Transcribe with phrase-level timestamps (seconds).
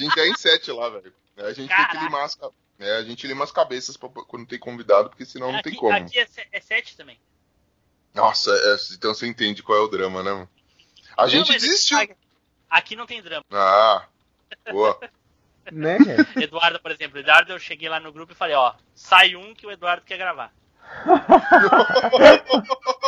[0.00, 1.12] gente é em sete lá, velho.
[1.36, 1.92] A gente Caraca.
[1.92, 2.38] tem que limar as,
[2.78, 5.74] é, a gente lima as cabeças pra, quando tem convidado, porque senão aqui, não tem
[5.74, 5.94] como.
[5.94, 7.18] Aqui é, é sete também.
[8.14, 10.48] Nossa, é, então você entende qual é o drama, né?
[11.16, 11.98] A não, gente desistiu.
[12.68, 13.44] Aqui não tem drama.
[13.50, 14.06] Ah,
[14.70, 14.98] boa.
[15.70, 15.98] né?
[16.36, 19.66] Eduardo, por exemplo, Eduardo, eu cheguei lá no grupo e falei, ó, sai um que
[19.66, 20.52] o Eduardo quer gravar.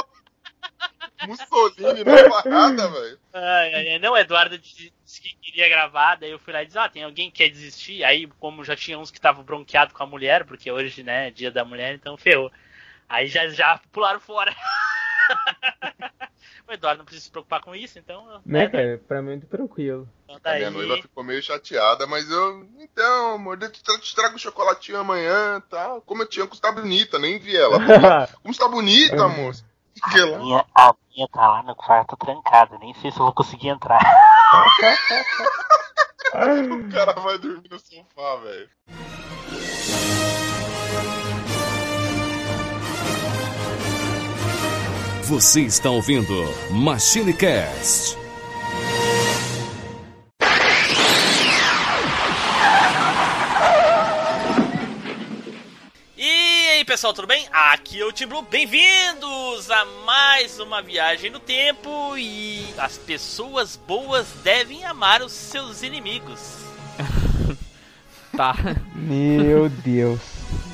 [1.26, 3.18] Mussolini na parada, velho.
[4.00, 7.02] Não, o Eduardo disse que queria gravar, daí eu fui lá e disse, ah, tem
[7.04, 8.04] alguém que quer desistir?
[8.04, 11.30] Aí, como já tinha uns que estavam bronqueados com a mulher, porque hoje, né, é
[11.30, 12.50] dia da mulher, então ferrou.
[13.08, 14.54] Aí já, já pularam fora.
[16.68, 18.24] o Eduardo não precisa se preocupar com isso, então.
[18.44, 19.00] Né, né cara?
[19.06, 20.08] Pra mim é muito tranquilo.
[20.24, 20.64] Então, daí...
[20.64, 22.66] A minha noiva ficou meio chateada, mas eu.
[22.78, 26.00] Então, amor, eu te trago chocolatinho amanhã tal.
[26.00, 26.06] Tá?
[26.06, 27.78] Como eu tinha, como está bonita, nem vi ela.
[28.42, 29.28] Como está bonita,
[30.00, 33.68] A minha, a minha tá lá no quarto trancada, nem sei se eu vou conseguir
[33.68, 34.00] entrar.
[36.32, 38.70] o cara vai dormir no sofá, velho.
[45.24, 46.34] Você está ouvindo
[46.70, 48.21] Machine Cast.
[57.02, 57.48] Pessoal, tudo bem?
[57.50, 63.74] Aqui é o Tim Blue, bem-vindos a mais uma viagem no tempo e as pessoas
[63.74, 66.58] boas devem amar os seus inimigos.
[68.36, 68.54] tá.
[68.94, 70.20] Meu Deus.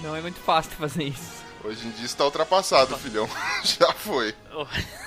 [0.03, 1.43] Não é muito fácil fazer isso.
[1.65, 3.27] Hoje em dia está ultrapassado, filhão.
[3.65, 4.35] Já foi.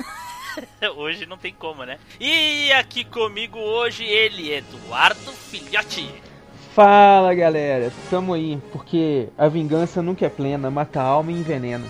[0.97, 1.99] hoje não tem como, né?
[2.19, 6.30] E aqui comigo hoje ele, Eduardo Filhote.
[6.75, 11.85] Fala galera, tamo aí, porque a vingança nunca é plena, mata a alma e envenena.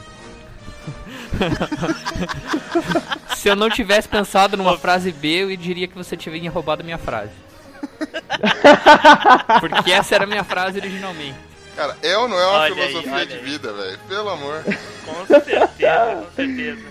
[3.35, 6.85] Se eu não tivesse pensado numa frase B, eu diria que você tinha roubado a
[6.85, 7.31] minha frase.
[9.59, 11.37] Porque essa era a minha frase originalmente.
[11.75, 13.43] Cara, é ou não é uma olha filosofia aí, de aí.
[13.43, 13.99] vida, velho?
[14.07, 14.63] Pelo amor.
[15.05, 16.81] Com certeza, com certeza.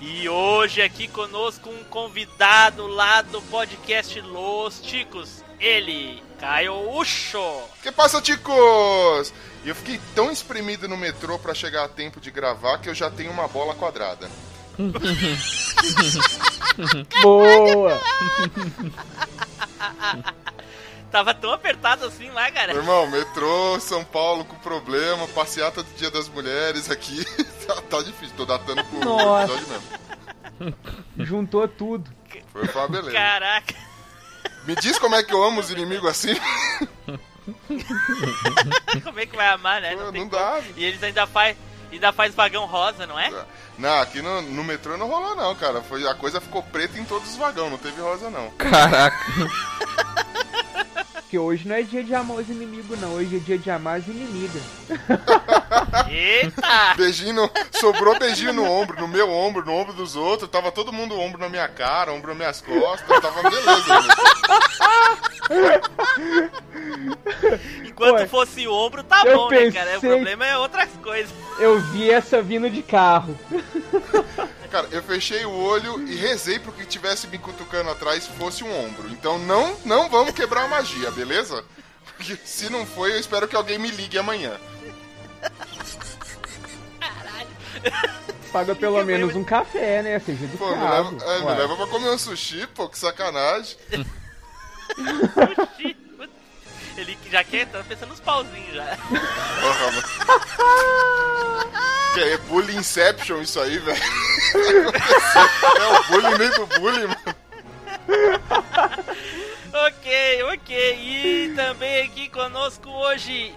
[0.00, 7.62] E hoje aqui conosco um convidado lá do podcast Los Ticos, ele, Caio Ucho.
[7.82, 9.32] Que passa, ticos?
[9.64, 12.94] E eu fiquei tão espremido no metrô para chegar a tempo de gravar que eu
[12.94, 14.28] já tenho uma bola quadrada.
[17.22, 17.98] Boa!
[21.10, 22.72] Tava tão apertado assim lá, cara.
[22.74, 27.24] Meu irmão, metrô, São Paulo com problema, passeata do Dia das Mulheres aqui.
[27.66, 29.52] tá, tá difícil, tô datando pro Nossa.
[29.52, 30.76] episódio mesmo.
[31.18, 32.10] Juntou tudo.
[32.52, 33.12] Foi uma beleza.
[33.12, 33.74] Caraca.
[34.66, 36.34] Me diz como é que eu amo os inimigos assim.
[39.04, 39.94] como é que vai amar, né?
[39.94, 40.60] Não, não dá.
[40.76, 41.56] E eles ainda faz,
[41.92, 43.32] ainda faz vagão rosa, não é?
[43.78, 45.80] Não, aqui no, no metrô não rolou não, cara.
[45.82, 48.50] Foi, a coisa ficou preta em todos os vagões, não teve rosa não.
[48.52, 49.16] Caraca.
[51.26, 53.14] Porque hoje não é dia de amar os inimigos, não.
[53.14, 54.62] Hoje é dia de amar as inimigas.
[56.08, 56.94] Eita!
[56.96, 57.50] beijinho no...
[57.72, 60.48] Sobrou beijinho no ombro, no meu ombro, no ombro dos outros.
[60.48, 63.20] Tava todo mundo ombro na minha cara, ombro nas minhas costas.
[63.20, 64.04] Tava beleza.
[67.84, 69.70] Enquanto Ué, fosse o ombro, tá bom, pensei...
[69.70, 69.98] né, cara?
[69.98, 71.34] O problema é outras coisas.
[71.58, 73.36] Eu vi essa vindo de carro.
[74.76, 78.84] Cara, eu fechei o olho e rezei pro que tivesse me cutucando atrás fosse um
[78.84, 79.08] ombro.
[79.08, 81.64] Então não, não vamos quebrar a magia, beleza?
[82.04, 84.60] Porque se não foi, eu espero que alguém me ligue amanhã.
[87.00, 87.48] Caralho.
[88.52, 90.18] Paga pelo menos um café, né?
[90.18, 93.78] Seja do pô, me leva, é, me leva pra comer um sushi, pô, que sacanagem.
[93.88, 94.06] sushi?
[96.98, 98.94] Ele já quer, tá pensando nos pauzinhos já.
[98.94, 99.00] que
[102.20, 104.02] é bullying inception isso aí, velho.
[105.80, 107.36] é o bullying meio do bullying, mano.
[109.72, 110.98] ok, ok.
[110.98, 113.54] E também aqui conosco hoje,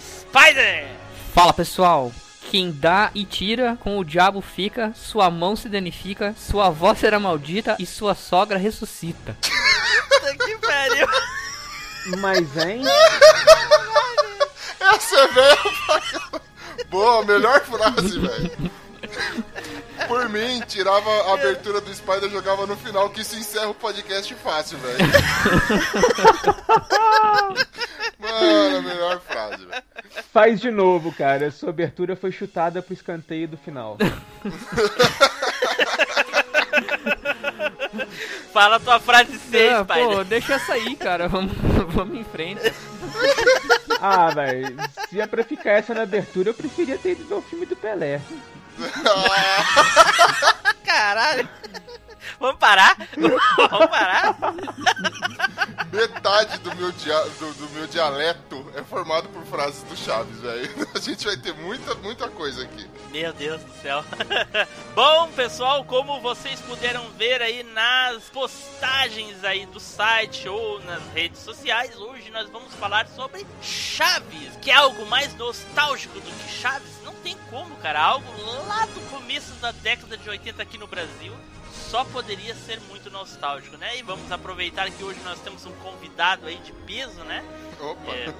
[0.00, 0.88] Spider!
[1.34, 2.12] Fala pessoal,
[2.50, 7.20] quem dá e tira, com o diabo fica, sua mão se danifica, sua avó será
[7.20, 9.36] maldita e sua sogra ressuscita.
[9.40, 11.06] que pariu!
[12.18, 12.82] Mas, hein?
[14.80, 16.49] Essa é velha
[16.88, 18.70] Boa, melhor frase, velho.
[20.06, 23.74] Por mim, tirava a abertura do Spider e jogava no final, que isso encerra o
[23.74, 24.98] podcast fácil, velho.
[28.18, 29.82] Mano, a melhor frase, velho.
[30.32, 31.50] Faz de novo, cara.
[31.50, 33.96] Sua abertura foi chutada pro escanteio do final.
[38.52, 41.28] Fala a tua frase 6, ah, Pô, deixa essa aí, cara.
[41.28, 41.52] Vamos,
[41.90, 42.60] vamos em frente.
[44.02, 44.76] Ah, velho.
[45.10, 47.76] Se é pra ficar essa na abertura, eu preferia ter ido ver o filme do
[47.76, 48.18] Pelé.
[50.82, 51.46] Caralho.
[52.40, 52.96] Vamos parar?
[53.16, 54.34] Vamos parar?
[55.92, 60.88] metade do meu, dia, do, do meu dialeto é formado por frases do Chaves, velho.
[60.94, 62.88] A gente vai ter muita, muita coisa aqui.
[63.10, 64.04] Meu Deus do céu.
[64.94, 71.40] Bom, pessoal, como vocês puderam ver aí nas postagens aí do site ou nas redes
[71.40, 77.02] sociais, hoje nós vamos falar sobre Chaves, que é algo mais nostálgico do que Chaves.
[77.04, 78.00] Não tem como, cara.
[78.00, 78.26] Algo
[78.66, 81.34] lá do começo da década de 80 aqui no Brasil
[81.90, 83.96] só poderia ser muito nostálgico, né?
[83.98, 87.44] E vamos aproveitar que hoje nós temos um convidado aí de peso, né?
[87.80, 88.12] Opa.
[88.12, 88.32] É,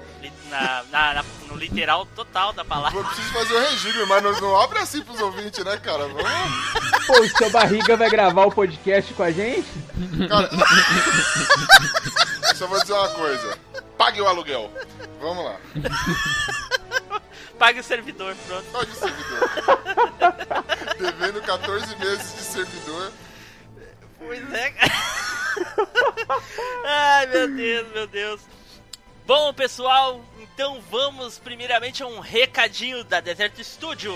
[0.49, 2.97] na, na- na- no literal total da palavra.
[2.99, 6.07] Eu preciso fazer o regime, mas não, não abre assim pros ouvintes, né, cara?
[6.07, 7.05] Vamos.
[7.07, 9.67] Pô, o seu barriga vai gravar o podcast com a gente?
[10.29, 10.49] Cara.
[12.49, 13.57] Eu só vou dizer uma coisa.
[13.97, 14.71] Pague o aluguel.
[15.19, 15.57] Vamos lá.
[17.59, 18.65] Pague o servidor, pronto.
[18.71, 19.49] Pague o servidor.
[20.99, 23.11] Devendo 14 meses de servidor.
[24.25, 24.73] Pois é.
[26.85, 28.41] Ai, meu Deus, meu Deus.
[29.25, 34.13] Bom, pessoal, então vamos primeiramente a um recadinho da Desert Studio.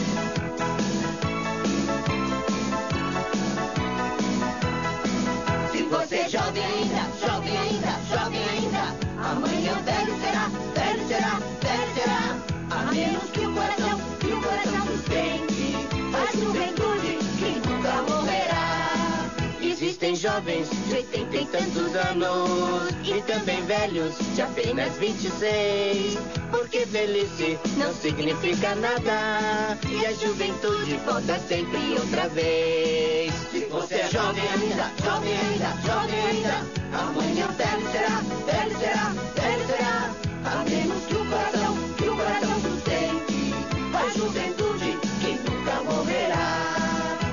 [20.41, 26.17] Jovens de oitenta e tantos anos e também velhos de apenas 26.
[26.49, 33.31] Porque velhice não significa nada e a juventude volta sempre outra vez.
[33.51, 39.67] Se você é jovem ainda, jovem ainda, jovem ainda, amanhã velho será, velho será, velho
[39.67, 40.11] será.
[40.43, 43.53] A menos que o coração, que o coração sustente
[43.93, 46.71] a juventude que nunca morrerá.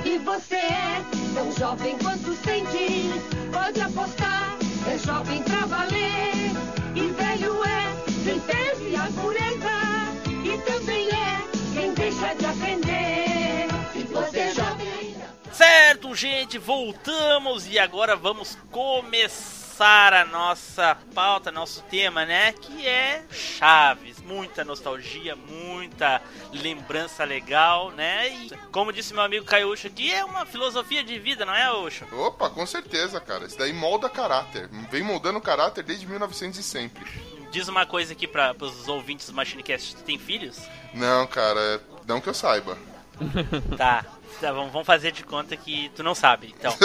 [0.04, 1.02] E você é
[1.34, 1.96] tão jovem
[2.44, 3.12] sente,
[3.52, 4.56] pode apostar,
[4.86, 6.50] é jovem pra valer.
[6.94, 7.94] E velho é
[8.24, 9.68] quem perde a pureza,
[10.44, 11.42] e também é
[11.74, 13.68] quem deixa de aprender.
[13.92, 15.16] Se você jovem.
[15.52, 22.52] Certo, gente, voltamos e agora vamos começar a nossa pauta, nosso tema, né?
[22.52, 24.20] Que é Chaves.
[24.20, 26.20] Muita nostalgia, muita
[26.52, 28.28] lembrança legal, né?
[28.28, 32.04] E como disse meu amigo Caiuxo aqui, é uma filosofia de vida, não é, Uxo?
[32.12, 33.46] Opa, com certeza, cara.
[33.46, 34.68] Isso daí molda caráter.
[34.90, 37.06] Vem moldando caráter desde 1900 e sempre.
[37.50, 40.58] Diz uma coisa aqui para os ouvintes do Machinecast: tu tem filhos?
[40.92, 42.76] Não, cara, não que eu saiba.
[43.76, 44.04] Tá.
[44.40, 46.72] Tá, vamos vamos fazer de conta que tu não sabe, então.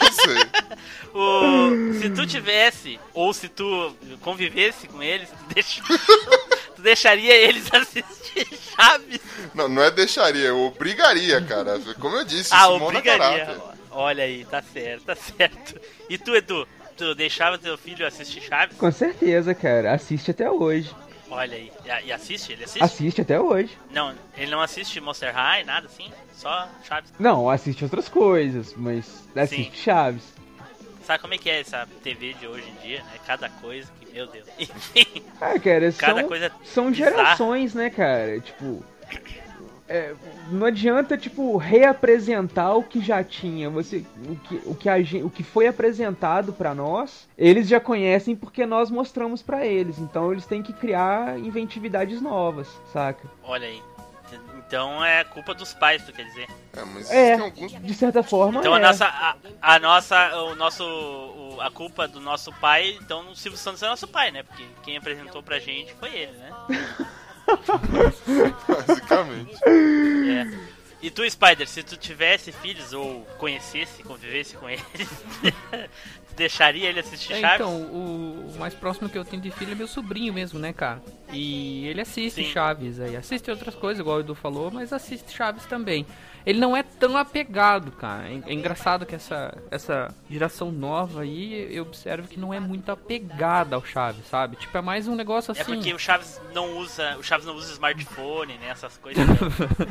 [0.00, 0.38] Não sei.
[1.14, 5.82] O- se tu tivesse, ou se tu convivesse com eles, tu, deixa-
[6.76, 9.18] tu deixaria eles assistir Chaves?
[9.54, 11.80] Não, não é deixaria, eu obrigaria, cara.
[11.98, 13.56] Como eu disse, Ah, obrigaria.
[13.90, 15.80] Olha aí, tá certo, tá certo.
[16.10, 16.68] E tu, Edu?
[16.96, 18.76] Tu deixava teu filho assistir Chaves?
[18.76, 19.94] Com certeza, cara.
[19.94, 20.94] Assiste até hoje.
[21.30, 21.70] Olha aí.
[22.04, 22.52] E, assiste?
[22.52, 22.82] Ele assiste?
[22.82, 23.76] Assiste até hoje.
[23.90, 26.10] Não, ele não assiste Monster High, nada assim?
[26.32, 27.12] Só Chaves.
[27.18, 30.22] Não, assiste outras coisas, mas assiste Chaves.
[31.04, 33.12] Sabe como é que é essa TV de hoje em dia, né?
[33.26, 34.46] Cada coisa que, meu Deus.
[34.58, 37.10] Enfim, Ah, cara, cada são, coisa são bizarra.
[37.10, 38.38] gerações, né, cara?
[38.40, 38.84] Tipo.
[39.88, 40.14] É,
[40.50, 43.68] não adianta, tipo, reapresentar o que já tinha.
[43.70, 48.36] Você, o, que, o, que a o que foi apresentado pra nós, eles já conhecem
[48.36, 49.98] porque nós mostramos pra eles.
[49.98, 53.26] Então eles têm que criar inventividades novas, saca?
[53.42, 53.82] Olha aí.
[54.66, 56.46] Então é culpa dos pais, tu quer dizer.
[56.76, 57.72] É, mas É, tem alguns.
[57.82, 58.78] de certa forma Então é.
[58.78, 63.34] a nossa, a, a nossa, o nosso, o- a culpa do nosso pai, então o
[63.34, 64.42] Silvio Santos é nosso pai, né?
[64.42, 66.50] Porque quem apresentou pra gente foi ele, né?
[68.68, 69.56] Basicamente.
[69.64, 70.78] É.
[71.00, 74.82] E tu, Spider, se tu tivesse filhos ou conhecesse, convivesse com eles,
[76.36, 77.54] deixaria ele assistir É, Chaves?
[77.66, 80.72] então, o, o mais próximo que eu tenho de filho é meu sobrinho mesmo, né,
[80.72, 81.00] cara?
[81.32, 82.50] E ele assiste Sim.
[82.50, 83.16] Chaves aí.
[83.16, 86.04] Assiste outras coisas, igual o Edu falou, mas assiste Chaves também.
[86.48, 88.26] Ele não é tão apegado, cara.
[88.26, 92.90] É, é engraçado que essa, essa geração nova aí, eu observo que não é muito
[92.90, 94.56] apegada ao Chaves, sabe?
[94.56, 95.60] Tipo, é mais um negócio assim.
[95.60, 98.68] É porque o Chaves não usa, o Chaves não usa smartphone, né?
[98.70, 99.26] Essas coisas.
[99.26, 99.34] né?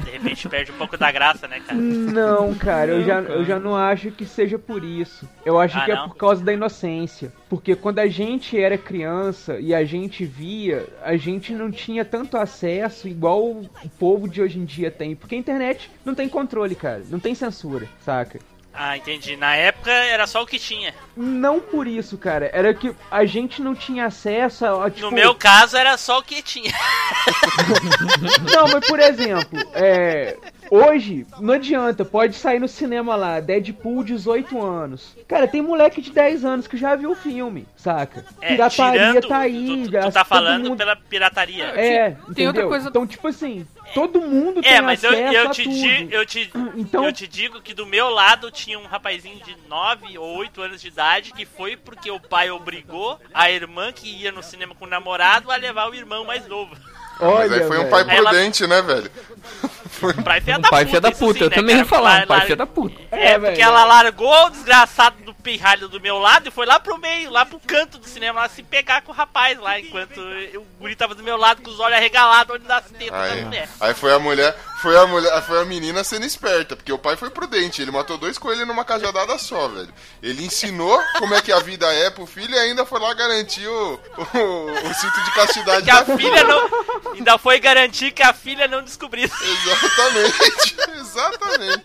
[0.04, 1.78] De repente perde um pouco da graça, né, cara?
[1.80, 3.34] Não, cara, eu Não, já, cara.
[3.36, 5.30] eu já não acho que seja por isso.
[5.46, 6.10] Eu acho Ah, que é não?
[6.10, 7.32] por causa da inocência.
[7.50, 12.36] Porque quando a gente era criança e a gente via, a gente não tinha tanto
[12.36, 15.16] acesso igual o povo de hoje em dia tem.
[15.16, 17.04] Porque a internet não tem controle, cara.
[17.10, 18.40] Não tem censura, saca?
[18.80, 19.36] Ah, entendi.
[19.36, 20.94] Na época era só o que tinha.
[21.16, 22.52] Não por isso, cara.
[22.54, 26.24] Era que a gente não tinha acesso a, tipo, No meu caso era só o
[26.24, 26.72] que tinha.
[28.54, 30.38] Não, mas por exemplo, é,
[30.70, 35.16] hoje não adianta, pode sair no cinema lá, Deadpool 18 anos.
[35.28, 38.26] Cara, tem moleque de 10 anos que já viu o filme, saca?
[38.42, 41.66] É, Pirataria tirando, tá aí, tu, tu, tu tá falando mundo- pela pirataria.
[41.76, 42.48] É, Tem entendeu?
[42.48, 45.64] outra coisa- Então, tipo assim, todo mundo tem É, mas eu, acesso eu, a te
[45.64, 45.76] tudo.
[45.76, 49.56] di- eu, te, Então- eu te digo que do meu lado tinha um rapazinho de
[49.68, 54.10] 9 ou 8 anos de idade que foi porque o pai obrigou a irmã que
[54.10, 56.76] ia no cinema com o namorado a levar o irmão mais novo.
[57.20, 57.90] Olha, Mas aí foi um velho.
[58.06, 59.10] pai Ela- prudente, né, velho?
[60.24, 60.90] Pai filha Um da pai puta.
[60.90, 63.02] filha da puta, sim, eu né, também ia falar, Lar- um pai filha da puta.
[63.12, 63.62] É, É, porque velho.
[63.62, 67.46] ela largou o desgraçado do pirralho do meu lado e foi lá pro meio, lá
[67.46, 71.16] pro canto do cinema, lá se pegar com o rapaz lá, enquanto o guri tava
[71.16, 73.70] do meu lado com os olhos arregalados, olhando das tetas da mulher.
[73.80, 77.16] aí foi a mulher, foi a mulher, foi a menina sendo esperta, porque o pai
[77.16, 79.94] foi prudente, ele matou dois coelhos numa cajadada só, velho.
[80.22, 83.68] Ele ensinou como é que a vida é pro filho e ainda foi lá garantir
[83.68, 83.94] o,
[84.34, 86.70] o, o cinto de castidade Que a filha não.
[87.14, 89.34] Ainda foi garantir que a filha não descobrisse.
[89.44, 91.84] Exatamente, exatamente.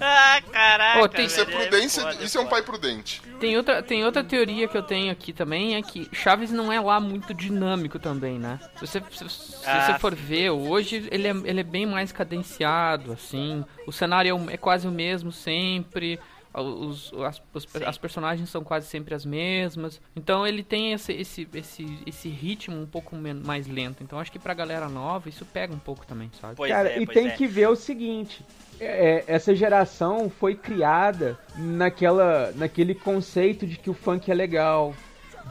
[0.00, 1.00] Ah, caraca.
[1.00, 2.54] Pô, tem- Isso é prudência, foda, isso é um foda.
[2.56, 3.20] pai prudente.
[3.40, 6.80] Tem outra, tem outra teoria que eu tenho aqui também, é que Chaves não é
[6.80, 8.58] lá muito dinâmico também, né?
[8.76, 12.12] Se você, se, se Ah, você for ver, hoje ele é, ele é bem mais
[12.12, 13.64] cadenciado, assim.
[13.86, 16.18] O cenário é, é quase o mesmo sempre.
[16.54, 20.00] Os, as, os- as personagens são quase sempre as mesmas.
[20.16, 24.02] Então ele tem esse, esse, esse, esse ritmo um pouco mais lento.
[24.02, 26.56] Então acho que pra galera nova isso pega um pouco também, sabe?
[26.56, 27.30] Pois Cara, é, e pois tem é.
[27.32, 28.44] que ver o seguinte:
[28.80, 34.94] é, essa geração foi criada naquela, naquele conceito de que o funk é legal,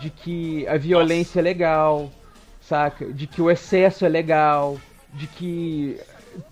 [0.02, 2.12] de que a violência é legal,
[2.60, 3.06] saca?
[3.14, 4.78] De que o excesso é legal,
[5.18, 6.00] de que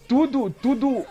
[0.08, 1.06] tudo, tudo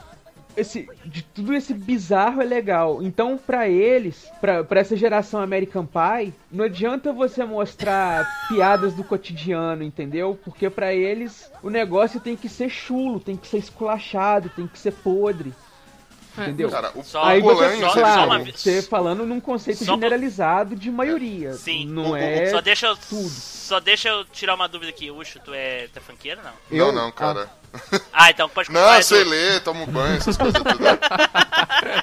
[0.56, 3.02] esse, de tudo esse bizarro é legal.
[3.02, 9.82] Então, pra eles, pra essa geração American Pie, não adianta você mostrar piadas do cotidiano,
[9.82, 10.38] entendeu?
[10.44, 14.78] Porque pra eles o negócio tem que ser chulo, tem que ser esculachado, tem que
[14.78, 15.52] ser podre.
[16.36, 16.68] Entendeu?
[16.70, 19.94] Cara, o, Só- Aí você, só- ele só claro, uma você falando num conceito Só
[19.94, 21.52] generalizado de maioria.
[21.54, 21.86] Sim.
[21.86, 22.50] Não O- é.
[22.50, 22.96] Só deixa eu.
[22.96, 23.28] tudo.
[23.30, 25.10] Só deixa eu tirar uma dúvida aqui.
[25.10, 26.52] Ucho, tu é, tu é funkeiro não?
[26.70, 27.48] Não, Eu- não, cara.
[28.12, 29.30] Ah, então pode Não, sei Edu.
[29.30, 30.84] ler, tomo banho, essas coisas tudo.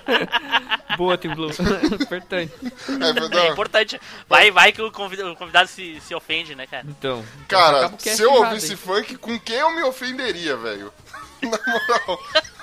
[0.97, 1.49] Boa, Team Blue.
[2.01, 2.51] Importante.
[2.61, 4.01] É, É importante.
[4.27, 6.85] Vai, vai que o convidado, o convidado se, se ofende, né, cara?
[6.87, 7.23] Então.
[7.47, 8.77] Cara, acaba o cast se eu ouvisse aí.
[8.77, 10.93] funk, com quem eu me ofenderia, velho?
[11.49, 12.19] Na moral.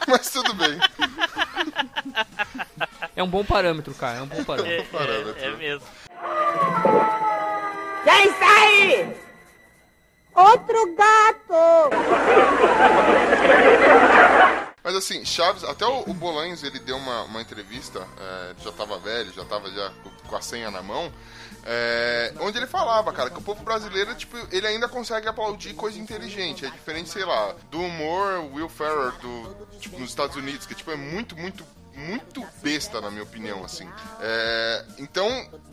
[0.06, 0.78] Mas tudo bem.
[3.14, 4.18] É um bom parâmetro, cara.
[4.18, 4.76] É um bom parâmetro.
[4.76, 5.42] É, parâmetro.
[5.42, 5.86] é, é mesmo.
[8.04, 9.16] Quem aí?
[10.34, 11.90] Outro gato!
[14.84, 18.98] Mas assim, Chaves, até o, o Bolanhos, ele deu uma, uma entrevista, é, já tava
[18.98, 19.92] velho, já tava já
[20.26, 21.12] com a senha na mão,
[21.64, 25.98] é, onde ele falava, cara, que o povo brasileiro, tipo, ele ainda consegue aplaudir coisa
[25.98, 26.64] inteligente.
[26.64, 30.90] É diferente, sei lá, do humor Will Ferrell do, tipo, nos Estados Unidos, que tipo,
[30.90, 31.64] é muito, muito
[31.98, 33.88] muito besta, na minha opinião, assim.
[34.20, 35.28] É, então,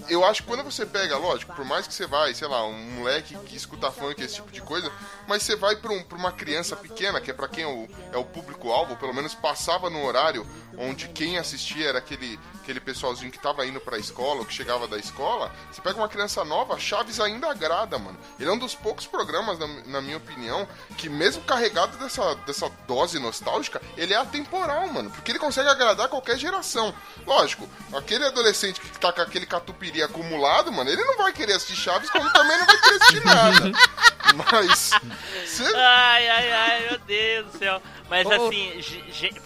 [0.10, 2.92] eu acho que quando você pega, lógico, por mais que você vai, sei lá, um
[2.94, 4.92] moleque que escuta funk, esse tipo de coisa,
[5.28, 7.88] mas você vai pra, um, pra uma criança pequena, que é pra quem é o,
[8.12, 10.46] é o público-alvo, pelo menos passava no horário
[10.78, 14.88] onde quem assistia era aquele, aquele pessoalzinho que tava indo pra escola, ou que chegava
[14.88, 18.18] da escola, você pega uma criança nova, Chaves ainda agrada, mano.
[18.40, 20.68] Ele é um dos poucos programas, na, na minha opinião,
[20.98, 25.12] que mesmo carregado dessa, dessa dose nostálgica, ele é atemporal, mano.
[25.12, 26.94] Porque ele consegue agradar qualquer geração.
[27.26, 31.76] Lógico, aquele adolescente que tá com aquele catupiry acumulado, mano, ele não vai querer assistir
[31.76, 33.72] Chaves, como também não vai querer assistir nada.
[34.52, 34.92] Mas.
[35.46, 37.82] Você Ai, ai, ai, meu Deus do céu.
[38.10, 38.82] Mas Ô, assim,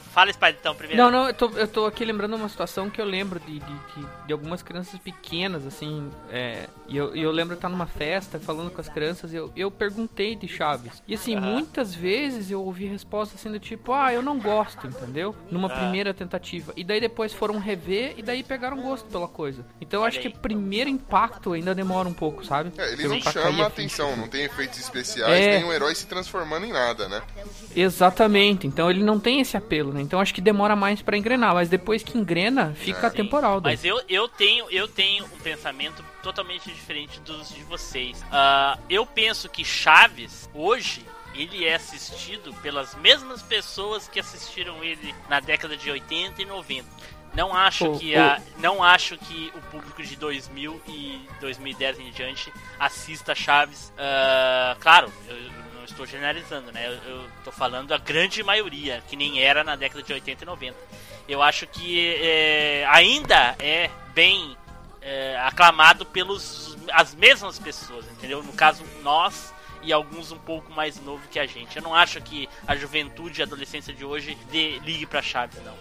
[0.10, 1.02] fala Spider então primeiro.
[1.02, 3.60] Não, não, eu tô, eu tô aqui lembrando uma situação que eu lembro de, de,
[3.60, 7.86] de, de algumas crianças pequenas, assim, é, e eu, e eu lembro de estar numa
[7.86, 11.02] festa falando com as crianças, e eu, eu perguntei de Chaves.
[11.08, 15.36] E assim, muitas vezes eu ouvi resposta assim do tipo, ah, eu não gosto, entendeu?
[15.52, 15.76] Numa Ah.
[15.80, 16.74] primeira tentativa.
[16.76, 19.66] E daí depois foram rever e daí pegaram gosto pela coisa.
[19.80, 22.72] Então eu acho que o primeiro impacto ainda demora um pouco, sabe?
[22.78, 24.22] É, ele não chama a atenção, ficha.
[24.22, 25.58] não tem efeitos especiais, É.
[25.58, 27.22] nem um herói se transformando em nada, né?
[27.76, 29.99] Exatamente, então ele não tem esse apelo, né?
[30.02, 33.10] Então acho que demora mais pra engrenar, mas depois que engrena, fica É.
[33.10, 33.60] temporal.
[33.62, 33.74] daí.
[33.74, 38.24] Mas eu, eu tenho eu tenho um pensamento totalmente diferente dos de vocês.
[38.32, 45.14] Ah, eu penso que Chaves hoje ele é assistido pelas mesmas pessoas que assistiram ele
[45.30, 46.86] na década de 80 e 90.
[47.36, 52.10] Não acho Ô, que a, não acho que o público de 2000 e 2010 em
[52.12, 53.94] diante assista Chaves.
[53.98, 55.38] Ah, claro, eu
[55.92, 57.00] estou generalizando, né?
[57.06, 60.78] Eu, tô falando a grande maioria, que nem era na década de 80 e 90.
[61.28, 64.58] Eu acho que é, ainda é bem
[65.02, 68.42] é, aclamado pelos as mesmas pessoas, entendeu?
[68.44, 71.78] No caso, nós e alguns um pouco mais novos que a gente.
[71.78, 75.60] Eu não acho que a juventude e a adolescência de hoje dê, ligue pra Chaves,
[75.64, 75.76] não.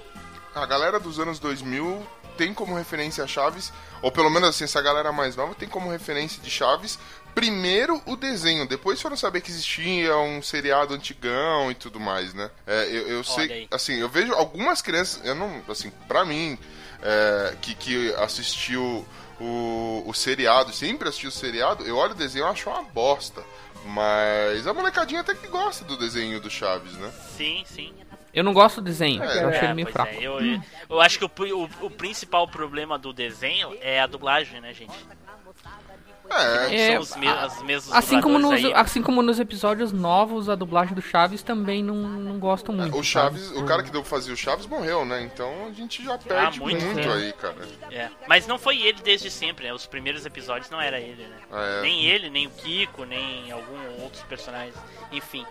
[0.55, 4.81] A galera dos anos 2000 tem como referência a Chaves, ou pelo menos assim, essa
[4.81, 6.99] galera mais nova tem como referência de Chaves,
[7.39, 12.51] primeiro o desenho, depois foram saber que existia um seriado antigão e tudo mais, né?
[12.67, 16.59] É, eu, eu sei, assim, eu vejo algumas crianças, eu não, assim, pra mim,
[17.01, 19.07] é, que, que assistiu
[19.41, 23.41] o, o seriado, sempre assistiu o seriado, eu olho o desenho e acho uma bosta.
[23.85, 27.13] Mas a molecadinha até que gosta do desenho do Chaves, né?
[27.37, 27.95] Sim, sim.
[28.35, 30.13] Eu não gosto do desenho, É, eu achei É, ele meio pois fraco.
[30.13, 30.39] é, eu,
[30.91, 34.93] eu acho que o, o, o principal problema do desenho é a dublagem, né, gente?
[36.31, 38.73] É, É, São os me, as mesmas Assim como, nos, aí.
[38.75, 42.95] assim como nos episódios novos, a dublagem do Chaves também não, não gosto muito.
[42.95, 43.59] É, O Chaves, sabe?
[43.59, 45.23] o cara que deu pra fazer o Chaves morreu, né?
[45.23, 47.13] Então a gente já perde muito muito, tempo.
[47.13, 47.57] aí, cara.
[47.91, 48.11] É.
[48.27, 49.73] Mas não foi ele desde sempre, né?
[49.73, 51.37] Os primeiros episódios não era ele, né?
[51.53, 51.83] É.
[51.83, 54.75] Nem ele, nem o Kiko, nem algum outros personagens.
[55.13, 55.47] Enfim.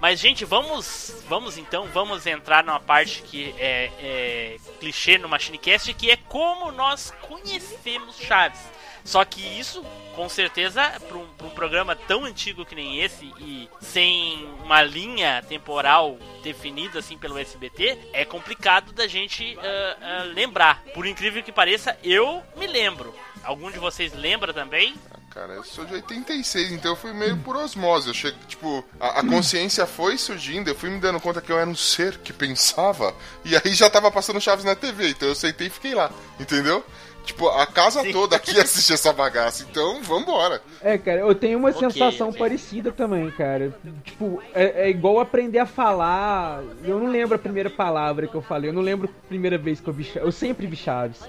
[0.00, 5.92] Mas, gente, vamos, vamos então, vamos entrar numa parte que é, é clichê no MachineCast,
[5.92, 8.60] que é como nós conhecemos Chaves.
[9.04, 9.84] Só que isso,
[10.14, 16.18] com certeza, para um, programa tão antigo que nem esse e sem uma linha temporal
[16.42, 20.82] definida assim pelo SBT, é complicado da gente ah, ah, lembrar.
[20.94, 23.14] Por incrível que pareça, eu me lembro.
[23.42, 24.94] Algum de vocês lembra também?
[25.30, 28.08] Cara, eu sou de 86, então eu fui meio por osmose.
[28.08, 31.58] Eu cheguei, tipo, a, a consciência foi surgindo, eu fui me dando conta que eu
[31.58, 35.34] era um ser que pensava, e aí já tava passando Chaves na TV, então eu
[35.36, 36.84] sentei e fiquei lá, entendeu?
[37.24, 38.12] Tipo, a casa Sim.
[38.12, 40.60] toda aqui assiste essa bagaça, então vambora.
[40.80, 42.38] É, cara, eu tenho uma Ok, sensação ok.
[42.38, 43.74] parecida também, cara.
[44.04, 46.62] Tipo, é, é igual aprender a falar.
[46.82, 49.80] Eu não lembro a primeira palavra que eu falei, eu não lembro a primeira vez
[49.80, 50.22] que eu vi Chaves.
[50.22, 51.20] Eu sempre vi Chaves.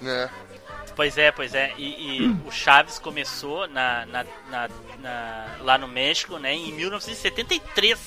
[0.00, 0.30] Né?
[0.96, 1.72] Pois é, pois é.
[1.76, 4.68] E, e o Chaves começou na, na- na-
[5.00, 6.54] na- lá no México, né?
[6.54, 7.98] Em 1973.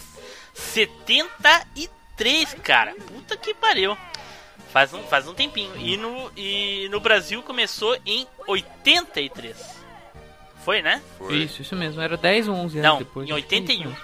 [0.53, 2.93] 73, cara.
[3.07, 3.95] Puta que pariu.
[4.73, 5.71] Faz um, faz um tempinho.
[5.77, 9.55] E no, e no Brasil começou em 83.
[10.65, 11.01] Foi, né?
[11.17, 11.35] Foi.
[11.37, 12.01] Isso, isso mesmo.
[12.01, 13.29] Era 10 ou 11 anos Não, depois.
[13.29, 13.95] em 81.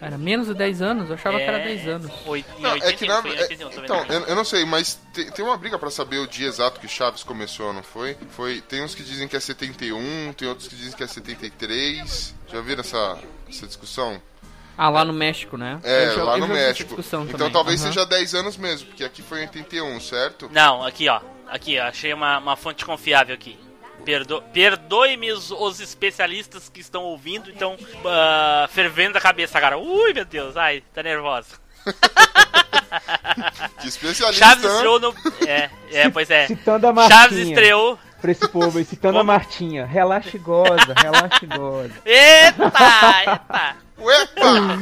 [0.00, 1.08] Era menos de 10 anos?
[1.10, 2.06] Eu achava que era É, 10 anos.
[2.08, 4.44] Não, 81, é que na, foi em é- 81, tô vendo então, eu, eu não
[4.46, 7.82] sei, mas te- tem uma briga pra saber o dia exato que Chaves começou, não
[7.82, 8.16] foi?
[8.30, 12.34] Foi, tem uns que dizem que é 71, tem outros que dizem que é 73.
[12.50, 14.22] Já viram essa, essa discussão?
[14.82, 15.78] Ah, lá no México, né?
[15.84, 16.88] É, Eu já- lá eu no já vi essa México.
[16.88, 17.52] discussão Então também.
[17.52, 17.92] talvez Aham.
[17.92, 20.48] seja 10 anos mesmo, porque aqui foi em 81, certo?
[20.50, 21.20] Não, aqui ó.
[21.48, 23.58] Aqui, ó, achei uma, uma fonte confiável aqui.
[24.06, 24.42] Perdo...
[24.54, 29.76] Perdoe-me os, os especialistas que estão ouvindo, então ah, fervendo a cabeça agora.
[29.76, 31.48] Ui, meu Deus, ai, tá nervosa.
[33.82, 34.44] De especialista.
[34.44, 35.14] Chaves estreou no.
[35.46, 36.46] É, é, pois é.
[36.46, 37.20] Citando a Martinha.
[37.20, 37.98] Chaves estreou.
[38.20, 39.32] Pra esse povo aí, citando a Como?
[39.32, 39.86] Martinha.
[39.86, 41.92] Relaxa e goza, relaxa e goza.
[42.04, 42.64] Eita,
[43.20, 43.76] eita.
[44.00, 44.78] Uepa!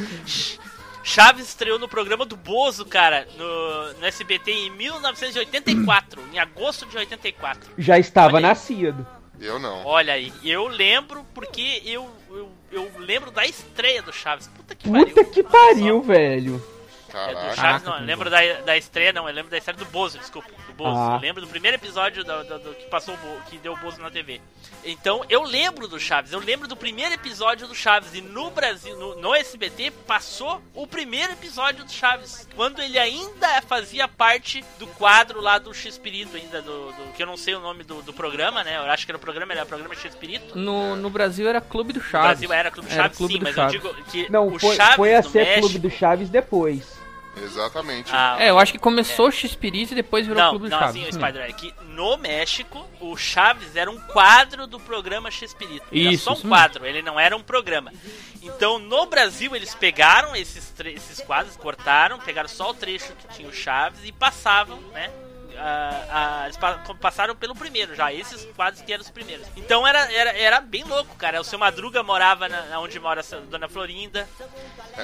[1.02, 6.98] Chaves estreou no programa do Bozo, cara, no, no SBT em 1984, em agosto de
[6.98, 7.72] 84.
[7.78, 9.06] Já estava Olha nascido.
[9.40, 9.86] Eu não.
[9.86, 14.48] Olha aí, eu lembro porque eu, eu, eu lembro da estreia do Chaves.
[14.48, 15.30] Puta que Puta pariu.
[15.30, 16.62] que Olha pariu, velho.
[17.14, 19.86] É, do Chaves, não, eu lembro da, da estreia, não, eu lembro da estreia do
[19.86, 20.96] Bozo, desculpa, Bozo.
[20.98, 21.14] Ah.
[21.16, 23.16] Eu lembro do primeiro episódio do, do- do que passou
[23.50, 24.40] que deu o Bozo na TV.
[24.84, 28.14] Então, eu lembro do Chaves, eu lembro do primeiro episódio do Chaves.
[28.14, 32.48] E no Brasil, no, no SBT, passou o primeiro episódio do Chaves.
[32.54, 37.26] Quando ele ainda fazia parte do quadro lá do X-Pirito, ainda, do, do- que eu
[37.26, 38.76] não sei o nome do, do programa, né?
[38.76, 40.56] Eu acho que era o programa, era o programa X-Pirito.
[40.56, 42.38] No, no Brasil era Clube do No Chaves.
[42.38, 43.74] Brasil era Clube do Era Chaves, Clube sim, do mas Chaves.
[43.74, 45.60] eu digo que Não, o foi, Chaves foi a ser México...
[45.60, 46.96] Clube do Chaves depois.
[47.42, 48.10] Exatamente.
[48.12, 50.78] Ah, É, eu acho que começou o X-Pirito e depois virou Não, Clube do não,
[50.78, 51.02] Chaves.
[51.02, 51.12] assim, o.
[51.12, 55.86] Spider é que no México, o Chaves era um quadro do programa X-Pirito.
[55.90, 57.92] Era Isso, só um isso quadro, ele não era um programa.
[58.42, 63.48] Então, no Brasil, eles pegaram esses, esses quadros, cortaram, pegaram só o trecho que tinha
[63.48, 65.10] o Chaves e passavam, né?
[65.58, 69.46] Ah, ah, eles pa- passaram pelo primeiro já, esses quadros que eram os primeiros.
[69.56, 71.40] Então era, era, era bem louco, cara.
[71.40, 74.28] O seu Madruga morava na, onde mora a Dona Florinda.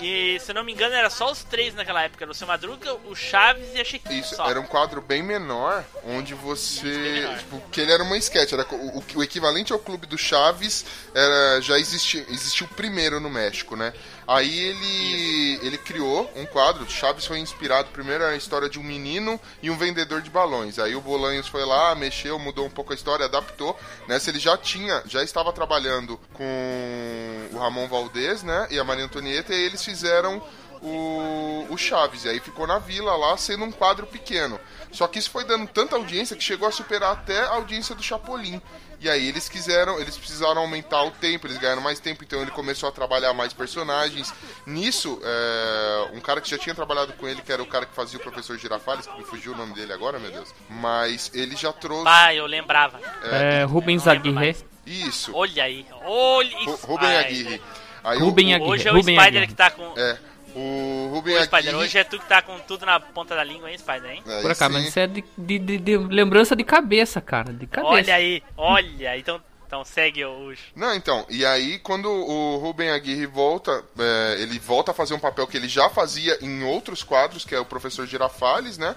[0.01, 2.25] E se eu não me engano, era só os três naquela época.
[2.25, 4.19] Era o seu Madruga, o Chaves e a Chiquinha.
[4.21, 4.49] Isso, só.
[4.49, 7.29] era um quadro bem menor, onde você.
[7.39, 8.53] Tipo, que ele era uma sketch.
[8.53, 13.31] Era, o, o- o equivalente ao Clube do Chaves era, já existia, existiu primeiro no
[13.31, 13.93] México, né?
[14.27, 16.89] Aí ele, ele criou um quadro.
[16.89, 20.79] Chaves foi inspirado primeiro na história de um menino e um vendedor de balões.
[20.79, 23.79] Aí o Bolanhos foi lá, mexeu, mudou um pouco a história, adaptou.
[24.09, 28.67] Nessa ele já tinha, já estava trabalhando com o Ramon Valdez, né?
[28.71, 30.43] E a Maria Antonieta, e eles fizeram
[30.85, 32.25] o, o Chaves.
[32.25, 34.61] E aí ficou na vila lá, sendo um quadro pequeno.
[34.93, 38.03] Só que isso foi dando tanta audiência que chegou a superar até a audiência do
[38.03, 38.61] Chapolin.
[39.01, 42.51] E aí eles quiseram, eles precisaram aumentar o tempo, eles ganharam mais tempo, então ele
[42.51, 44.33] começou a trabalhar mais personagens.
[44.67, 47.95] Nisso, é, um cara que já tinha trabalhado com ele, que era o cara que
[47.95, 50.55] fazia o professor Girafales, que me fugiu o nome dele agora, meu Deus.
[50.69, 52.05] Mas ele já trouxe.
[52.07, 53.01] Ah, eu lembrava.
[53.25, 54.57] É, Rubens Não lembro Aguirre.
[54.87, 55.87] Isso, Olha aí.
[56.05, 56.87] Olha isso.
[56.87, 57.17] Rubem.
[57.17, 57.63] Aguirre.
[58.03, 58.71] Aí o- Rubem o, Aguirre.
[58.71, 59.47] Hoje é o Rubem Spider Aguirre.
[59.47, 59.95] que tá com.
[59.97, 60.19] É,
[60.55, 61.77] o Rubem Ô, Spider, Aguirre.
[61.77, 64.23] hoje é tu que tá com tudo na ponta da língua, hein, Spider, hein?
[64.27, 64.73] Aí Por cá, sim.
[64.73, 67.53] mas isso é de, de- de- de lembrança de cabeça, cara.
[67.53, 67.93] De cabeça.
[67.93, 69.17] Olha aí, olha.
[69.19, 70.63] Então, então segue hoje.
[70.77, 75.19] Não, então, e aí quando o Rubem Aguirre volta, é, ele volta a fazer um
[75.19, 78.95] papel que ele já fazia em outros quadros, que é o professor Girafales, né?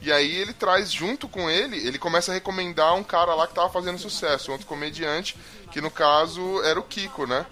[0.00, 3.54] E aí ele traz junto com ele, ele começa a recomendar um cara lá que
[3.54, 5.34] tava fazendo sucesso, um outro comediante,
[5.72, 7.44] que no caso era o Kiko, né?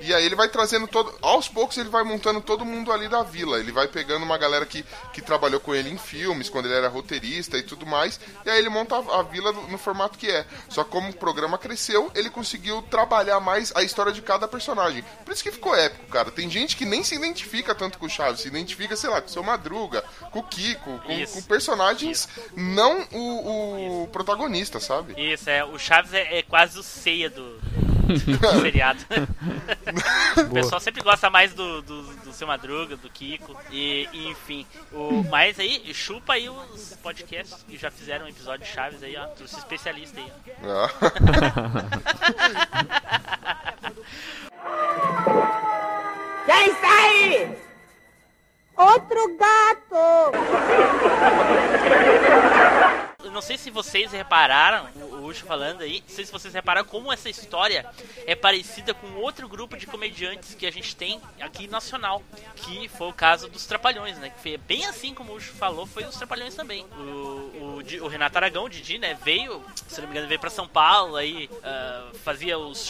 [0.00, 1.12] E aí ele vai trazendo todo.
[1.20, 3.58] Aos poucos ele vai montando todo mundo ali da vila.
[3.58, 6.88] Ele vai pegando uma galera que, que trabalhou com ele em filmes, quando ele era
[6.88, 8.18] roteirista e tudo mais.
[8.44, 10.46] E aí ele monta a, a vila no, no formato que é.
[10.68, 15.04] Só que como o programa cresceu, ele conseguiu trabalhar mais a história de cada personagem.
[15.24, 16.30] Por isso que ficou épico, cara.
[16.30, 19.28] Tem gente que nem se identifica tanto com o Chaves, se identifica, sei lá, com
[19.28, 21.34] o seu Madruga, com o Kiko, com, Isso.
[21.34, 25.14] com personagens, não o, o protagonista, sabe?
[25.16, 25.64] Isso, é.
[25.64, 27.60] O Chaves é, é quase o ceia do,
[28.38, 29.00] do seriado.
[30.36, 33.56] o pessoal sempre gosta mais do, do, do seu Madruga, do Kiko.
[33.70, 34.66] E, e, enfim.
[34.92, 39.16] O, mas aí, chupa aí os podcasts que já fizeram um episódio de Chaves aí,
[39.16, 39.26] ó.
[39.28, 40.86] Trouxe especialista aí, ó.
[40.86, 40.90] Ah.
[46.46, 47.69] Quem está aí?
[48.80, 50.32] Outro gato!
[53.22, 56.88] Eu não sei se vocês repararam, o Ucho falando aí, não sei se vocês repararam
[56.88, 57.84] como essa história
[58.26, 62.22] é parecida com outro grupo de comediantes que a gente tem aqui nacional,
[62.56, 64.30] que foi o caso dos Trapalhões, né?
[64.30, 66.86] Que foi bem assim como o Ucho falou, foi os Trapalhões também.
[66.96, 70.50] O, o, o Renato Aragão, o Didi, né, veio, se não me engano, veio pra
[70.50, 72.88] São Paulo, aí ah, fazia os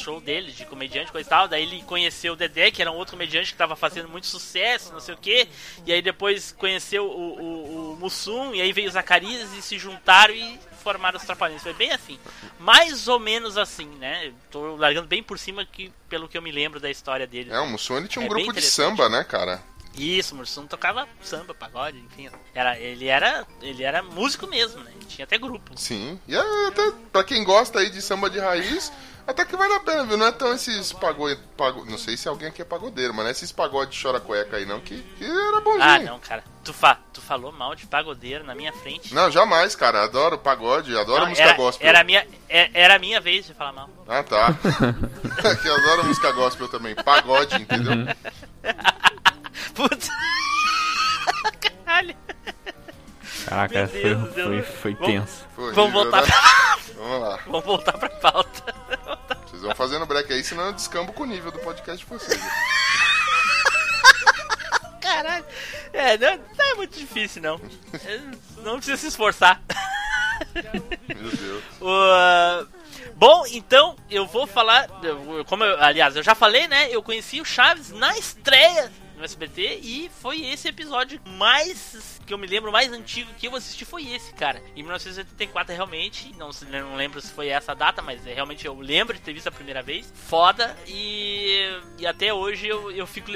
[0.00, 2.96] show dele de comediante, coisa e tal, daí ele conheceu o Dedé, que era um
[2.96, 5.48] outro comediante que tava fazendo muito sucesso, não sei o que,
[5.86, 9.78] e aí depois conheceu o, o, o Mussum, e aí veio o Zacarias e se
[9.78, 11.62] juntaram e formaram os Trapalhões.
[11.62, 12.18] Foi bem assim.
[12.58, 14.32] Mais ou menos assim, né?
[14.50, 17.52] Tô largando bem por cima que, pelo que eu me lembro da história dele.
[17.52, 19.62] É, o Mussum ele tinha um É grupo de samba, né, cara?
[19.96, 22.30] Isso, o Mussum tocava samba, pagode, enfim.
[22.54, 24.90] Era, ele, era, ele era músico mesmo, né?
[24.94, 25.78] Ele tinha até grupo.
[25.78, 26.18] Sim.
[26.26, 28.90] E é, até pra quem gosta aí de samba de raiz,
[29.26, 30.16] até que vale a pena, viu?
[30.16, 31.38] Não é tão esses pagode.
[31.56, 34.56] Pago, não sei se alguém aqui é pagodeiro, mas não é esses pagode chora cueca
[34.56, 35.82] aí, não, que, que era bonzinho.
[35.82, 36.42] Ah, não, cara.
[36.64, 39.12] Tu, fa, tu falou mal de pagodeiro na minha frente.
[39.14, 40.02] Não, jamais, cara.
[40.04, 41.88] Adoro pagode, adoro Não, música era, gospel.
[41.88, 43.90] era, a minha, é- era a minha vez de falar mal.
[44.08, 44.54] Ah, tá.
[45.60, 46.94] que eu adoro música gospel também.
[46.94, 47.92] Pagode, entendeu?
[49.74, 50.08] Putz.
[51.84, 52.14] Caralho.
[53.46, 55.46] Caraca, Meu foi, Deus, foi, foi Vamos- tenso.
[55.54, 56.26] Foi Vamos voltar né?
[56.28, 57.38] pra, Vamos lá.
[57.46, 58.74] vamos voltar pra pauta.
[59.62, 62.40] Vocês vão fazendo break aí, senão eu descambo com o nível do podcast de vocês.
[65.00, 65.44] Caralho.
[65.92, 67.60] É, não, não é muito difícil, não.
[68.04, 68.20] É,
[68.62, 69.60] Não precisa se esforçar.
[70.54, 71.62] Meu Deus.
[71.80, 72.66] O,
[73.16, 74.88] bom, então eu vou falar.
[75.02, 76.88] eu- Como eu, aliás, eu já falei, né?
[76.90, 78.90] Eu conheci o Chaves na estreia.
[79.22, 83.54] No SBT e foi esse episódio mais que eu me lembro mais antigo que eu
[83.54, 84.60] assisti foi esse, cara.
[84.76, 88.74] Em 1984 realmente, não, se- não lembro se foi essa data, mas é, realmente eu
[88.78, 90.12] lembro de ter visto a primeira vez.
[90.14, 93.30] Foda e, e até hoje eu, eu fico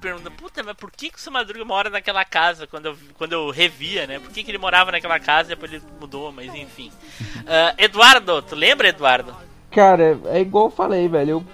[0.00, 3.32] perguntando, puta, mas por que que o seu Madruga mora naquela casa quando eu, quando
[3.32, 4.18] eu revia, né?
[4.18, 6.90] Por que que ele morava naquela casa e depois ele mudou, mas enfim.
[7.46, 9.34] Ah, Eduardo, tu lembra, Eduardo?
[9.70, 11.30] Cara, é igual eu falei, velho.
[11.30, 11.44] Eu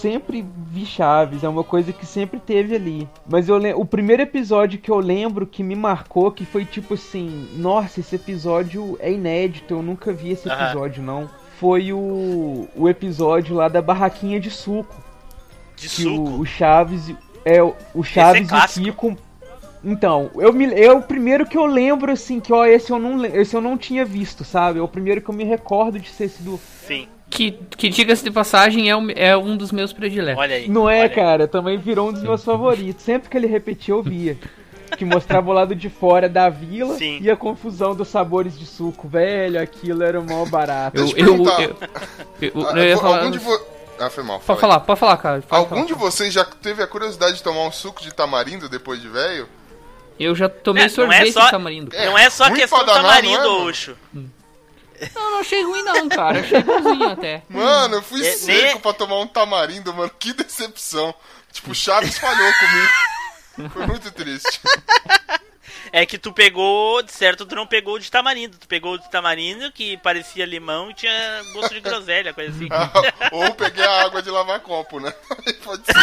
[0.00, 3.08] sempre vi Chaves, é uma coisa que sempre teve ali.
[3.28, 7.48] Mas eu o primeiro episódio que eu lembro que me marcou, que foi tipo assim,
[7.56, 11.28] nossa, esse episódio é inédito, eu nunca vi esse episódio não.
[11.58, 14.94] Foi o, o episódio lá da barraquinha de suco.
[15.76, 16.30] De que suco.
[16.30, 17.12] o, o Chaves
[17.44, 18.84] é o o Chaves e o.
[18.92, 19.16] Kiko.
[19.82, 23.24] Então, eu me é o primeiro que eu lembro assim que ó, esse eu não
[23.24, 24.78] esse eu não tinha visto, sabe?
[24.78, 28.30] É o primeiro que eu me recordo de ter sido Sim, Que, que diga-se de
[28.30, 30.40] passagem, é, um- é um dos meus prediletos.
[30.40, 30.68] olha aí.
[30.68, 33.04] Não é, olha cara, também virou um dos meus favoritos.
[33.04, 34.36] Sempre que ele repetia, eu via.
[34.96, 37.18] Que mostrava o lado de fora da vila Sim.
[37.20, 39.06] e a confusão dos sabores de suco.
[39.06, 40.96] Velho, aquilo era o maior barato.
[40.96, 41.76] Eu, eu eu, eu,
[42.40, 43.18] eu- eu Ah, ia vo- falar.
[43.18, 43.60] algum de vo...
[44.00, 44.40] Ah, foi mal.
[44.40, 45.42] Pode falar, pode falar, cara.
[45.42, 45.86] pode Algum falar.
[45.86, 49.46] de vocês já teve a curiosidade de tomar um suco de tamarindo depois de velho?
[50.18, 51.94] Eu já tomei É, não é sorvete só- de tamarindo.
[51.94, 53.70] É, Não é só questão danar, tamarindo, não é?
[53.70, 53.96] Ucho.
[55.14, 56.40] Não, não achei ruim não, cara.
[56.40, 57.42] Achei bonzinho até.
[57.48, 60.10] Mano, eu fui É, seco nem- pra tomar um tamarindo, mano.
[60.18, 61.14] Que decepção.
[61.52, 63.72] Tipo, Chaves falhou comigo.
[63.72, 64.60] Foi muito triste.
[65.92, 68.56] É que tu pegou, de certo, tu não pegou o de tamarindo.
[68.58, 72.68] Tu pegou o de tamarindo que parecia limão e tinha gosto de groselha, coisa assim.
[72.70, 72.90] Ah,
[73.32, 75.12] Ou peguei a água de lavar copo, né?
[75.64, 75.94] Pode ser.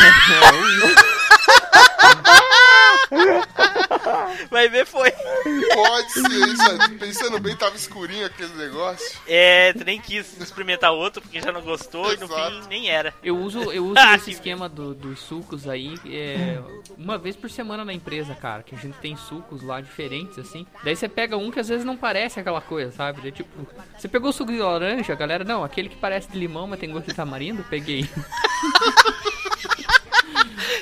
[4.49, 5.11] Vai ver, foi.
[5.11, 6.71] Pode ser isso.
[6.71, 6.97] aí.
[6.97, 9.19] Pensando bem, tava escurinho aquele negócio.
[9.27, 12.61] É, tu nem quis experimentar outro porque já não gostou e no Exato.
[12.63, 13.13] fim nem era.
[13.23, 16.59] Eu uso, eu uso Ah, esse que- esquema do- dos sucos aí é,
[16.97, 18.63] uma vez por semana na empresa, cara.
[18.63, 20.65] Que a gente tem sucos lá diferentes, assim.
[20.83, 23.21] Daí você pega um que às vezes não parece aquela coisa, sabe?
[23.21, 23.49] Daí, tipo,
[23.97, 26.79] você pegou o suco de laranja, a galera, não, aquele que parece de limão, mas
[26.79, 28.09] tem gosto de tamarindo, peguei.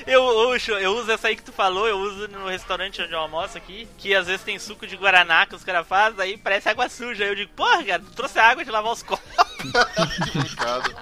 [0.06, 3.20] Eu, Ucho, eu uso essa aí que tu falou, eu uso no restaurante onde eu
[3.20, 6.70] almoço aqui, que às vezes tem suco de Guaraná que os caras fazem, aí parece
[6.70, 7.24] água suja.
[7.24, 9.26] Aí eu digo, porra, cara, tu trouxe água de lavar os copos.
[9.62, 10.96] Que brincado.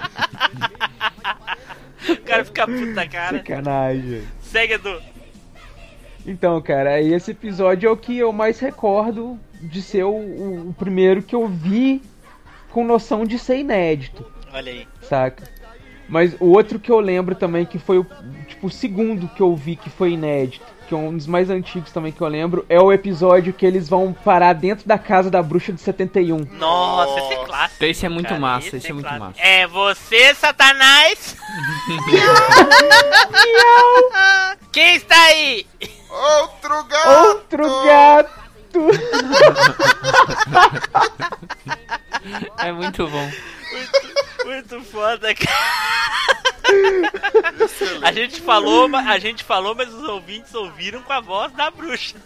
[2.09, 3.37] O cara fica puto da cara.
[3.37, 4.27] Sacanagem.
[4.41, 5.01] Segue, Edu.
[6.25, 10.73] Então, cara, esse episódio é o que eu mais recordo de ser o, o- o
[10.73, 12.01] primeiro que eu vi
[12.69, 14.87] com noção de ser inédito, Olha aí.
[15.01, 15.43] saca?
[16.07, 18.05] Mas o outro que eu lembro também que foi o
[18.47, 21.89] tipo o segundo que eu vi que foi inédito, que é um dos mais antigos
[21.89, 25.41] também que eu lembro, é o episódio que eles vão parar dentro da casa da
[25.41, 26.45] bruxa de 71.
[26.57, 27.85] Nossa, esse é clássico.
[27.85, 29.25] Esse é muito cara, massa, esse é muito clássico.
[29.25, 29.39] massa.
[29.39, 31.37] É você, Satanás?
[34.73, 35.65] Quem está aí?
[36.09, 37.09] Outro gato!
[37.09, 38.41] Outro gato!
[42.57, 43.31] É muito bom.
[44.43, 46.40] Muito foda, cara.
[48.01, 52.15] A gente falou, a gente falou, mas os ouvintes ouviram com a voz da bruxa.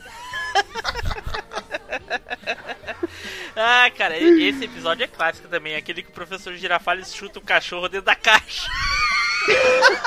[3.58, 7.88] Ah, cara, esse episódio é clássico também, aquele que o professor Girafales chuta o cachorro
[7.88, 8.70] dentro da caixa.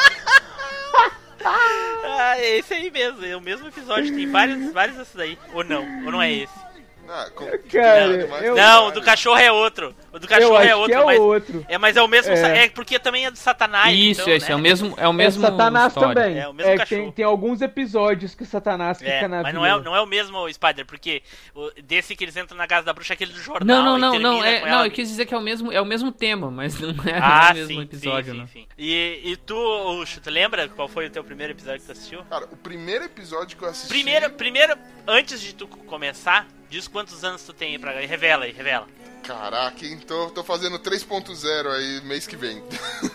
[2.20, 5.38] Ah, é esse aí mesmo, é o mesmo episódio, tem vários, vários desses aí.
[5.52, 6.67] Ou não, ou não é esse.
[7.10, 7.46] Ah, com...
[7.70, 9.94] Cara, Mas- eu- Não, o do cachorro é outro.
[10.12, 11.18] O do Eu cachorro acho é outro, que é mas.
[11.18, 11.66] outro.
[11.68, 12.32] É, mas é o mesmo.
[12.32, 12.64] É.
[12.64, 13.96] É, porque também é do Satanás.
[13.96, 14.52] Isso, então, esse né?
[14.52, 16.14] é o mesmo, é o É mesmo Satanás história.
[16.14, 16.38] também.
[16.38, 17.02] É o mesmo É, cachorro.
[17.02, 20.06] tem, tem alguns episódios que Satanás fica É, na mas não é, não é o
[20.06, 21.22] mesmo Spider, porque
[21.54, 23.66] o- desse que eles entram na casa da bruxa, é aquele do jornal.
[23.82, 25.86] Não, não, não, não, é, não, eu quis dizer que é o mesmo, é o
[25.86, 28.46] mesmo tema, mas não é Ah, o mesmo sim, episódio, sim, né?
[28.52, 28.66] sim, sim.
[28.76, 32.22] E, e tu, tu lembra qual foi o teu primeiro episódio que tu assistiu?
[32.28, 33.88] Cara, o primeiro episódio que eu assisti.
[33.88, 37.92] Primeiro, primeiro, antes de tu começar, diz quantos anos tu tem aí pra.
[38.00, 38.86] Revela aí, revela.
[39.24, 39.98] Caraca, hein?
[40.06, 42.62] Tô, tô fazendo 3.0 aí mês que vem.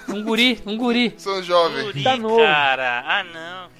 [0.09, 1.13] Um guri, um guri.
[1.17, 1.83] Sou jovem.
[1.85, 2.37] Guri, Tá novo.
[2.37, 3.03] cara.
[3.07, 3.31] Ah, não,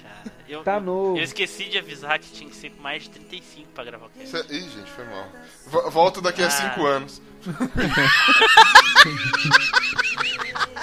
[0.01, 0.33] cara.
[0.49, 1.17] Eu, Tá novo.
[1.17, 4.29] Eu esqueci de avisar que tinha que ser mais de 35 pra gravar o cast.
[4.29, 5.27] Cê- Ih, gente, foi mal.
[5.67, 6.49] Vo- Volto daqui a Ah.
[6.49, 7.21] 5 anos.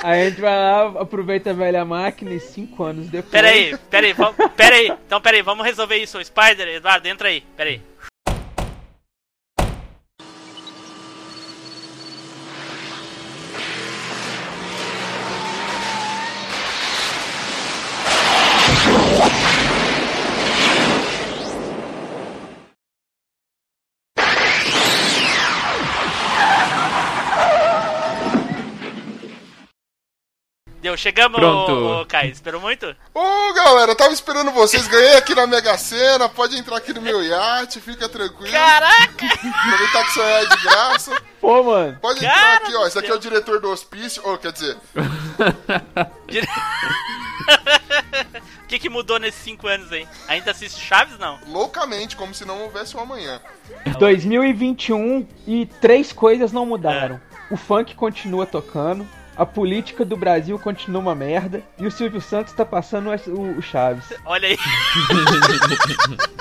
[0.02, 3.30] Aí a gente vai lá, aproveita a velha máquina e cinco anos depois.
[3.32, 4.14] Pera aí, pera aí,
[4.56, 4.92] pera aí.
[5.06, 6.18] Então, pera aí, vamos resolver isso.
[6.18, 7.40] O Spider, Eduardo, entra aí.
[7.56, 7.82] Pera aí.
[30.90, 32.04] Deu, chegamos, Pronto.
[32.08, 32.32] Caio.
[32.32, 32.94] Esperou muito?
[33.14, 34.88] Ô, galera, eu tava esperando vocês.
[34.88, 36.28] Ganhei aqui na Mega Sena.
[36.28, 38.52] Pode entrar aqui no meu iate, fica tranquilo.
[38.52, 39.26] Caraca!
[39.26, 41.22] Aproveitar que seu é de graça.
[41.40, 41.96] Pô, mano.
[42.00, 42.86] Pode Cara entrar aqui, ó.
[42.86, 44.20] Esse aqui é o diretor do hospício.
[44.28, 44.76] Ô, quer dizer,
[46.28, 46.48] Dire-
[48.64, 50.06] O que, que mudou nesses cinco anos aí?
[50.28, 51.38] Ainda assiste Chaves, não?
[51.48, 53.40] loucamente, como se não houvesse um amanhã.
[53.98, 57.20] 2021 e três coisas não mudaram.
[57.50, 59.04] O funk continua tocando,
[59.40, 63.62] a política do Brasil continua uma merda e o Silvio Santos tá passando o, o
[63.62, 64.12] Chaves.
[64.26, 64.58] Olha aí.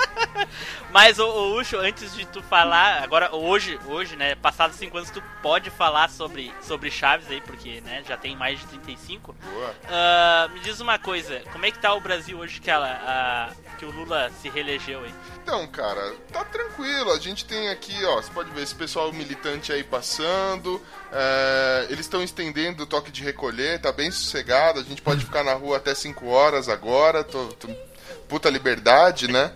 [0.91, 5.21] Mas, ô Ucho, antes de tu falar, agora, hoje, hoje, né, passados cinco anos, tu
[5.41, 9.35] pode falar sobre, sobre Chaves aí, porque, né, já tem mais de 35.
[9.53, 9.75] Boa.
[9.87, 13.49] Ah, me diz uma coisa, como é que tá o Brasil hoje que, ela, ah,
[13.77, 15.13] que o Lula se reelegeu aí?
[15.43, 17.11] Então, cara, tá tranquilo.
[17.11, 20.81] A gente tem aqui, ó, você pode ver esse pessoal militante aí passando.
[21.11, 24.79] é, eles estão estendendo o toque de recolher, tá bem sossegado.
[24.79, 27.23] A gente pode ficar na rua até 5 horas agora.
[27.23, 27.67] Tô, tô-
[28.27, 29.51] puta liberdade, né?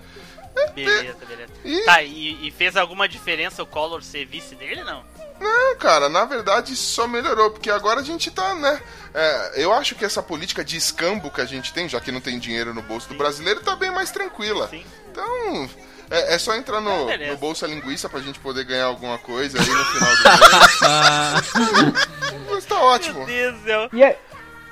[0.76, 1.52] Beleza, beleza.
[1.64, 5.04] E- Tá, e, e fez alguma diferença o Collor ser vice dele, não?
[5.40, 8.80] Não, cara, na verdade isso só melhorou, porque agora a gente tá, né?
[9.14, 12.22] é, eu acho que essa política de escambo que a gente tem, já que não
[12.22, 14.68] tem dinheiro no bolso do brasileiro, tá bem mais tranquila.
[14.70, 14.86] Sim.
[15.12, 15.70] Então,
[16.10, 17.32] é, é só entrar no, beleza.
[17.32, 21.94] no Bolsa Linguiça pra gente poder ganhar alguma coisa aí no final do mês.
[22.52, 23.18] Mas tá ótimo.
[23.20, 23.90] Meu Deus do céu.
[23.94, 24.20] E, é-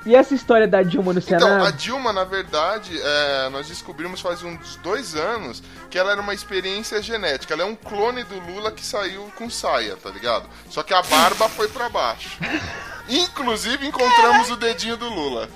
[0.04, 1.64] e essa história da Dilma no Então, Senado?
[1.66, 6.34] a Dilma, na verdade, é, nós descobrimos faz uns dois anos que ela era uma
[6.34, 7.54] experiência genética.
[7.54, 10.48] Ela é um clone do Lula que saiu com saia, tá ligado?
[10.70, 12.38] Só que a barba foi pra baixo.
[13.08, 15.48] Inclusive, encontramos o dedinho do Lula.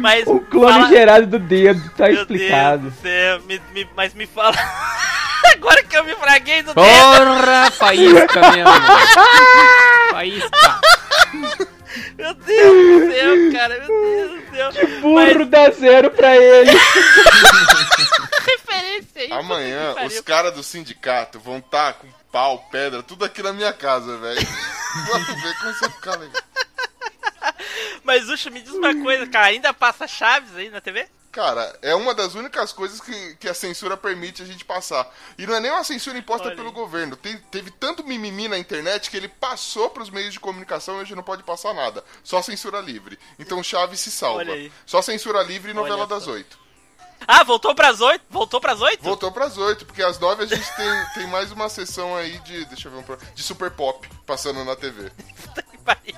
[0.00, 2.82] Mas O clone fala- gerado do dedo, tá Meu explicado.
[2.82, 4.56] Deus do céu, me- me- mas me fala.
[5.54, 6.74] Agora que eu me fraguei do dedo.
[6.74, 8.70] porra, faísca mesmo.
[10.10, 10.80] Faísca.
[12.16, 13.78] Meu Deus do céu, cara.
[13.78, 15.00] Meu Deus do céu.
[15.00, 16.70] Burro dá zero pra ele.
[16.72, 19.32] Mas referência aí.
[19.32, 23.72] Amanhã, que os caras do sindicato vão estar com pau, pedra, tudo aqui na minha
[23.72, 24.40] casa, velho.
[25.08, 26.42] Vamos ver como você ficar legal.
[28.04, 29.46] Mas, Ucha, me diz uma coisa, cara.
[29.46, 31.06] Ainda passa Chaves aí na TV?
[31.32, 35.10] Cara, é uma das únicas coisas que, que a censura permite a gente passar.
[35.38, 37.16] E não é nem uma censura imposta Olha pelo governo.
[37.16, 41.14] Tem- teve tanto mimimi na internet que ele passou pros meios de comunicação e hoje
[41.14, 42.04] não pode passar nada.
[42.22, 43.18] Só censura livre.
[43.38, 44.40] Então Chaves se salva.
[44.40, 44.70] Olha aí.
[44.84, 46.60] Só censura livre e novela das oito.
[47.26, 48.24] Ah, voltou pras oito?
[48.28, 49.02] Voltou pras oito?
[49.02, 52.64] Voltou pras oito, porque às nove a gente tem, tem mais uma sessão aí de.
[52.66, 55.10] Deixa eu ver um De super pop passando na TV.
[55.84, 56.14] Pariu.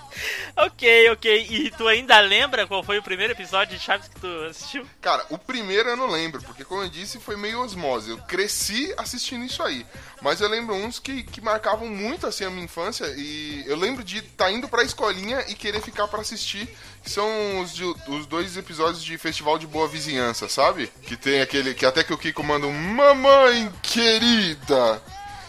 [0.57, 1.47] ok, ok.
[1.51, 4.87] E tu ainda lembra qual foi o primeiro episódio de Chaves que tu assistiu?
[5.01, 8.11] Cara, o primeiro eu não lembro, porque como eu disse, foi meio osmose.
[8.11, 9.85] Eu cresci assistindo isso aí.
[10.23, 13.07] Mas eu lembro uns que, que marcavam muito assim a minha infância.
[13.17, 16.69] E eu lembro de estar indo pra escolinha e querer ficar pra assistir.
[17.03, 20.91] Que são os, de- os dois episódios de Festival de Boa Vizinhança, sabe?
[21.03, 21.75] Que tem aquele.
[21.75, 25.03] Que até que o Kiko manda um Mamãe querida!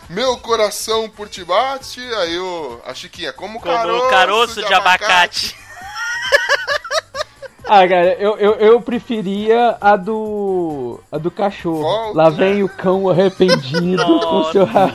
[0.09, 1.99] Meu coração por ti bate.
[2.15, 5.55] Aí o, a Chiquinha, como, Como caroço, caroço de abacate.
[7.67, 10.99] Ah, cara, eu, eu, eu preferia a do.
[11.11, 11.81] a do cachorro.
[11.81, 12.15] Volta.
[12.17, 14.51] Lá vem o cão arrependido com Nossa.
[14.51, 14.93] seu rabo.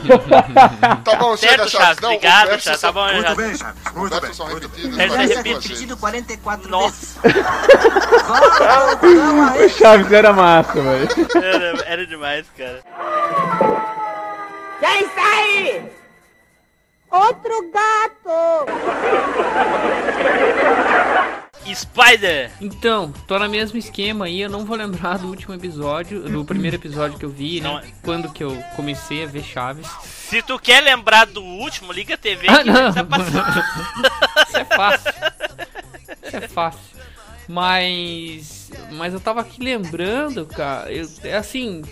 [1.03, 1.71] Tá bom, chega, Certo, Chaves.
[1.71, 1.99] Chaves.
[2.01, 2.79] Não, Obrigado, Chaves.
[2.79, 3.35] só- Tá bom, Muito já.
[3.35, 3.81] bem, Chaves.
[3.93, 4.33] Muito bem.
[4.33, 4.97] são repetidos.
[4.97, 5.43] É é repetido.
[5.43, 5.67] você.
[5.67, 7.45] Repetido 44 Nossa, vezes.
[8.25, 9.69] Vamos O.
[9.77, 11.09] Chaves era massa, velho.
[11.43, 12.81] era, era demais, cara.
[14.81, 15.89] Quem sai?
[17.09, 18.65] Outro gato!
[21.73, 22.51] Spider!
[22.59, 26.75] Então, tô no mesmo esquema aí, eu não vou lembrar do último episódio, do primeiro
[26.75, 27.87] episódio que eu vi, Não, né?
[28.03, 29.87] Quando que eu comecei a ver Chaves.
[30.03, 32.93] Se tu quer lembrar do último, liga a TV Ah, que não.
[32.93, 33.63] tá passando.
[34.47, 35.13] Isso é fácil.
[36.23, 36.81] Isso é fácil.
[37.47, 38.69] Mas.
[38.91, 40.91] Mas eu tava aqui lembrando, cara.
[40.91, 41.83] Eu, é assim.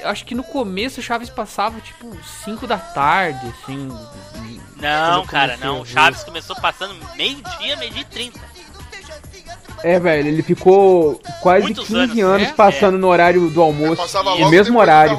[0.00, 3.88] Eu Acho que no começo o Chaves passava tipo 5 da tarde, assim.
[4.76, 5.80] Não, cara, não.
[5.80, 5.86] O.
[5.86, 8.40] Chaves começou passando meio-dia, meio-dia e trinta.
[9.84, 12.52] É, velho, ele ficou quase Muitos 15 anos, anos, é?
[12.52, 13.96] passando no horário do almoço.
[14.02, 15.16] Passava no mesmo horário.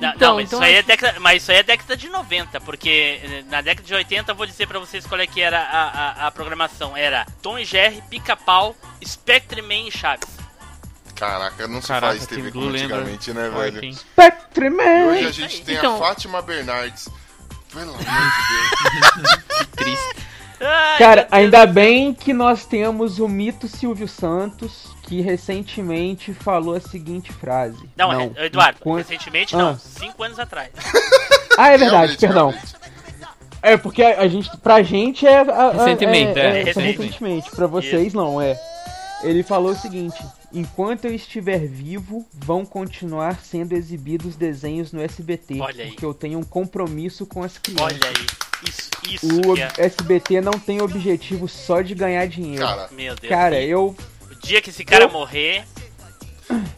[0.00, 1.96] Não, Então, não, mas, então isso aí é acho- década, mas isso aí é década
[1.96, 5.26] de 90, porque eh, na década de 80 eu vou dizer pra vocês qual é
[5.26, 6.96] que era a, a, a programação.
[6.96, 10.28] Era Tom e Jerry, Pica-Pau, Spectre Man e Chaves.
[11.18, 13.80] Caraca, não se Caraca, faz TV como antigamente, né, Olha velho?
[13.80, 15.06] quem- Spectre E Man!
[15.10, 17.08] hoje a gente tem Então- a Fátima Bernardes.
[17.72, 18.04] Pelo amor de
[19.22, 19.66] Deus.
[19.76, 20.16] Triste.
[20.60, 26.80] Ai, Cara, ainda bem que nós temos o mito Silvio Santos, que recentemente falou a
[26.80, 27.88] seguinte frase.
[27.96, 29.58] Não, é- Eduardo, enquanto- recentemente Ah.
[29.58, 30.70] não, cinco anos atrás.
[31.60, 32.48] Ah, é verdade, Realmente, perdão.
[32.50, 32.76] realmente.
[33.60, 35.38] É, porque a, a gente, pra gente é.
[35.38, 36.98] a- a- Recentemente, é, é, é, recentemente.
[37.02, 37.50] recentemente.
[37.50, 38.56] Pra vocês não, é.
[39.24, 40.16] Ele falou o seguinte:
[40.52, 45.60] enquanto eu estiver vivo, vão continuar sendo exibidos desenhos no SBT.
[45.60, 45.90] Olha aí.
[45.90, 47.98] Porque eu tenho um compromisso com as crianças.
[48.00, 48.26] Olha aí.
[48.68, 49.72] Isso, isso O que é.
[49.78, 52.64] SBT não tem objetivo só de ganhar dinheiro.
[52.66, 53.28] Cara, Meu Deus.
[53.28, 53.94] Cara, eu.
[54.30, 55.64] O dia que esse cara eu- morrer.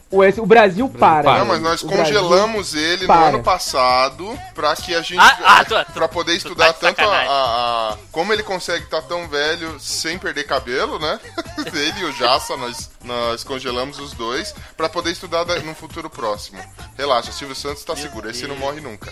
[0.09, 1.23] O, S- o Brasil para.
[1.23, 1.39] para.
[1.39, 3.27] não, mas nós congelamos ele no para.
[3.27, 5.19] ano passado pra que a gente.
[5.19, 8.83] Ah, ah, tu- pra poder tu estudar tá tanto a, a- a- Como ele consegue
[8.85, 11.17] estar tão velho sem perder cabelo, né?
[11.73, 16.09] ele e o Jassa, nós, nós congelamos os dois pra poder estudar da- num futuro
[16.09, 16.61] próximo.
[16.97, 18.49] Relaxa, Silvio Santos tá Meu seguro, esse Deus.
[18.51, 19.11] não morre nunca.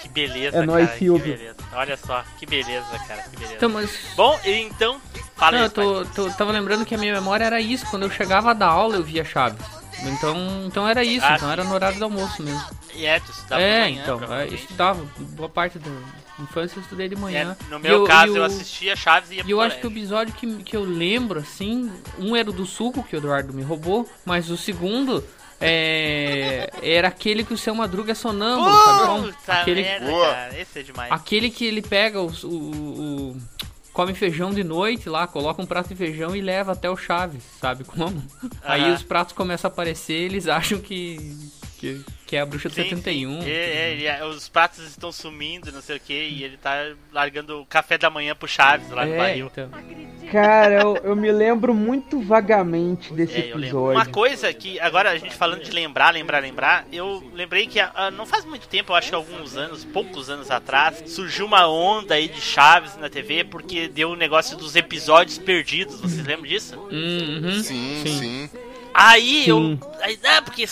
[0.00, 0.66] Que beleza, É cara.
[0.66, 1.36] nóis, que Silvio.
[1.36, 1.56] beleza.
[1.72, 3.22] Olha só, que beleza, cara.
[3.24, 3.54] Que beleza.
[3.56, 3.90] Então, mas.
[4.16, 5.00] Bom, e então.
[5.36, 7.84] Fala Não, aí, eu tô, tô- tava lembrando que a minha memória era isso.
[7.90, 9.60] Quando eu chegava da aula, eu via Chaves.
[10.04, 10.36] Então,
[10.66, 11.24] então era isso.
[11.24, 12.62] Ah, então era no horário do almoço mesmo.
[12.94, 14.34] E é, tu estudava de é, manhã, então.
[14.34, 15.04] é, eu estudava.
[15.18, 15.90] Boa parte da
[16.40, 17.56] infância eu estudei de É, manhã.
[17.70, 19.86] no E meu eu- caso, eu o- assistia Chaves e ia E eu acho que
[19.86, 23.52] o episódio que, que eu lembro, assim, um era o do suco, que o Eduardo
[23.52, 25.24] me roubou, mas o segundo
[25.60, 29.32] é, era aquele que o seu Madruga é sonâmbulo, sabe?
[29.32, 30.60] Puta Aquele, merda, cara.
[30.60, 31.12] Esse é demais.
[31.12, 32.46] aquele que ele pega o, o-
[33.32, 33.36] o-
[33.96, 37.42] come feijão de noite lá, coloca um prato de feijão e leva até o Chaves,
[37.58, 38.22] sabe como?
[38.62, 38.92] Aí Aham.
[38.92, 41.34] os pratos começam a aparecer, eles acham que
[41.78, 43.42] que, que é a bruxa de Sim, 71.
[43.42, 43.48] sim.
[43.48, 46.92] É, é, ele- é, os pratos estão sumindo, não sei o que, e ele tá
[47.12, 49.46] largando o café da manhã pro Chaves lá no É, barril.
[49.52, 49.70] então.
[50.32, 53.92] Cara, eu, eu me lembro muito vagamente desse É, episódio.
[53.92, 58.10] Uma coisa que, agora a gente falando de lembrar, lembrar, lembrar, eu lembrei que ah,
[58.10, 62.14] não faz muito tempo, eu acho que alguns anos, poucos anos atrás, surgiu uma onda
[62.14, 66.00] aí de Chaves na TV porque deu o negócio dos episódios perdidos.
[66.00, 66.76] Vocês lembram disso?
[66.76, 67.62] Uhum.
[67.62, 68.18] Sim, Sim.
[68.18, 68.50] sim.
[68.98, 69.50] Aí Sim.
[69.50, 69.78] eu.
[70.00, 70.66] Aí, ah, porque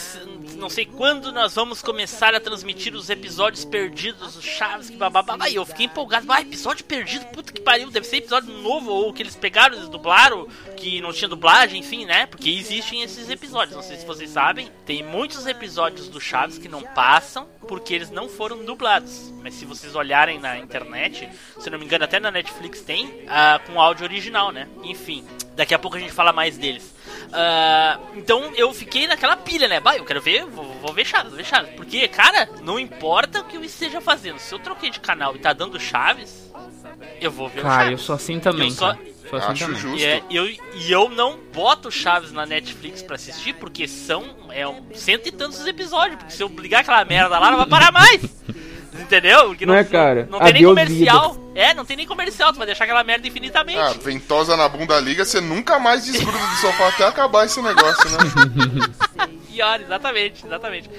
[0.57, 5.37] não sei quando nós vamos começar a transmitir os episódios perdidos do Chaves, que bababá.
[5.41, 6.25] Aí eu fiquei empolgado.
[6.33, 9.91] Ah, episódio perdido, puta que pariu, deve ser episódio novo, ou que eles pegaram, eles
[9.91, 12.25] dublaram, que não tinha dublagem, enfim, né?
[12.25, 13.77] Porque existem esses episódios.
[13.77, 18.11] Não sei se vocês sabem, tem muitos episódios do Chaves que não passam porque eles
[18.11, 19.35] não foram dublados.
[19.43, 23.61] Mas se vocês olharem na internet, se não me engano, até na Netflix tem, ah,
[23.67, 24.67] com áudio original, né?
[24.83, 26.94] Enfim, daqui a pouco a gente fala mais deles.
[27.33, 29.81] Ah, então eu fiquei naquela pilha, né?
[29.81, 31.71] Bah, eu quero ver, vou, vou ver Chaves, vou ver Chaves.
[31.77, 34.39] Porque, cara, não importa o que eu esteja fazendo.
[34.39, 36.51] Se eu troquei de canal e tá dando Chaves,
[37.21, 38.05] eu vou ver o Cara, eu Chaves.
[38.05, 38.69] sou assim também.
[38.69, 39.15] Eu só- cara.
[39.31, 39.81] Sou assim Acho também.
[39.81, 39.99] justo.
[39.99, 40.61] E, é, eu, e
[40.93, 45.67] eu não boto Chaves na Netflix pra assistir, porque são é, um, cento e tantos
[45.67, 46.17] episódios.
[46.19, 48.21] Porque se eu ligar aquela merda lá, não vai parar mais.
[49.01, 49.49] Entendeu?
[49.49, 50.27] Porque Não é, cara?
[50.31, 51.37] Não, tem nem comercial.
[51.55, 52.53] É, não tem nem comercial.
[52.53, 53.79] Tu vai deixar aquela merda infinitamente.
[53.79, 58.11] Ah, ventosa na bunda liga, você nunca mais desgruda do sofá até acabar esse negócio,
[58.11, 59.29] né?
[59.51, 60.91] Pior, exatamente, exatamente.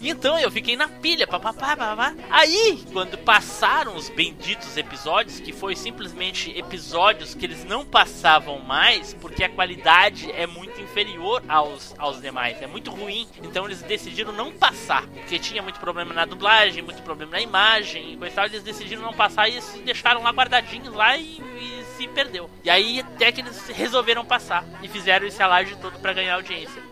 [0.00, 2.14] Então eu fiquei na pilha, papapá, papapá.
[2.30, 9.14] Aí, quando passaram os benditos episódios, que foi simplesmente episódios que eles não passavam mais,
[9.14, 13.26] porque a qualidade é muito inferior aos, aos demais, é muito ruim.
[13.42, 18.12] Então eles decidiram não passar, porque tinha muito problema na dublagem, muito problema na imagem,
[18.12, 18.46] e coisa tal.
[18.46, 22.48] Eles decidiram não passar e deixaram lá guardadinhos lá e, e se perdeu.
[22.62, 26.87] E aí até que eles resolveram passar e fizeram esse alarde todo pra ganhar audiência.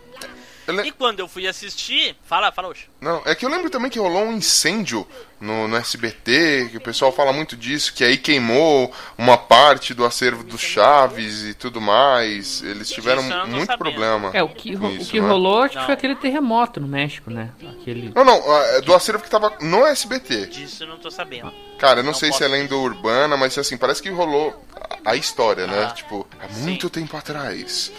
[0.71, 2.89] Le- E quando eu fui assistir, fala, fala hoje.
[2.99, 5.07] Não, é que eu lembro também que rolou um incêndio
[5.39, 10.03] no, no SBT, que o pessoal fala muito disso, que aí queimou uma parte do
[10.05, 12.61] acervo do Chaves e tudo mais.
[12.63, 13.77] Eles tiveram muito sabendo.
[13.77, 14.31] problema.
[14.33, 15.27] É, o que, ro- com o isso, que né?
[15.27, 17.51] rolou acho que foi aquele terremoto no México, né?
[17.79, 18.11] Aquele.
[18.13, 20.47] Não, não, é do acervo que tava no SBT.
[20.47, 21.53] Disso eu não tô sabendo.
[21.79, 24.65] Cara, eu não, Não sei se é lenda urbana, mas assim, parece que rolou
[25.05, 25.85] a, a história, né?
[25.89, 27.91] Ah, Tipo, há muito tempo atrás.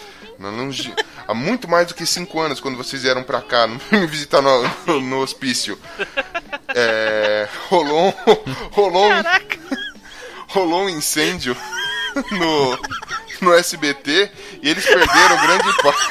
[1.27, 4.63] Há muito mais do que cinco anos, quando vocês vieram pra cá me visitar no,
[4.87, 5.77] no, no hospício.
[6.73, 8.13] É, rolou, um-
[8.71, 9.23] rolou, um,
[10.47, 11.55] rolou um incêndio
[12.31, 12.79] no,
[13.41, 14.31] no SBT
[14.63, 16.07] e eles perderam grande parte.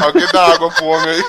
[0.00, 1.24] Alguém dá água pro homem aí.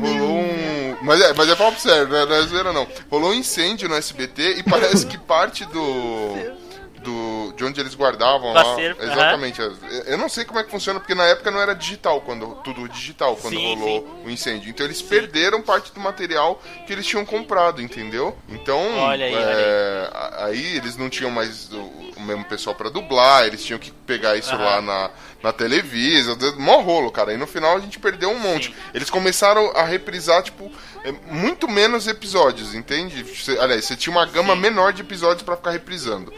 [0.00, 0.63] Rolou um.
[1.04, 2.88] Mas é, mas é papo sério, não é, não é zoeira não.
[3.10, 6.64] Rolou um incêndio no SBT e parece que parte do.
[7.04, 8.80] Do, de onde eles guardavam Do lá.
[8.80, 9.60] Exatamente.
[9.60, 9.76] Eu-
[10.06, 12.88] Eu não sei como é que funciona, porque na época não era digital, quando tudo
[12.88, 14.70] digital, quando Sim, rolou o incêndio.
[14.70, 18.34] Então eles perderam parte do material que eles tinham comprado, entendeu?
[18.48, 21.76] Então, Olha aí, é, olha a- aí eles não tinham mais o,
[22.16, 25.10] o mesmo pessoal pra dublar, eles tinham que pegar isso lá na,
[25.44, 27.32] na Televisa, deu mó rolo, cara.
[27.32, 28.68] E no final a gente perdeu um monte.
[28.68, 28.74] Sim.
[28.94, 30.72] Eles começaram a reprisar, tipo,
[31.04, 33.24] é, muito menos episódios, entende?
[33.36, 36.32] Cê- aliás, você tinha uma gama menor de episódios pra ficar reprisando.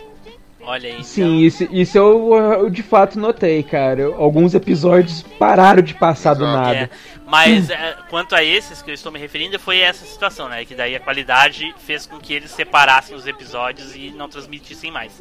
[0.61, 0.95] Olha aí.
[0.95, 1.05] então.
[1.05, 4.07] Sim, isso, isso eu, eu de fato notei, cara.
[4.17, 6.59] Alguns episódios pararam de passar do Exato.
[6.61, 6.77] nada.
[6.77, 6.91] É,
[7.25, 10.65] mas é, quanto a esses que eu estou me referindo, foi essa situação, né?
[10.65, 15.13] Que daí a qualidade fez com que eles separassem os episódios e não transmitissem mais.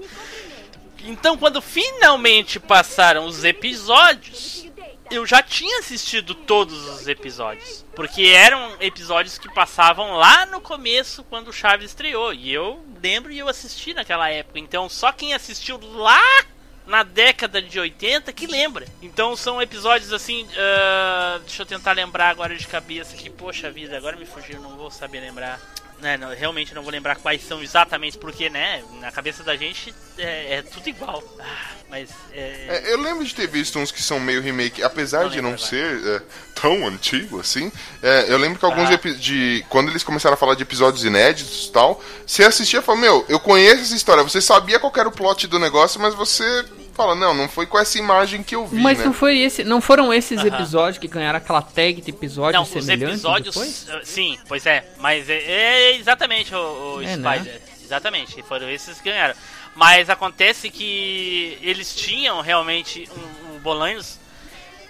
[1.06, 4.66] Então, quando finalmente passaram os episódios,
[5.12, 7.86] eu já tinha assistido todos os episódios.
[7.96, 12.34] Porque eram episódios que passavam lá no começo, quando o Chaves estreou.
[12.34, 14.60] E eu lembro e eu assisti naquela época.
[14.60, 16.22] Então, só quem assistiu lá
[16.88, 18.86] na década de 80 que lembra.
[19.02, 20.48] Então são episódios assim.
[20.58, 24.76] ah, deixa eu tentar lembrar agora de cabeça que, poxa vida, agora me fugiu, não
[24.78, 25.60] vou saber lembrar.
[26.02, 29.96] Né, não, realmente não vou lembrar quais são exatamente, porque, né, na cabeça da gente
[30.18, 31.24] é, é tudo igual.
[31.40, 35.24] Ah, mas é, É, eu lembro de ter visto uns que são meio remake, apesar
[35.24, 35.66] Não de não agora.
[35.66, 36.22] ser é,
[36.54, 37.72] tão antigo assim.
[38.04, 38.94] é, eu lembro que alguns Ah.
[38.94, 39.66] epi- de.
[39.70, 43.26] Quando eles começaram a falar de episódios inéditos e tal, você assistia e falava, meu,
[43.30, 46.66] eu conheço essa história, você sabia qual era o plot do negócio, mas você
[46.96, 49.06] fala, não, não foi com essa imagem que eu vi, Mas né?
[49.06, 50.48] não foi esse, não foram esses Aham.
[50.48, 53.54] episódios que ganharam aquela tag de episódios Não, os semelhantes episódios.
[53.54, 53.88] depois?
[53.90, 54.86] ah, Sim, pois é.
[54.98, 57.38] Mas é, é exatamente o, o É, né?
[57.38, 57.62] Spider.
[57.84, 58.42] Exatamente.
[58.44, 59.36] Foram esses que ganharam.
[59.76, 63.08] Mas acontece que eles tinham realmente
[63.52, 64.18] um, um Bolanhos.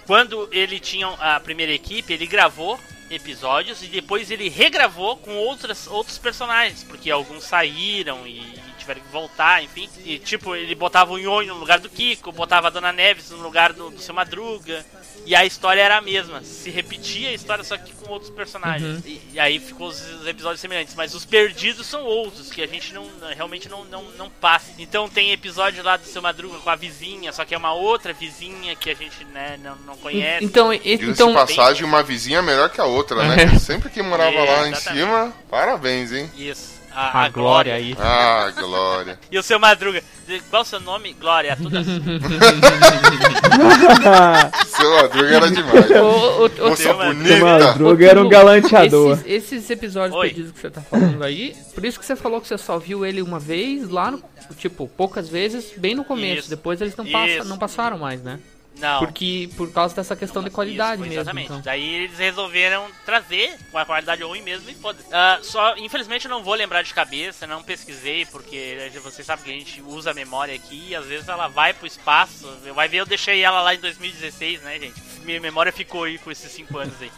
[0.06, 2.78] Quando ele tinha a primeira equipe, ele gravou
[3.10, 8.40] episódios e depois ele regravou com outras, outros personagens, porque alguns saíram e
[8.86, 9.88] tiveram que voltar, enfim.
[10.04, 13.38] E tipo, ele botava o Nhonho no lugar do Kiko, botava a Dona Neves no
[13.42, 14.84] lugar do, do seu Madruga.
[15.24, 16.40] E a história era a mesma.
[16.44, 19.04] Se repetia a história, só que com outros personagens.
[19.04, 20.94] E, e aí ficou os, os episódios semelhantes.
[20.94, 24.70] Mas os perdidos são outros, que a gente não realmente não, não, não passa.
[24.78, 28.12] Então tem episódio lá do seu Madruga com a vizinha, só que é uma outra
[28.12, 30.44] vizinha que a gente né, não, não conhece.
[30.44, 33.48] Então, e- então de passagem, uma vizinha é melhor que a outra, né?
[33.58, 36.30] Sempre que morava É, lá em cima, parabéns, hein?
[36.36, 36.75] Isso.
[36.98, 37.94] A, a glória aí.
[38.00, 39.18] Ah, Glória.
[39.30, 40.02] E o seu Madruga.
[40.48, 41.12] Qual o seu nome?
[41.20, 41.50] Glória.
[41.50, 42.00] É tudo assim.
[44.66, 45.90] Seu Madruga era demais.
[45.90, 47.14] O, o, o, Moça Seu Madruga.
[47.22, 47.44] bonita.
[47.44, 49.12] Madruga era um galanteador.
[49.26, 50.28] Esses, esses episódios Oi.
[50.28, 53.04] perdidos que você tá falando aí, por isso que você falou que você só viu
[53.04, 54.22] ele uma vez lá no.
[54.58, 56.40] Tipo, poucas vezes, bem no começo.
[56.40, 56.50] Isso.
[56.50, 58.38] Depois eles não, passa, não passaram mais, né?
[58.78, 59.00] Não.
[59.00, 61.20] Porque por causa dessa questão de qualidade Isso, mesmo.
[61.20, 61.46] Exatamente.
[61.46, 61.60] Então.
[61.62, 66.30] Daí eles resolveram trazer com a qualidade ruim mesmo e foda Ah, Só, infelizmente, eu
[66.30, 70.14] não vou lembrar de cabeça, não pesquisei, porque vocês sabem que a gente usa a
[70.14, 72.46] memória aqui e às vezes ela vai pro espaço.
[72.74, 75.02] Vai ver, eu deixei ela lá em 2016, né, gente?
[75.24, 77.10] Minha memória ficou aí com esses 5 anos aí.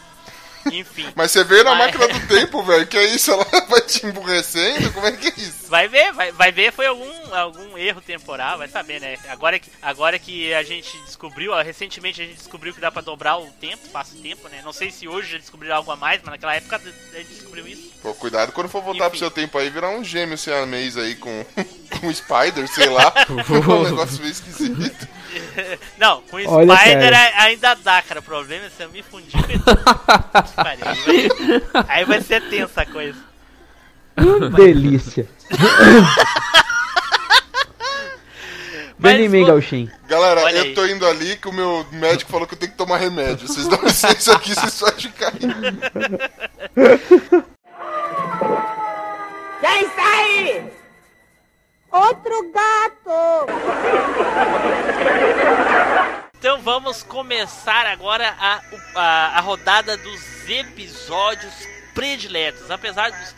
[0.72, 1.06] Enfim.
[1.14, 2.86] Mas você veio na Mas- máquina do tempo, velho.
[2.86, 3.30] Que é isso?
[3.30, 4.92] Ela vai te emburrecendo?
[4.92, 5.68] Como é que é isso?
[5.68, 9.18] Vai ver, vai, vai ver foi algum, algum erro temporal, vai saber, né?
[9.28, 13.02] Agora que, agora que a gente descobriu, ó, recentemente a gente descobriu que dá pra
[13.02, 14.62] dobrar o tempo, espaço-tempo, né?
[14.64, 17.66] Não sei se hoje já descobriram algo a mais, mas naquela época a gente descobriu
[17.68, 17.90] isso.
[18.02, 19.10] Pô, cuidado quando for voltar Enfim.
[19.10, 21.44] pro seu tempo aí, virar um gêmeo siamês aí com,
[22.00, 23.12] com Spider, sei lá.
[23.28, 25.08] um negócio meio esquisito.
[25.98, 28.20] Não, com Olha, Spider ainda dá, cara.
[28.20, 29.62] O problema é se eu me fundir com ele.
[31.88, 33.18] Aí, vai, ser tensa a coisa.
[34.56, 35.28] Delícia.
[38.98, 39.90] Mas, Vem em mim, pô, Gauchinho.
[40.08, 40.74] Galera, Olha eu aí.
[40.74, 43.46] tô indo ali que o meu médico falou que eu tenho que tomar remédio.
[43.46, 45.38] Vocês dão licença aqui, vocês podem cair.
[49.60, 50.77] Quem está aí?
[51.98, 53.46] Outro gato!
[56.38, 58.60] Então vamos começar agora a,
[58.94, 61.52] a, a rodada dos episódios
[61.94, 62.70] prediletos.
[62.70, 63.34] Apesar dos-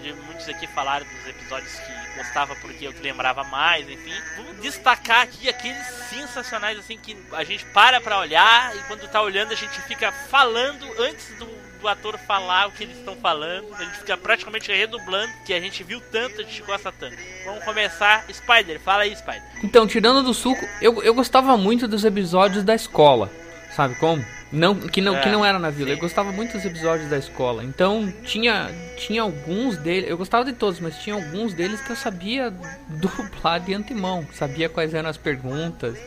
[0.00, 4.14] de, muitos aqui falarem dos episódios que gostava porque eu que lembrava mais, enfim.
[4.36, 9.20] Vamos destacar aqui aqueles sensacionais assim que a gente para pra olhar e quando tá
[9.20, 11.46] olhando a gente fica falando antes do,
[11.84, 13.66] do ator falar o que eles estão falando.
[13.74, 17.16] A gente fica praticamente redublando, que a gente viu tanto, a gente gosta tanto.
[17.44, 18.24] Vamos começar.
[18.32, 19.42] Spider, fala aí, Spider.
[19.62, 23.30] Então, tirando do suco, eu, eu gostava muito dos episódios da escola.
[23.76, 24.24] Sabe como?
[24.50, 25.90] Não, que, não, que É, não era na vila.
[25.90, 25.96] sim.
[25.96, 27.62] Eu gostava muito dos episódios da escola.
[27.62, 30.08] Então, tinha, tinha alguns deles.
[30.08, 32.50] Eu gostava de todos, mas tinha alguns deles que eu sabia
[32.88, 34.26] dublar de antemão.
[34.32, 35.98] Sabia quais eram as perguntas.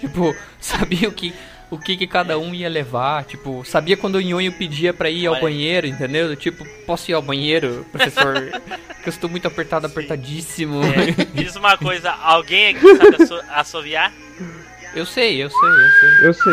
[0.00, 1.32] Tipo, sabia o que.
[1.74, 5.26] O que, que cada um ia levar, tipo, sabia quando o Nhonho pedia pra ir
[5.26, 5.42] ao Olha.
[5.42, 6.36] banheiro, entendeu?
[6.36, 8.34] Tipo, posso ir ao banheiro, professor?
[9.02, 10.80] que eu estou muito apertado, apertadíssimo.
[10.84, 14.12] É, diz uma coisa, alguém aqui sabe asso assoviar?
[14.94, 16.28] Eu sei, eu sei, eu sei.
[16.28, 16.52] Eu sei.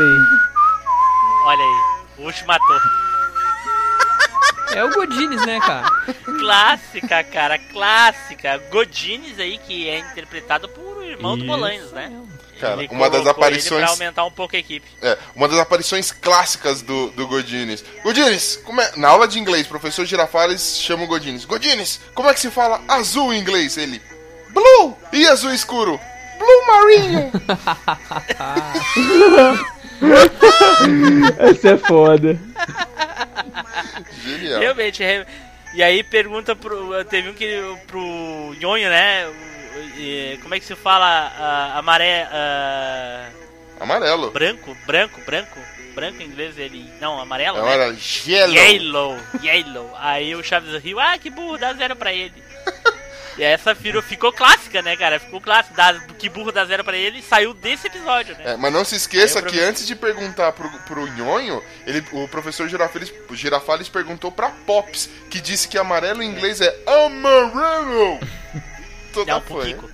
[1.45, 1.84] Olha aí,
[2.17, 2.80] o último matou.
[4.74, 5.88] É o Godines, né, cara?
[6.39, 8.57] Clássica, cara, clássica.
[8.72, 11.53] Godines aí, que é interpretado por o irmão do Isso.
[11.53, 12.11] Bolanos, né?
[12.62, 14.86] Cara, Ele uma das ele aparições- Pra aumentar um pouco a equipe.
[15.01, 17.84] É, uma das aparições clássicas do, do Godines.
[18.03, 21.45] Godines, como é- na aula de inglês, professor Girafales chama o Godines.
[21.45, 23.78] Godines, como é que se fala azul em inglês?
[23.78, 24.01] Ele,
[24.49, 24.95] blue.
[25.12, 25.99] E azul escuro?
[26.39, 27.32] Blue Marinho!
[31.39, 32.39] Essa é foda.
[34.24, 34.59] Genial.
[34.59, 35.26] Realmente, re-
[35.76, 37.03] e aí pergunta pro.
[37.05, 37.47] Teve um que.
[37.88, 39.28] pro Nhonho, né?
[40.41, 42.28] Como é que se fala a, a maré.
[42.32, 43.30] a-
[43.80, 44.30] Amarelo.
[44.32, 44.78] branco?
[44.86, 45.59] Branco, branco?
[45.95, 46.88] Branco em inglês ele.
[47.01, 47.57] Não, amarelo?
[47.67, 47.97] É né?
[47.99, 48.53] gelo.
[48.53, 49.91] Yellow, yellow.
[49.97, 52.34] Aí o Chaves riu, ah, que burro, dá zero pra ele.
[53.38, 55.17] E essa virou, ficou clássica, né, cara?
[55.17, 58.43] Ficou clássica, dá, que burro dá zero pra ele e saiu desse episódio, né?
[58.51, 62.67] É, mas não se esqueça que antes de perguntar pro, pro Nhonho, ele, o professor
[62.67, 68.19] Girafales, Girafales perguntou pra Pops, que disse que amarelo em inglês é amarelo.
[69.14, 69.66] Toda Não, pro foi.
[69.74, 69.89] Kiko.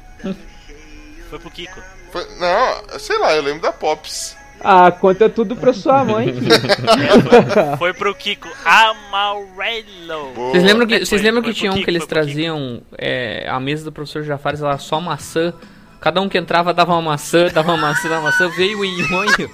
[1.30, 1.82] Foi pro Kiko.
[2.12, 4.36] Foi- Não, sei lá, eu lembro da Pops.
[4.64, 7.78] Ah, conta tudo pra sua mãe, filho.
[7.78, 8.48] Foi pro Kiko.
[8.66, 10.32] Amarelo.
[10.34, 10.52] Boa.
[10.52, 12.82] Vocês lembram que, Foi- vocês lembram foi que tinha um Kiko, que eles foi traziam
[12.98, 15.54] é, a mesa do professor Jafares, ela só maçã.
[16.02, 18.48] Cada um que entrava dava uma maçã, dava uma maçã, dava uma maçã.
[18.50, 19.52] Veio o Inhonho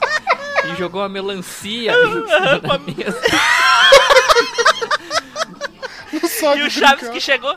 [0.72, 1.92] e jogou a melancia
[2.62, 3.20] da mesa.
[6.58, 7.56] E o Chaves que chegou.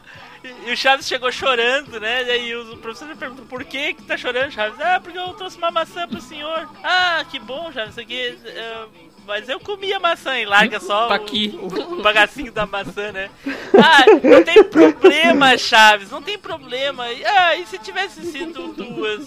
[0.67, 2.25] E o Chaves chegou chorando, né?
[2.25, 4.81] Daí o professor perguntou por que que tá chorando, Chaves?
[4.81, 6.69] Ah, porque eu trouxe uma maçã pro senhor.
[6.83, 8.37] Ah, que bom, Chaves, isso aqui.
[8.45, 8.85] é,
[9.25, 11.57] mas eu comi a maçã e larga só Tá o- aqui.
[11.63, 13.31] o, bagacinho da maçã, né?
[13.75, 17.11] Ah, não tem problema, Chaves, não tem problema.
[17.13, 19.25] E, Ah, e se tivesse sido duas?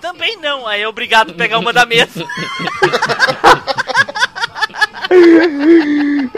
[0.00, 0.66] Também não.
[0.66, 2.26] Aí é obrigado a pegar uma da mesa.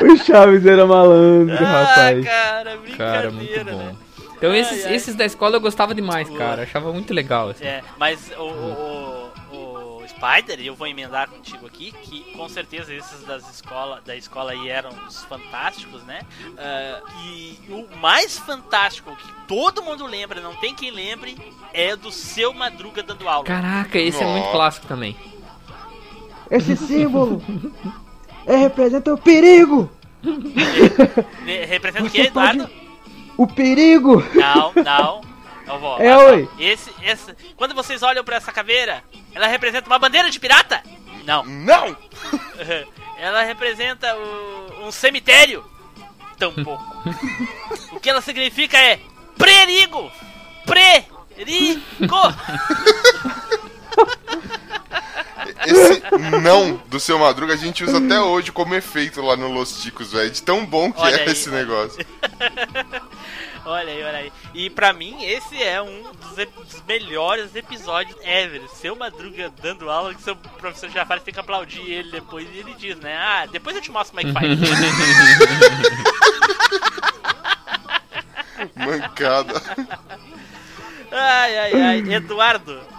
[0.01, 2.25] O Chaves era malandro, Ah, rapaz.
[2.25, 3.79] cara, Cara, muito brincadeira, bom.
[3.79, 3.95] né?
[4.43, 4.95] Então Ai, esses, ai.
[4.97, 6.65] esses da escola eu gostava demais, cara.
[6.65, 7.51] Achava muito legal.
[7.51, 7.65] Assim.
[7.65, 12.49] É, mas o, o, o, o Spider, e eu vou emendar contigo aqui, que com
[12.49, 16.23] certeza esses das escola, da escola aí eram os fantásticos, né?
[16.59, 21.37] Ah, e o mais fantástico que todo mundo lembra, não tem quem lembre,
[21.73, 23.45] é do seu Madruga dando aula.
[23.45, 25.17] Caraca, esse é muito clássico também.
[26.51, 27.41] Esse símbolo
[28.45, 29.89] é, representa o perigo.
[31.45, 32.82] Ne- Representa o que, Eduardo?
[33.37, 34.23] O perigo.
[34.35, 35.21] Não, não.
[35.67, 35.99] Eu vou.
[36.01, 36.49] É, oi.
[36.59, 39.03] Esse, esse, quando vocês olham pra essa caveira,
[39.35, 40.83] ela representa uma bandeira de pirata?
[41.25, 41.45] Não.
[41.45, 41.97] Não!
[43.17, 45.65] Ela representa o- um cemitério?
[46.37, 46.83] Tampouco.
[47.95, 48.99] o que ela significa é
[49.39, 50.11] perigo!
[50.67, 52.17] Perigo!
[55.67, 56.03] Esse
[56.43, 60.13] não do seu Madruga a gente usa até hoje como efeito lá no Los Ticos,
[60.13, 60.31] velho.
[60.31, 62.05] De tão bom que Olha é aí, esse negócio.
[63.65, 64.33] olha aí, olha aí.
[64.55, 66.35] E pra mim, esse é um dos,
[66.71, 68.63] dos melhores episódios ever.
[68.69, 72.49] Seu Madruga dando aula, que seu professor Jafari tem que aplaudir ele depois.
[72.53, 73.17] E ele diz, né?
[73.17, 74.59] Ah, depois eu te mostro como é que faz.
[78.77, 79.63] Mancada.
[81.11, 82.15] ai, ai, ai.
[82.15, 82.92] Eduardo.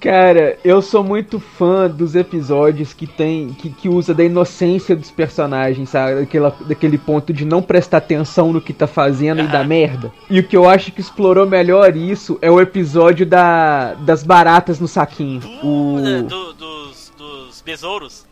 [0.00, 3.48] Cara, eu sou muito fã dos episódios que tem.
[3.48, 6.20] que, que usa da inocência dos personagens, sabe?
[6.20, 10.12] Daquela, daquele ponto de não prestar atenção no que tá fazendo e dar merda.
[10.30, 14.78] E o que eu acho que explorou melhor isso é o episódio da, das baratas
[14.78, 15.40] no saquinho.
[15.64, 18.24] O, Do, do- dos, dos besouros.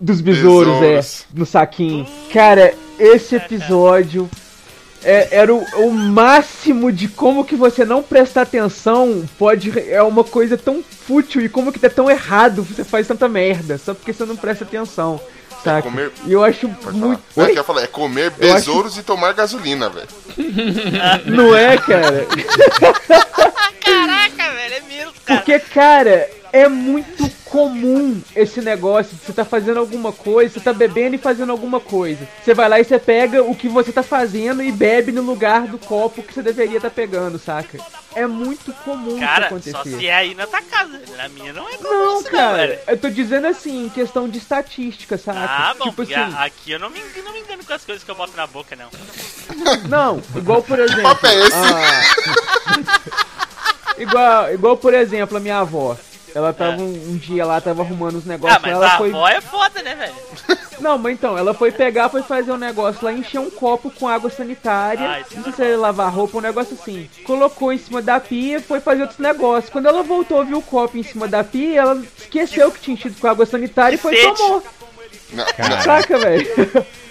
[0.00, 1.26] dos besouros, Besouros.
[1.34, 1.38] é.
[1.38, 2.06] No saquinho.
[2.32, 4.28] Cara, esse episódio.
[4.32, 4.49] é-
[5.02, 9.72] era o, o máximo de como que você não prestar atenção pode.
[9.90, 13.78] É uma coisa tão fútil e como que tá tão errado, você faz tanta merda,
[13.78, 15.20] só porque você não presta atenção.
[15.64, 15.82] Saca?
[15.82, 17.20] comer- E eu acho Pode muito.
[17.34, 17.46] falar.
[17.48, 17.58] É, Oi?
[17.58, 20.08] eu falei, é comer Eu acho- besouros e tomar gasolina, velho.
[21.26, 22.26] Não é, cara?
[23.84, 25.40] Caraca, velho, é mesmo, cara.
[25.40, 30.72] Porque, cara, é muito comum esse negócio de você tá fazendo alguma coisa, você tá
[30.72, 32.26] bebendo e fazendo alguma coisa.
[32.44, 35.62] Você vai lá e você pega o que você tá fazendo e bebe no lugar
[35.66, 37.78] do copo que você deveria estar pegando, saca?
[38.14, 39.76] É muito comum Cara, isso acontecer.
[39.76, 41.00] só se é aí na tua casa.
[41.16, 42.78] Na minha não é comum Não, isso, cara, velho.
[42.88, 45.40] eu tô dizendo assim, em questão de estatística, saca?
[45.40, 47.84] Ah, bom, tipo porque assim, a- aqui eu não me, não me engano com as
[47.84, 48.90] coisas que eu boto na boca, não.
[49.88, 51.02] não, igual por exemplo.
[51.02, 51.56] papo é esse?
[51.56, 52.90] ah,
[53.98, 55.96] igual, igual por exemplo, a minha avó.
[56.34, 59.08] Ela tava um, um dia lá, tava arrumando uns negócios, ah, mas ela a foi.
[59.10, 60.14] avó é foda, né, velho?
[60.80, 64.08] Não, mas então, ela foi pegar, foi fazer um negócio lá, encher um copo com
[64.08, 67.08] água sanitária, Ah, isso não é sei se lavar roupa, um negócio assim.
[67.24, 69.70] Colocou em cima da pia, foi fazer outros negócios.
[69.70, 73.14] Quando ela voltou, viu o copo em cima da pia, ela esqueceu que tinha enchido
[73.20, 74.36] com água sanitária e foi sede.
[74.38, 74.62] tomou.
[75.32, 75.44] Não.
[75.82, 76.46] Saca, velho?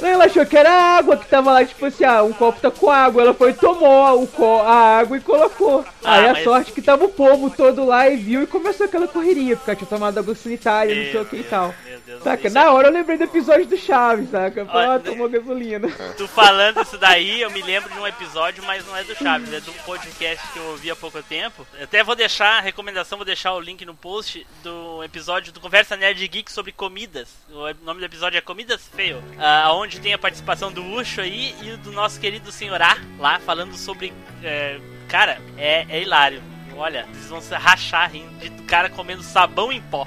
[0.00, 2.90] Ela achou que era água que tava lá, tipo assim, ah, um copo tá com
[2.90, 3.22] água.
[3.22, 5.84] Ela foi, tomou o co a água e colocou.
[6.04, 8.86] Ah, Aí a mas- sorte que tava o povo todo lá e viu e começou
[8.86, 11.74] aquela correria, porque tinha tomado água sanitária, não sei o que e tal.
[11.84, 12.22] Meu Deus.
[12.22, 12.46] Saca?
[12.46, 14.64] Isso Na hora eu lembrei do episódio do Chaves, saca?
[14.64, 15.88] Pô, Olha, tomou gasolina.
[16.16, 19.52] Tu falando isso daí, eu me lembro de um episódio, mas não é do Chaves,
[19.52, 21.66] é de um podcast que eu ouvi há pouco tempo.
[21.78, 25.60] Eu até vou deixar a recomendação, vou deixar o link no post do episódio do
[25.60, 27.28] Conversa Nerd Geek sobre comidas.
[27.50, 31.54] O nome do episódio é Comidas Feio, ah, onde tem a participação do Ucho aí
[31.62, 34.12] e do nosso querido senhor A lá falando sobre.
[34.44, 34.78] é,
[35.08, 36.42] cara, é, é hilário.
[36.76, 40.06] Olha, vocês vão se rachar rindo de do cara comendo sabão em pó.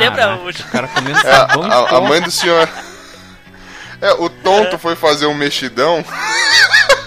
[0.00, 0.62] Lembra, Ucho?
[0.62, 2.00] O cara comendo É, sabão em a, a pó.
[2.00, 2.68] mãe do senhor.
[4.00, 6.04] É, o tonto foi fazer um mexidão.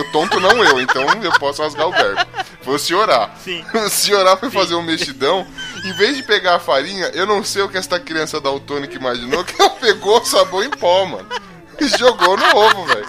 [0.00, 2.26] o tonto não eu, então eu posso rasgar o verbo.
[2.62, 3.30] Foi o senhor A.
[3.42, 3.64] Sim.
[3.72, 5.46] O senhor A foi fazer um mexidão.
[5.84, 9.42] Em vez de pegar a farinha, eu não sei o que essa criança daltônica imaginou,
[9.42, 11.28] que ela pegou o sabão em pó, mano.
[11.80, 13.06] E jogou no ovo, velho.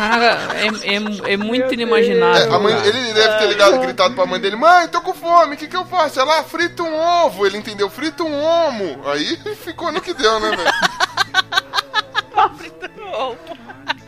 [0.00, 2.50] Cara, é, é, é muito inimaginável.
[2.50, 5.56] É, a mãe, ele deve ter ligado, gritado pra mãe dele: Mãe, tô com fome,
[5.56, 6.18] o que, que eu faço?
[6.18, 7.44] Ela frita um ovo.
[7.44, 9.02] Ele entendeu: frita um homo.
[9.06, 10.72] Aí ficou no que deu, né, velho?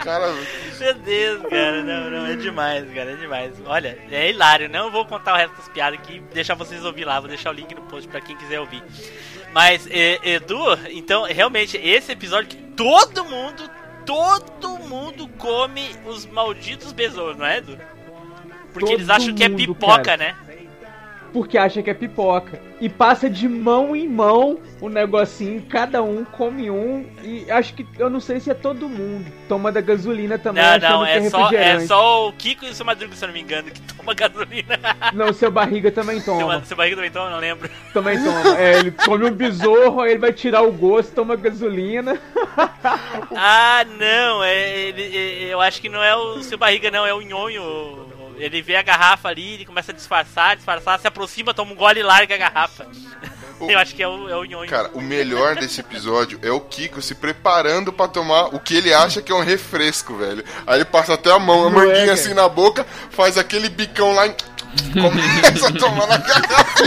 [0.03, 0.35] Cara,
[0.81, 3.53] Meu Deus, cara, não, não, é demais, cara, é demais.
[3.65, 7.21] Olha, é hilário, não vou contar o resto das piadas aqui, deixar vocês ouvir lá,
[7.21, 8.83] vou deixar o link no post pra quem quiser ouvir.
[9.53, 10.59] Mas, é, Edu,
[10.91, 13.71] então, realmente, esse episódio que todo mundo,
[14.05, 17.79] todo mundo come os malditos besouros, não é, Edu?
[18.73, 20.17] Porque Todo eles acham que é pipoca, cara.
[20.17, 20.37] né?
[21.33, 22.61] Porque acha que é pipoca.
[22.81, 27.07] E passa de mão em mão o negocinho, cada um come um.
[27.23, 29.25] E acho que, eu não sei se é todo mundo.
[29.49, 32.75] Toma da gasolina também, Não, não, é é só, é só o Kiko e o
[32.75, 34.79] seu Madruga, se eu não me engano, que toma gasolina.
[35.15, 36.63] Não, seu barriga também Seu, toma.
[36.65, 37.71] seu barriga também toma, não lembro.
[37.95, 38.59] Também toma.
[38.59, 42.21] É, ele come um besouro, aí ele vai tirar o gosto, toma gasolina.
[43.35, 47.15] Ah, não, é, ele, é- eu acho que não é o seu barriga, não, é
[47.15, 48.12] o nhonho.
[48.45, 52.01] Ele vê a garrafa ali, ele começa a disfarçar, disfarçar, se aproxima, toma um gole
[52.01, 52.87] e larga a garrafa.
[53.61, 54.69] Eu acho que é o, é o nhonho.
[54.69, 58.93] cara, o melhor desse episódio é o Kiko se preparando pra tomar o que ele
[58.93, 60.45] acha que é um refresco, velho.
[60.67, 62.13] Aí ele passa até a mão, a Não é, manguinha cara.
[62.15, 64.35] assim na boca, faz aquele bicão lá e
[65.01, 66.85] começa a tomar na garrafa.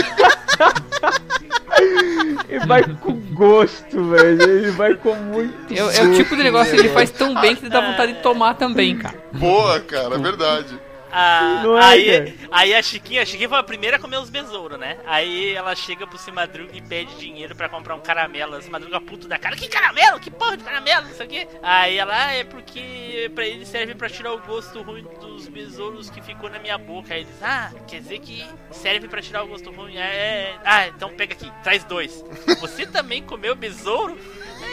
[2.48, 4.42] E vai com gosto, velho.
[4.42, 7.54] Ele vai com muito É, é o tipo de negócio que ele faz tão bem
[7.56, 9.16] que ele dá vontade de tomar também, cara.
[9.32, 10.78] Boa, cara, é verdade.
[11.18, 12.04] Ah, Não é, aí,
[12.34, 12.48] cara?
[12.52, 14.98] aí a Chiquinha, a Chiquinha foi a primeira a comer os besouros, né?
[15.06, 18.58] Aí ela chega pro seu Madruga e pede dinheiro pra comprar um caramelo.
[18.58, 20.20] Esse Madruga puto da cara, que caramelo?
[20.20, 21.06] Que porra de caramelo?
[21.08, 21.48] Não sei o quê.
[21.62, 26.10] Aí ela, ah, é porque pra ele serve pra tirar o gosto ruim dos besouros
[26.10, 27.14] que ficou na minha boca.
[27.14, 29.96] Aí eles, ah, quer dizer que serve pra tirar o gosto ruim?
[29.96, 30.56] É, é.
[30.66, 32.22] Ah, então pega aqui, traz dois.
[32.60, 34.18] Você também comeu besouro?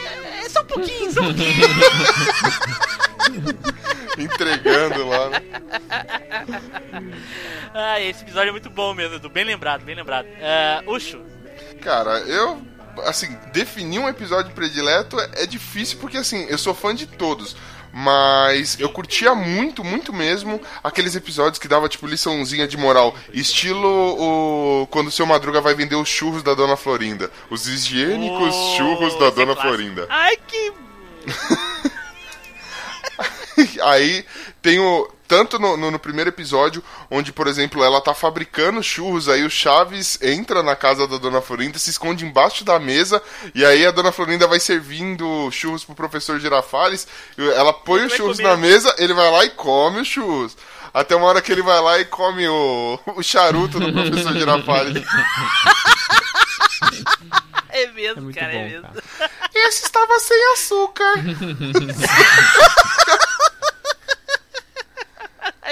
[0.05, 1.67] É, é só um pouquinho, só um pouquinho.
[4.17, 5.29] Entregando lá.
[5.29, 5.41] né?
[7.73, 9.29] ah, esse episódio é muito bom mesmo, Edu.
[9.29, 10.27] Bem lembrado, bem lembrado.
[10.41, 11.21] Ah, Ucho,
[11.81, 12.61] Cara, eu.
[13.05, 17.55] Assim, definir um episódio predileto é, é difícil porque, assim, eu sou fã de todos.
[17.95, 23.15] Mas eu curtia muito, muito mesmo aqueles episódios que dava, tipo, liçãozinha de moral.
[23.31, 24.87] Estilo o.
[24.87, 27.29] Quando o seu Madruga vai vender os churros da Dona Florinda.
[27.51, 29.61] Os higiênicos Oh, churros da esse Dona clássico.
[29.75, 30.07] Florinda.
[30.09, 30.73] Ai, que.
[33.83, 34.25] Aí
[34.61, 35.09] tem o.
[35.25, 39.49] Tanto no, no- no primeiro episódio, onde, por exemplo, ela tá fabricando churros, aí o
[39.49, 43.19] Chaves entra na casa da Dona Florinda, se esconde embaixo da mesa,
[43.55, 48.13] e aí a Dona Florinda vai servindo churros pro professor Girafales, ela põe Ele os
[48.13, 48.49] churros comer.
[48.49, 50.55] na mesa, ele vai lá e come os churros.
[50.93, 55.03] Até uma hora que ele vai lá e come o, o charuto do professor Girafales.
[57.75, 58.81] É mesmo, É muito cara, é bom, mesmo.
[59.17, 59.31] cara.
[59.55, 61.13] Esse estava sem açúcar.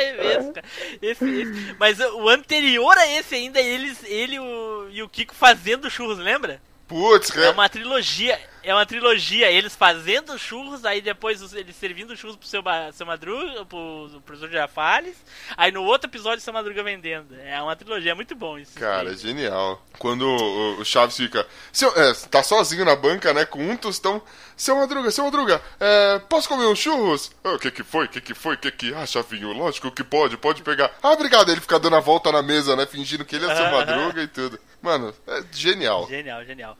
[0.01, 0.65] É mesmo, cara.
[1.01, 5.89] Esse, esse- Mas o anterior a esse ainda, eles, ele o- e o Kiko fazendo
[5.89, 6.61] churros, lembra?
[6.91, 8.37] Putz, É uma trilogia.
[8.63, 9.49] É uma trilogia.
[9.49, 12.61] Eles fazendo churros, aí depois eles servindo churros pro seu,
[12.93, 15.15] seu Madruga, pro, pro professor Girafales.
[15.57, 17.33] Aí no outro episódio, seu Madruga vendendo.
[17.39, 18.77] É uma trilogia, é muito bom isso.
[18.77, 19.81] Cara, genial.
[19.97, 21.47] Quando o, o Chaves fica.
[21.71, 23.45] Seu, é, tá sozinho na banca, né?
[23.45, 24.21] Com um tostão.
[24.55, 27.31] Seu Madruga, seu Madruga, é, posso comer uns churros?
[27.43, 28.05] "Ah, O que que foi?
[28.05, 28.55] O que que foi?
[28.55, 28.93] O que que.
[28.93, 30.91] Ah, Chavinho, lógico que pode, pode pegar.
[31.01, 31.49] Ah, obrigado.
[31.51, 32.85] Ele fica dando a volta na mesa, né?
[32.85, 33.71] Fingindo que ele é seu.
[33.71, 34.59] Madruga e tudo.
[34.81, 36.07] Mano, é genial.
[36.07, 36.77] Genial, genial.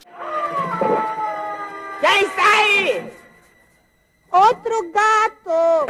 [1.99, 3.11] Quem está aí?
[4.31, 5.85] Outro gato!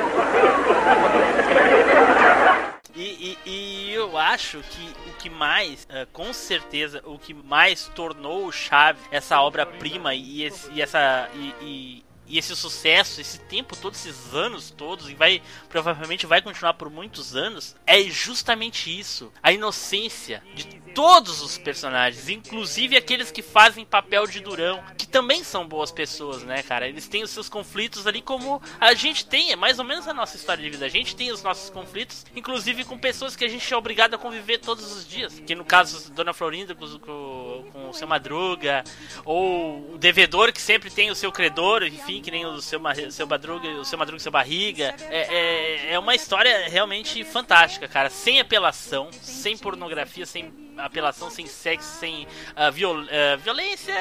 [2.93, 7.87] E, e- e eu acho que o que mais, eh, com certeza, o que mais
[7.95, 11.29] tornou o Chaves essa obra-prima e, esse- e essa.
[11.33, 16.41] E, e- e esse sucesso, esse tempo, todos esses anos todos, e vai provavelmente vai
[16.41, 19.33] continuar por muitos anos, é justamente isso.
[19.43, 25.43] A inocência de todos os personagens, inclusive aqueles que fazem papel de durão, que também
[25.43, 26.87] são boas pessoas, né, cara?
[26.87, 30.13] Eles têm os seus conflitos ali como a gente tem, é mais ou menos a
[30.13, 30.85] nossa história de vida.
[30.85, 34.17] A gente tem os nossos conflitos, inclusive com pessoas que a gente é obrigado a
[34.17, 35.39] conviver todos os dias.
[35.45, 38.83] Que no caso, Dona Florinda com, com, o seu Madruga,
[39.25, 42.79] ou o devedor que sempre tem o seu credor, enfim, que nem o seu,
[43.09, 44.95] seu Madruga, o seu Madruga seu Barriga.
[45.09, 48.09] É, é, é uma história realmente fantástica, cara.
[48.09, 53.93] Sem apelação, sem pornografia, sem apelação, sem sexo, sem ah, viol- ah, violência.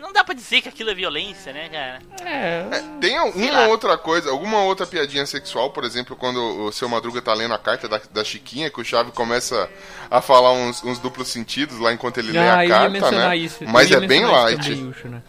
[0.00, 2.02] Não dá pra dizer que aquilo é violência, né, cara?
[2.28, 2.64] É,
[3.00, 3.22] Tem lá.
[3.22, 7.54] alguma outra coisa, alguma outra piadinha sexual, por exemplo, quando o seu Madruga tá lendo
[7.54, 9.68] a carta da, da Chiquinha, que o Chave começa
[10.10, 13.10] a falar uns, uns duplos sentidos lá enquanto ele lê ah, a eu ia carta,
[13.10, 13.36] né?
[13.36, 13.64] isso.
[13.66, 14.62] Mas é bem light.
[14.62, 15.22] também, né?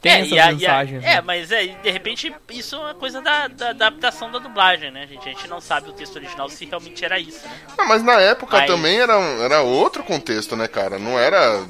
[0.00, 1.04] Tem É, essas e a- e a- mensagens.
[1.04, 1.20] é, né?
[1.20, 5.28] mas é, de repente isso é uma coisa da, da adaptação da dublagem, né, gente?
[5.28, 7.60] A gente não sabe o texto original se realmente era isso, né?
[7.76, 10.98] Ah, mas na época Mas- também era, era outro contexto, né, cara?
[10.98, 11.64] Não era.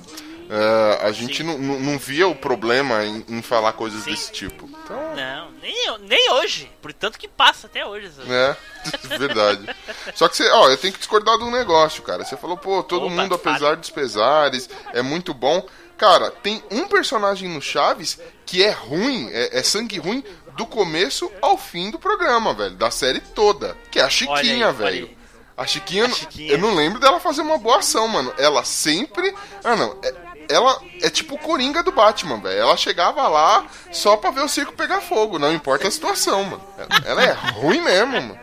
[0.50, 4.12] é, a gente não, via o problema em, em falar coisas Sim.
[4.12, 4.66] desse tipo.
[4.82, 6.70] Então, Não, nem, nem hoje.
[6.80, 8.06] Portanto que passa até hoje.
[8.06, 8.56] essa- É,
[9.18, 9.68] verdade.
[10.14, 12.24] Só que você, ó, eu tenho que discordar de um negócio, cara.
[12.24, 15.66] Você falou, pô, todo Opa, mundo, apesar dos pesares, é muito bom.
[15.98, 20.22] Cara, tem um personagem no Chaves que é ruim, é, é sangue ruim
[20.56, 22.74] do começo ao fim do programa, velho.
[22.76, 23.76] Da série toda.
[23.90, 25.10] Que é a Chiquinha, aí, velho.
[25.56, 26.52] A Chiquinha, A Chiquinha.
[26.52, 28.32] eu não lembro dela fazer uma boa ação, mano.
[28.38, 29.34] Ela sempre.
[29.64, 29.98] Ah, não.
[30.02, 32.58] é- ela é tipo o Coringa do Batman, velho.
[32.60, 36.64] Ela chegava lá só pra ver o circo pegar fogo, não importa a situação, mano.
[36.78, 38.38] Ela- Ela é ruim mesmo, mano.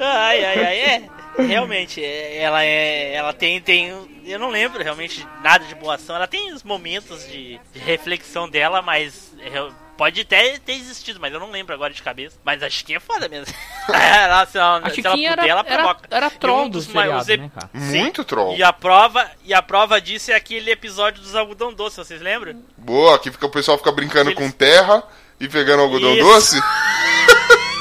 [0.00, 1.08] Ai, ai, ai, é.
[1.38, 3.14] Realmente, é, ela é.
[3.14, 3.88] Ela tem, tem.
[4.24, 6.14] Eu não lembro realmente nada de boa ação.
[6.16, 9.32] Ela tem os momentos de, de reflexão dela, mas.
[9.40, 12.36] é, Pode até ter existido, mas eu não lembro agora de cabeça.
[12.44, 13.54] Mas a Chiquinha é foda mesmo.
[13.94, 16.08] ela, se ela, A se ela puder, ela era, era, provoca.
[16.10, 16.88] era E troll um do dos
[17.28, 17.70] ep- né, cara?
[17.72, 18.56] Muito troll.
[18.56, 22.60] E a prova, e a prova disso é aquele episódio dos algodão doce, vocês lembram?
[22.76, 25.00] Boa, aqui fica, o pessoal fica brincando Eles- com terra
[25.38, 26.24] e pegando algodão Isso.
[26.24, 26.60] doce.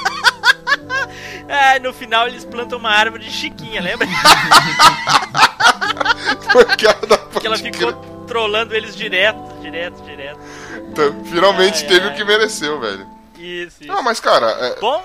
[1.50, 4.08] Ah, no final eles plantam uma árvore de Chiquinha, lembra?
[6.52, 7.94] Porque ela dá Que ela ficou
[8.28, 10.40] trolando eles direto, direto, direto.
[10.90, 12.14] Então, finalmente Ai, teve ai.
[12.14, 13.08] o que mereceu, velho.
[13.38, 13.86] Isso, isso.
[13.88, 15.04] Não, mas cara, é- Bom,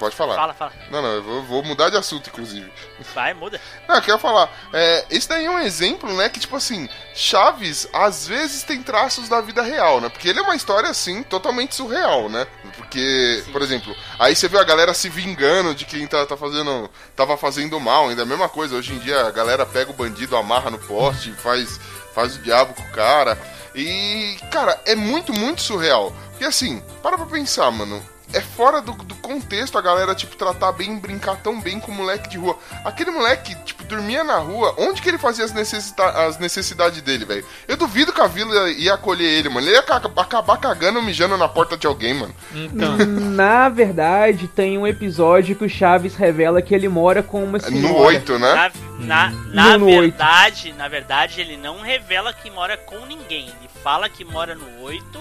[0.00, 0.34] pode falar.
[0.34, 0.72] fala, fala.
[0.90, 2.72] Não, não, eu vou, vou mudar de assunto, inclusive.
[3.14, 3.60] Vai, muda.
[3.86, 4.50] Não, eu quero falar.
[4.72, 6.30] É, esse daí é um exemplo, né?
[6.30, 10.08] Que, tipo assim, Chaves às vezes tem traços da vida real, né?
[10.08, 12.46] Porque ele é uma história, assim, totalmente surreal, né?
[12.76, 16.90] Porque, por exemplo, aí você vê a galera se vingando de quem tá, tá fazendo.
[17.14, 18.76] tava fazendo mal, ainda é a mesma coisa.
[18.76, 21.78] Hoje em dia a galera pega o bandido, amarra no poste, faz,
[22.14, 23.38] faz o diabo com o cara.
[23.74, 26.12] E, cara, é muito, muito surreal.
[26.30, 28.02] Porque assim, para pra pensar, mano.
[28.32, 31.94] É fora do, do contexto a galera, tipo, tratar bem, brincar tão bem com o
[31.94, 32.56] moleque de rua.
[32.84, 37.24] Aquele moleque, tipo, dormia na rua, onde que ele fazia as, necessita as necessidades dele,
[37.24, 37.44] velho?
[37.66, 39.66] Eu duvido que a vila ia acolher ele, mano.
[39.66, 42.34] Ele ia ca- acabar cagando, mijando na porta de alguém, mano.
[42.54, 47.58] Então, Na verdade, tem um episódio que o Chaves revela que ele mora com uma
[47.58, 47.88] senhora.
[47.88, 48.70] No 8, né?
[49.00, 53.46] Na, na, na No verdade, na verdade, ele não revela que mora com ninguém.
[53.48, 55.20] Ele fala que mora no 8.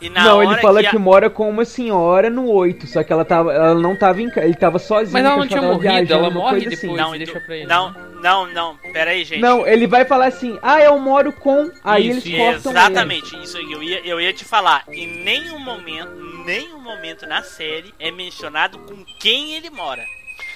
[0.00, 2.86] E na não, hora ele fala que, que, a- mora com uma senhora no 8,
[2.86, 5.12] só que ela tava, ela não tava em casa, ele tava sozinho.
[5.12, 6.84] Mas ela não tinha morrido, viajando, ela morre coisa depois.
[6.92, 6.96] assim.
[6.96, 8.00] Não, deixa pra ele, Não, né?
[8.22, 8.76] não, não.
[8.92, 9.40] Pera aí, gente.
[9.40, 11.70] Não, ele vai falar assim, ah, eu moro com.
[11.82, 14.84] Aí Isso, eles cortam Exatamente, isso aí eu ia, eu ia te falar.
[14.88, 16.10] Em nenhum momento,
[16.44, 20.04] nenhum momento na série é mencionado com quem ele mora.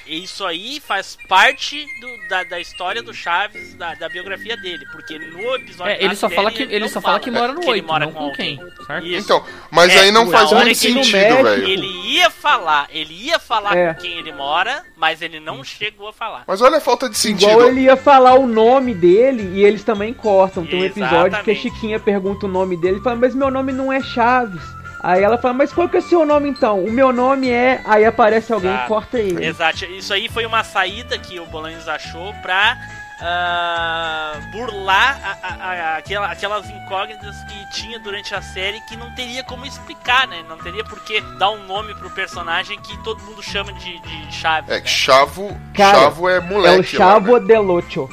[0.08, 5.18] Isso aí faz parte do- da, da história do Chaves, da, da biografia dele, porque
[5.18, 7.70] no episódio É, ele só fala que ele não só fala que mora no ele
[7.70, 8.86] 8, mora não com quem, alguém.
[8.86, 9.06] certo?
[9.06, 9.24] Isso.
[9.24, 11.64] Então, mas É, aí não faz muito ele sentido, velho.
[11.68, 13.94] Ele ia falar, ele ia falar É.
[13.94, 16.44] com quem ele mora, mas ele não chegou a falar.
[16.46, 17.50] Mas olha a falta de sentido.
[17.50, 20.64] Igual ele ia falar o nome dele e eles também cortam.
[20.64, 21.60] Tem um episódio que a Exatamente.
[21.62, 24.62] Chiquinha pergunta o nome dele e fala, mas meu nome não é Chaves.
[25.00, 26.82] Aí ela fala, mas qual que é o seu nome então?
[26.84, 27.80] O meu nome é.
[27.84, 29.44] Aí aparece alguém e corta ele.
[29.44, 32.76] Exato, isso aí foi uma saída que o Bolanhos achou pra
[33.20, 39.12] ah, burlar a- a- a- aquela- aquelas incógnitas que tinha durante a série que não
[39.14, 40.44] teria como explicar, né?
[40.48, 44.32] Não teria por que dar um nome pro personagem que todo mundo chama de, de
[44.34, 44.70] Chaves.
[44.70, 44.80] É, né?
[44.80, 46.76] que Chavo, Cara, Chavo é moleque.
[46.76, 47.46] é o Chavo lá, né?
[47.46, 48.08] Delocho.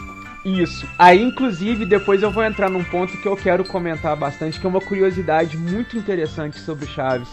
[0.46, 0.88] Isso.
[1.00, 4.70] Aí, inclusive, depois eu vou entrar num ponto que eu quero comentar bastante, que é
[4.70, 7.28] uma curiosidade muito interessante sobre Chaves.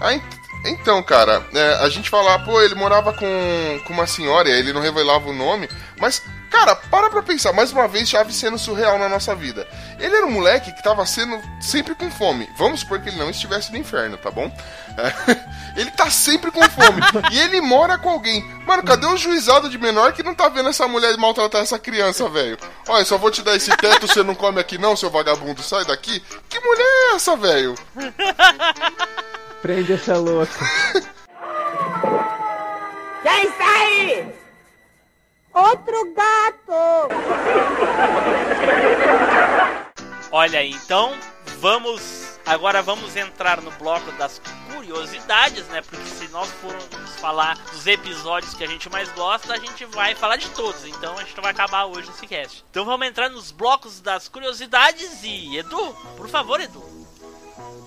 [0.00, 0.24] Ah, ent-
[0.66, 4.72] então, cara, é, a gente fala, pô, ele morava com, com uma senhora e ele
[4.72, 5.68] não revelava o nome,
[6.00, 6.20] mas,
[6.52, 9.66] cara, para pra pensar, mais uma vez, Chaves sendo surreal na nossa vida.
[9.98, 12.48] Ele era um moleque que tava sendo sempre com fome.
[12.58, 14.54] Vamos supor que ele não estivesse no inferno, tá bom?
[14.98, 15.36] É,
[15.80, 17.00] Ele tá sempre com fome.
[17.32, 18.44] e ele mora com alguém.
[18.66, 22.28] Mano, cadê o juizado de menor que não tá vendo essa mulher maltratar essa criança,
[22.28, 22.58] velho?
[22.86, 25.86] Olha, só vou te dar esse teto, você não come aqui não, seu vagabundo, sai
[25.86, 26.22] daqui.
[26.48, 27.74] Que mulher é essa, velho?
[29.62, 30.52] Prende essa louca.
[33.22, 34.41] Quem está aí?
[35.54, 37.08] Outro gato!
[40.30, 41.14] Olha aí, então
[41.58, 42.40] vamos.
[42.44, 44.40] Agora vamos entrar no bloco das
[44.74, 45.80] curiosidades, né?
[45.82, 46.84] Porque se nós formos
[47.20, 50.84] falar dos episódios que a gente mais gosta, a gente vai falar de todos.
[50.86, 52.64] Então a gente vai acabar hoje esse cast.
[52.70, 56.91] Então vamos entrar nos blocos das curiosidades e Edu, por favor, Edu.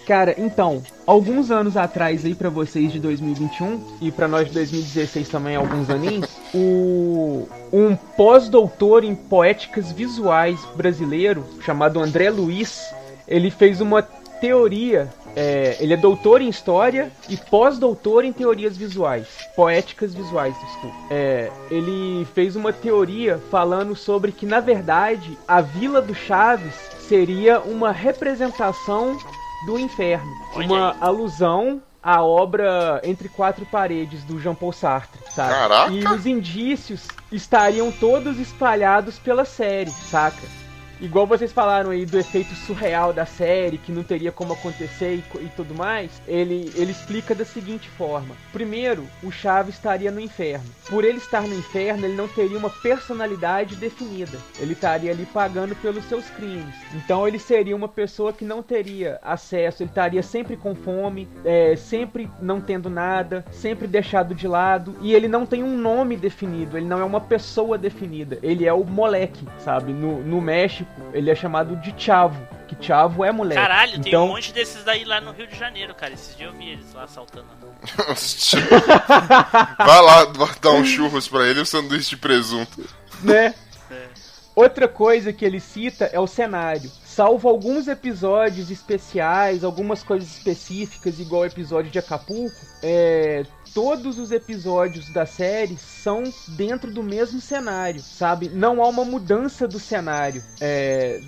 [0.06, 5.28] Cara, então, alguns anos atrás aí pra vocês de 2021 e pra nós de 2016
[5.30, 12.86] também alguns aninhos, o um pós-doutor em poéticas visuais brasileiro chamado André Luiz,
[13.28, 14.04] ele fez uma
[14.40, 20.96] teoria, é, ele é doutor em história e pós-doutor em teorias visuais, poéticas visuais, desculpa.
[21.10, 26.76] É, ele fez uma teoria falando sobre que na verdade a Vila do Chaves
[27.08, 29.18] seria uma representação
[29.66, 35.54] do inferno, uma alusão à obra Entre Quatro Paredes do Jean Paul Sartre, sabe?
[35.54, 35.92] Caraca!
[35.92, 40.65] E os indícios estariam todos espalhados pela série, saca?
[41.02, 45.44] Igual vocês falaram aí do efeito surreal da série, que não teria como acontecer e,
[45.44, 48.36] e tudo mais, ele, ele explica da seguinte forma.
[48.54, 50.66] Primeiro, o Chaves estaria no inferno.
[50.90, 54.38] Por ele estar no inferno, ele não teria uma personalidade definida.
[54.60, 56.74] Ele estaria ali pagando pelos seus crimes.
[56.94, 61.76] Então ele seria uma pessoa que não teria acesso, ele estaria sempre com fome, é,
[61.76, 64.96] sempre não tendo nada, sempre deixado de lado.
[65.02, 68.40] E ele não tem um nome definido, ele não é uma pessoa definida.
[68.42, 69.92] Ele é o moleque, sabe?
[69.92, 72.48] No, no México, ele é chamado de Chavo.
[72.68, 73.62] Que Chavo é moleque.
[73.62, 76.14] Caralho, tem então, um monte desses daí lá no Rio de Janeiro, cara.
[76.14, 77.48] Esses dias eu vi eles lá assaltando.
[79.78, 80.26] Vai lá
[80.62, 82.84] dar um churros pra ele e um sanduíche de presunto.
[83.22, 83.54] né?
[84.56, 86.90] Outra coisa que ele cita é o cenário.
[87.04, 93.46] Salvo alguns episódios especiais, algumas coisas específicas, igual o episódio de Acapulco, é,
[93.76, 98.48] todos os episódios da série são dentro do mesmo cenário, sabe?
[98.48, 100.42] Não há uma mudança do cenário.
[100.62, 101.20] É,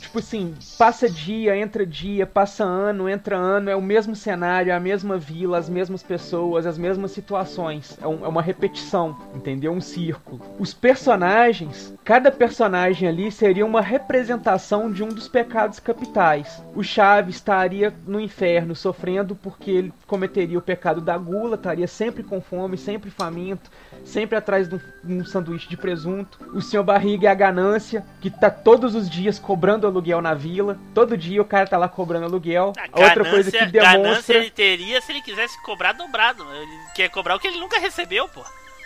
[0.00, 4.74] tipo assim, passa dia, entra dia, passa ano, entra ano, é o mesmo cenário, é
[4.74, 7.98] a mesma vila, as mesmas pessoas, as mesmas situações.
[8.00, 9.72] É, um- é uma repetição, entendeu?
[9.72, 10.40] Um círculo.
[10.60, 16.62] Os personagens, cada personagem ali seria uma representação de um dos pecados capitais.
[16.72, 22.22] O Chaves estaria no inferno sofrendo porque ele cometeria o pecado da gula, estaria sempre
[22.22, 23.70] com fome, sempre faminto,
[24.04, 26.38] sempre atrás de um, um sanduíche de presunto.
[26.54, 30.78] O Senhor Barriga é a ganância, que tá todos os dias cobrando aluguel na vila.
[30.94, 32.72] Todo dia o cara tá lá cobrando aluguel.
[32.78, 34.36] A A outra coisa que ganância demonstra.
[34.36, 36.44] ele teria se ele quisesse cobrar dobrado.
[36.52, 38.42] Ele quer cobrar o que ele nunca recebeu, pô.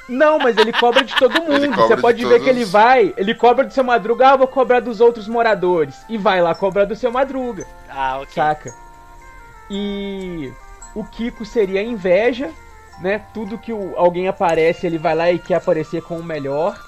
[0.09, 1.75] Não, mas ele cobra de todo mundo.
[1.77, 2.45] Você de pode ver todos.
[2.45, 5.95] que ele vai, ele cobra do seu madruga, ah, eu vou cobrar dos outros moradores.
[6.09, 8.33] E vai lá cobrar do seu madruga, Ah, ok.
[8.35, 8.75] saca?
[9.71, 10.53] E
[10.95, 12.51] o Kiko seria a inveja,
[13.01, 13.23] né?
[13.33, 16.79] Tudo que o- alguém aparece, ele vai lá e quer aparecer com o melhor.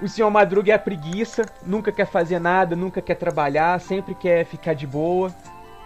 [0.00, 4.44] O senhor Madruga é a preguiça, nunca quer fazer nada, nunca quer trabalhar, sempre quer
[4.44, 5.32] ficar de boa.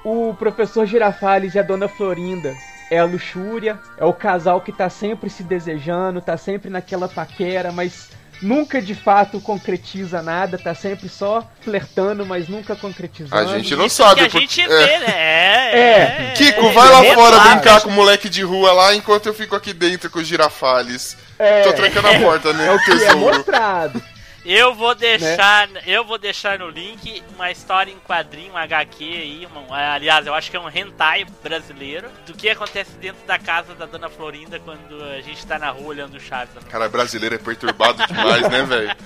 [0.05, 2.57] O professor Girafales e a dona Florinda
[2.91, 7.73] é a luxúria, é o casal que tá sempre se desejando, tá sempre naquela paquera,
[7.73, 8.11] mas
[8.45, 13.35] nunca de fato concretiza nada, tá sempre só flertando, mas nunca concretizando.
[13.37, 14.29] A gente não Isso sabe.
[14.29, 14.69] que a gente é.
[14.69, 15.15] vê, né?
[15.17, 16.33] É, É.
[16.37, 19.35] Kiko, é, vai lá é, fora brincar com o moleque de rua lá enquanto eu
[19.35, 21.17] fico aqui dentro com os girafales.
[21.39, 22.69] É, Tô trancando a porta, né?
[22.69, 24.03] é o que é mostrado.
[24.45, 29.47] Eu vou deixar, eu vou deixar no link uma história em quadrinho, um HQ aí,
[29.51, 33.75] uma- aliás, eu acho que é um hentai brasileiro, do que acontece dentro da casa
[33.75, 36.53] da Dona Florinda quando a gente tá na rua olhando o Chaves.
[36.69, 38.97] Cara, brasileiro é perturbado demais, né, velho?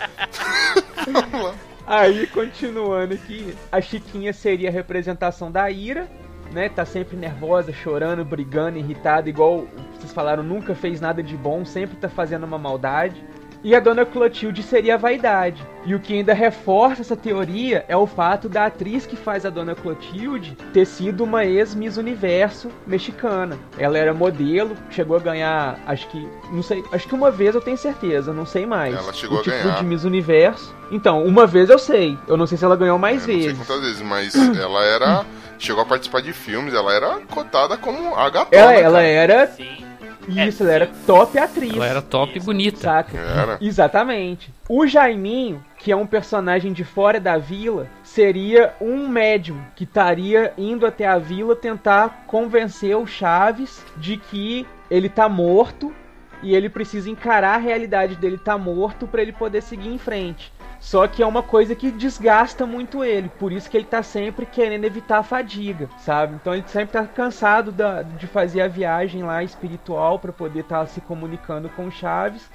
[1.07, 1.55] Vamos lá.
[1.87, 6.09] Aí, continuando aqui, a Chiquinha seria a representação da ira,
[6.53, 6.69] né?
[6.69, 9.67] Tá sempre nervosa, chorando, brigando, irritada, igual
[9.97, 13.23] vocês falaram, nunca fez nada de bom, sempre tá fazendo uma maldade.
[13.63, 15.67] E a Dona Clotilde seria a vaidade.
[15.85, 19.51] E o que ainda reforça essa teoria é o fato da atriz que faz a
[19.51, 23.59] Dona Clotilde ter sido uma ex-Miss Universo mexicana.
[23.77, 27.61] Ela era modelo, chegou a ganhar, acho que, não sei, acho que uma vez eu
[27.61, 28.95] tenho certeza, não sei mais.
[28.95, 29.79] Ela chegou o a título ganhar.
[29.79, 30.75] de Miss Universo.
[30.93, 32.17] Então, uma vez eu sei.
[32.29, 33.67] Eu não sei se ela ganhou mais Eu não sei vezes.
[33.67, 35.25] quantas vezes, mas ela era.
[35.59, 38.63] Chegou a participar de filmes, ela era cotada como a gatona.
[38.63, 39.88] Ela, ela era Sim.
[40.29, 41.75] Isso, ela era top atriz.
[41.75, 42.79] Ela era top e bonita.
[42.79, 43.17] Saca?
[43.17, 43.59] Era.
[43.61, 44.53] Exatamente.
[44.69, 50.53] O Jaiminho, que é um personagem de fora da vila, seria um médium que estaria
[50.59, 55.93] indo até a vila tentar convencer o Chaves de que ele tá morto
[56.43, 60.53] e ele precisa encarar a realidade dele tá morto para ele poder seguir em frente.
[60.81, 64.47] Só que é uma coisa que desgasta muito ele, por isso que ele tá sempre
[64.47, 66.35] querendo evitar a fadiga, sabe?
[66.37, 70.87] Então ele sempre tá cansado da- de fazer a viagem lá espiritual para poder estar
[70.87, 72.49] se comunicando com o Chaves.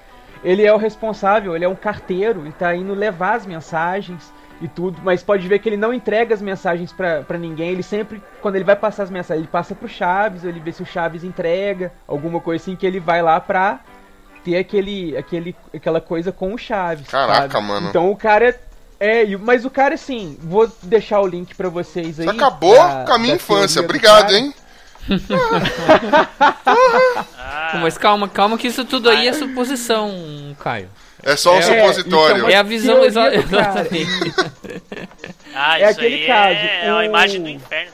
[0.43, 4.67] Ele é o responsável, ele é um carteiro, ele tá indo levar as mensagens e
[4.67, 8.55] tudo, mas pode ver que ele não entrega as mensagens pra ninguém, ele sempre, quando
[8.55, 11.91] ele vai passar as mensagens, ele passa pro Chaves, ele vê se o Chaves entrega,
[12.07, 13.79] alguma coisa assim que ele vai lá pra
[14.43, 17.07] ter aquele, aquele, aquela coisa com o Chaves.
[17.07, 17.65] Caraca, sabe?
[17.67, 17.89] mano.
[17.89, 18.59] Então o cara
[18.99, 22.25] é, e- mas o cara assim, vou deixar o link pra vocês aí.
[22.25, 23.81] Você acabou da- com a minha infância.
[23.81, 24.53] Obrigado, hein?
[26.39, 30.89] Ah, Pô, Mas calma, calma que isso tudo aí é suposição, Caio.
[31.21, 32.37] É só um É, supositório.
[32.37, 34.33] então, É a visão teoria exatamente.
[35.55, 37.91] ah, é isso aquele aí caso, é, é uma o- imagem do inferno.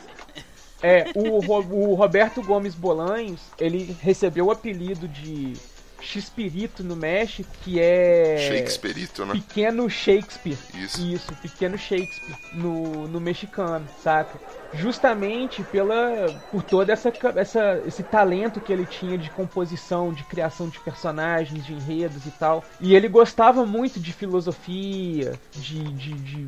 [0.82, 5.54] É, o, Ro- o Roberto Gomes Bolanhos, ele recebeu o apelido de
[6.02, 9.34] Xpirito no México, que é Shakespeareito, né?
[9.34, 10.58] Pequeno Shakespeare.
[10.76, 11.34] Isso.
[11.42, 14.40] Pequeno Shakespeare no, no mexicano, saca?
[14.74, 20.70] Justamente pela por todo essa, essa, esse talento que ele tinha de composição, de criação
[20.70, 22.64] de personagens, de enredos e tal.
[22.80, 26.48] E ele gostava muito de filosofia, de, de, de,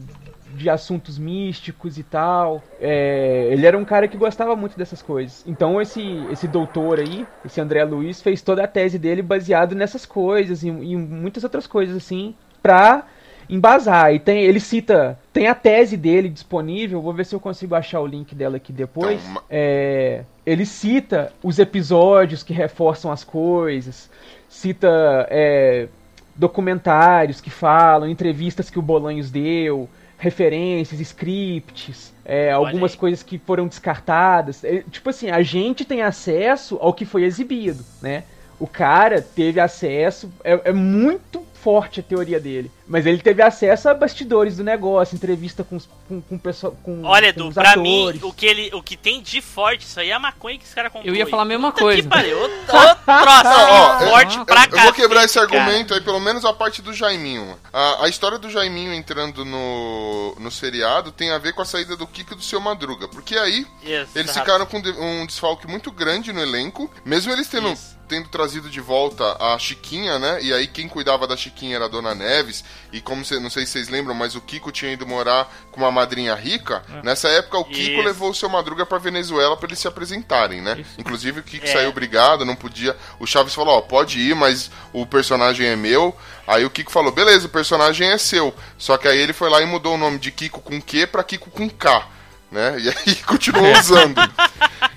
[0.55, 2.61] de assuntos místicos e tal.
[2.79, 5.43] É, ele era um cara que gostava muito dessas coisas.
[5.47, 10.05] Então esse, esse doutor aí, esse André Luiz, fez toda a tese dele baseado nessas
[10.05, 13.05] coisas e, e muitas outras coisas assim, pra
[13.49, 14.13] embasar.
[14.13, 17.99] E tem, ele cita, tem a tese dele disponível, vou ver se eu consigo achar
[17.99, 19.21] o link dela aqui depois.
[19.29, 24.09] Então, É, ele cita os episódios que reforçam as coisas,
[24.47, 25.87] cita é,
[26.35, 29.89] documentários que falam, entrevistas que o Bolanhos deu,
[30.21, 34.63] referências, scripts, é, algumas coisas que foram descartadas.
[34.63, 38.23] É, tipo assim, a gente tem acesso ao que foi exibido, né?
[38.59, 43.87] O cara teve acesso, é, é muito forte a teoria dele, mas ele teve acesso
[43.89, 47.77] a bastidores do negócio, entrevista com, com, com, pessoa- com, Olha, com Edu, os pra
[47.77, 50.65] mim, o que, ele, o que tem de forte, isso aí é a maconha que
[50.65, 51.09] esse cara comprou.
[51.11, 52.01] Eu ia falar a mesma Puta coisa.
[52.01, 55.45] Que pariu, outro, outro troço Não, ó, forte eu, pra eu vou quebrar esse cara.
[55.45, 57.57] argumento aí, pelo menos a parte do Jaiminho.
[57.71, 61.95] A, a história do Jaiminho entrando no, no seriado tem a ver com a saída
[61.95, 63.07] do Kiko e do seu Madruga.
[63.07, 67.69] Porque aí Isso, eles ficaram com um desfalque muito grande no elenco, mesmo eles tendo,
[67.71, 67.97] Isso.
[68.07, 70.39] tendo trazido de volta a Chiquinha, né?
[70.41, 72.63] E aí quem cuidava da Chiquinha era a Dona Neves.
[72.93, 75.79] E como cê, não sei se vocês lembram, mas o Kiko tinha ido morar com
[75.81, 76.83] uma madrinha rica.
[77.03, 78.01] Nessa época o Kiko Isso.
[78.01, 80.77] levou o seu Madruga pra Venezuela pra eles se apresentarem, né?
[80.79, 80.89] Isso.
[80.97, 81.71] Inclusive o Kiko É.
[81.71, 82.95] saiu brigado, não podia.
[83.19, 86.15] O Chaves falou, ó, pode ir, mas o personagem é meu.
[86.45, 88.53] Aí o Kiko falou, beleza, o personagem é seu.
[88.77, 91.23] Só que aí ele foi lá e mudou o nome de Kiko com Q pra
[91.23, 92.07] Kiko com K.
[92.51, 92.77] Né?
[92.81, 94.19] E aí continuou usando.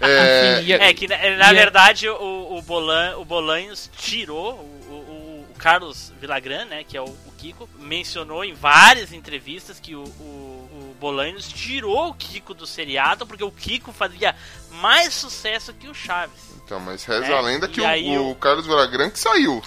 [0.01, 3.91] É, Enfim, e a- É que, na, na é- verdade, o, o, Bolan, o Bolanhos
[3.97, 9.13] tirou o, o- o Carlos Villagrán, né, que é o, o Kiko, mencionou em várias
[9.13, 14.35] entrevistas que o, o, o Bolanhos tirou o Kiko do seriado porque o Kiko fazia
[14.81, 16.41] mais sucesso que o Chaves.
[16.65, 19.63] Então, mas reza É, a lenda que o, o Carlos Villagrán que saiu.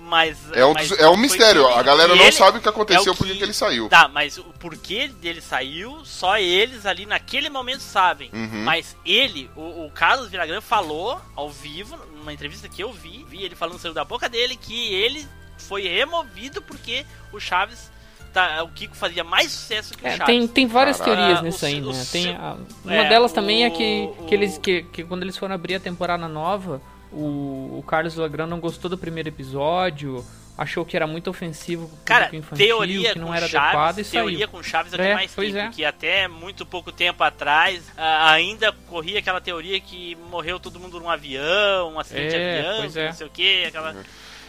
[0.00, 1.66] Mas, É um, mas é um mistério.
[1.66, 3.88] A galera não ele- sabe o que aconteceu é o porque que ele saiu.
[3.88, 8.30] Tá, mas o porquê dele saiu, só eles ali naquele momento sabem.
[8.32, 8.62] Uhum.
[8.62, 13.42] Mas ele, o, o Carlos Villagrán falou ao vivo, numa entrevista que eu vi, vi
[13.42, 15.26] ele falando saiu da boca dele que ele
[15.58, 17.90] foi removido porque o Chaves,
[18.32, 20.26] tá, o Kiko fazia mais sucesso que o É, Chaves.
[20.26, 21.16] tem, tem várias Caralho.
[21.16, 21.86] teorias Ah, nisso o aí, né?
[22.02, 25.22] o Tem a- uma é, delas também é que, o- que eles que, que quando
[25.22, 26.80] eles foram abrir a temporada nova,
[27.12, 30.24] o, o Carlos Villagrán não gostou do primeiro episódio,
[30.58, 34.04] achou que era muito ofensivo Cara, infantil, teoria que não com era Chaves, adequado e
[34.04, 34.48] teoria saiu.
[34.48, 35.70] com Chaves até É, mais pois tempo, é.
[35.70, 41.10] que até muito pouco tempo atrás ainda corria aquela teoria que morreu todo mundo num
[41.10, 43.06] avião, um acidente É, de avião, que é.
[43.06, 43.96] não sei o que, aquela...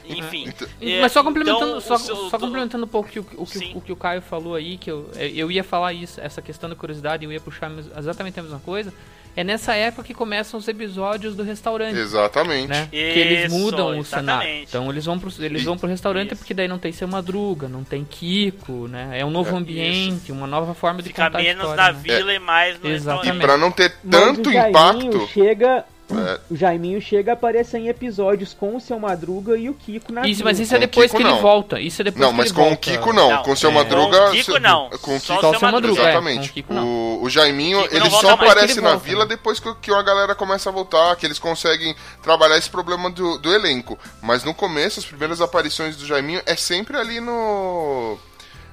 [0.10, 0.46] Enfim.
[0.48, 3.20] Então- É, Mas só complementando, então, só, o seu- só complementando um pouco o que,
[3.20, 6.20] o, que, o que o Caio falou aí, que eu, é, eu ia falar isso,
[6.22, 8.94] essa questão da curiosidade, eu ia puxar exatamente a mesma coisa.
[9.36, 11.96] É nessa época que começam os episódios do restaurante.
[11.96, 12.70] Exatamente.
[12.70, 12.88] né?
[12.90, 14.42] que eles Isso, mudam o cenário.
[14.48, 14.70] exatamente.
[14.70, 16.38] Então eles vão pro, eles vão pro restaurante Isso.
[16.38, 19.20] porque daí não tem seu Madruga, não tem Kiko, né?
[19.20, 21.84] É um novo É, ambiente, uma nova forma de Fica contar menos história.
[21.84, 22.00] na né?
[22.02, 23.28] vila e mais no Exatamente.
[23.28, 23.42] E restaurante.
[23.44, 25.28] pra não ter tanto impacto.
[25.28, 29.74] chega É, O Jaiminho chega a aparecer em episódios com o seu Madruga e o
[29.74, 31.42] Kiko na Isso, mas isso é depois Kiko, que ele não.
[31.42, 31.82] volta.
[31.82, 32.76] Isso é depois não, que mas ele com volta.
[32.76, 33.30] o Kiko não.
[33.30, 33.74] Não, com o seu é.
[33.74, 34.18] Madruga.
[34.18, 34.90] Com o Kiko não.
[34.90, 35.42] Com o Só Kiko.
[35.42, 36.04] Só o seu Madruga, é.
[36.06, 36.40] Exatamente.
[36.40, 39.60] Com o Kiko, o, o Jaiminho, Kiko ele só aparece Ele na volta, vila depois
[39.60, 41.94] que, que a galera começa a voltar, que eles conseguem
[42.24, 44.00] trabalhar esse problema do, do elenco.
[44.22, 48.18] Mas no começo, as primeiras aparições do Jaiminho é sempre ali no.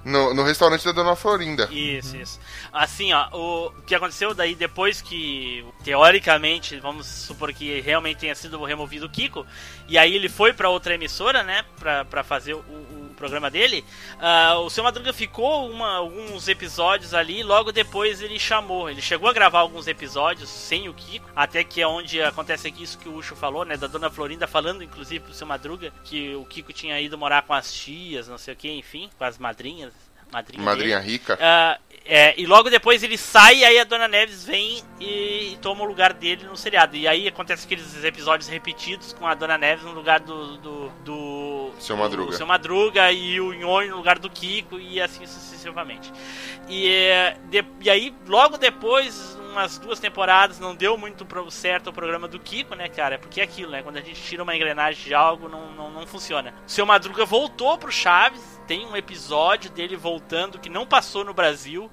[0.05, 1.69] No, no restaurante da Dona Florinda.
[1.73, 2.41] Isso, isso.
[2.73, 8.63] Assim, ó, o que aconteceu daí depois que, teoricamente, vamos supor que realmente tenha sido
[8.65, 9.47] removido o Kiko,
[9.89, 13.85] e aí ele foi pra outra emissora, né, pra, pra fazer o, o programa dele,
[14.21, 19.29] ah, o Seu Madruga ficou uma, alguns episódios ali, logo depois ele chamou, ele chegou
[19.29, 23.09] a gravar alguns episódios sem o Kiko, até que é onde acontece aqui isso que
[23.09, 26.73] o Ucho falou, né, da Dona Florinda falando, inclusive, pro Seu Madruga, que o Kiko
[26.73, 29.93] tinha ido morar com as tias, não sei o que, enfim, com as madrinhas,
[30.33, 31.39] madrinha Madrinha rica.
[31.41, 35.85] Ah, é, e logo depois ele sai e aí a Dona Neves vem e toma
[35.85, 36.97] o lugar dele no seriado.
[36.97, 40.59] E aí acontece aqueles episódios repetidos com a Dona Neves no lugar do.
[40.59, 41.34] do, do
[41.79, 42.33] Seu Madruga.
[42.37, 46.13] Seu Madruga e o Nhonho no lugar do Kiko e assim sucessivamente.
[46.69, 51.93] E, é, de- e aí, logo depois, umas duas temporadas, não deu muito certo o
[51.93, 53.19] programa do Kiko, né, cara?
[53.19, 53.83] Porque é aquilo, né?
[53.83, 56.55] Quando a gente tira uma engrenagem de algo, não, não, não funciona.
[56.67, 61.91] Seu Madruga voltou pro Chaves, tem um episódio dele voltando que não passou no Brasil.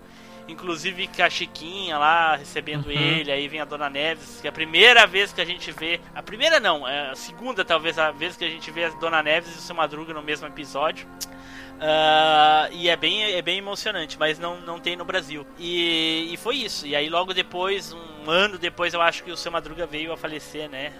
[0.52, 2.92] Inclusive com a Chiquinha lá recebendo Uhum.
[2.92, 6.00] ele, aí vem a Dona Neves, que é a primeira vez que a gente vê.
[6.14, 9.24] A primeira não, é a segunda talvez a vez que a gente vê a Dona
[9.24, 11.08] Neves e o seu Madruga no mesmo episódio.
[11.80, 15.46] Ah, e é bem, é bem emocionante, mas não, não tem no Brasil.
[15.58, 16.86] E, e foi isso.
[16.86, 20.18] E aí logo depois, um ano depois, eu acho que o seu Madruga veio a
[20.18, 20.94] falecer, né?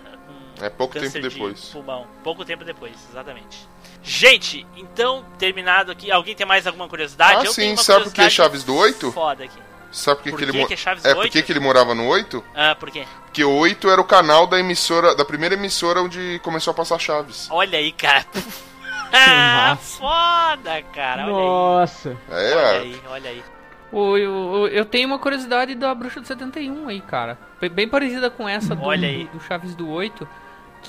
[0.58, 1.66] com É pouco câncer tempo de depois.
[1.70, 2.08] Pulmão.
[2.24, 3.68] Pouco tempo depois, exatamente.
[4.04, 6.12] Gente, então, terminado aqui.
[6.12, 7.42] Alguém tem mais alguma curiosidade?
[7.42, 9.12] Ah, Eu sim, tenho uma sabe por que curiosidade Chaves do 8?
[9.12, 9.60] Foda aqui.
[9.92, 11.18] Sabe por que, Por que ele que mo- que é Chaves É, 8?
[11.22, 12.44] por que que ele morava no 8?
[12.56, 13.06] Ah, por quê?
[13.26, 16.98] Porque o 8 era o canal da emissora, da primeira emissora onde começou a passar
[16.98, 17.48] Chaves.
[17.52, 18.26] Olha aí, cara.
[19.14, 19.98] ah, massa.
[20.00, 21.24] foda, cara.
[21.26, 22.18] Olha Nossa.
[22.30, 22.46] aí.
[22.52, 23.44] É, Olha aí, olha aí.
[23.92, 27.38] O- Eu, eu tenho uma curiosidade da Bruxa de 71 aí, cara.
[27.60, 29.26] Bem- Bem parecida com essa do, Olha aí.
[29.26, 30.26] do, do Chaves do 8.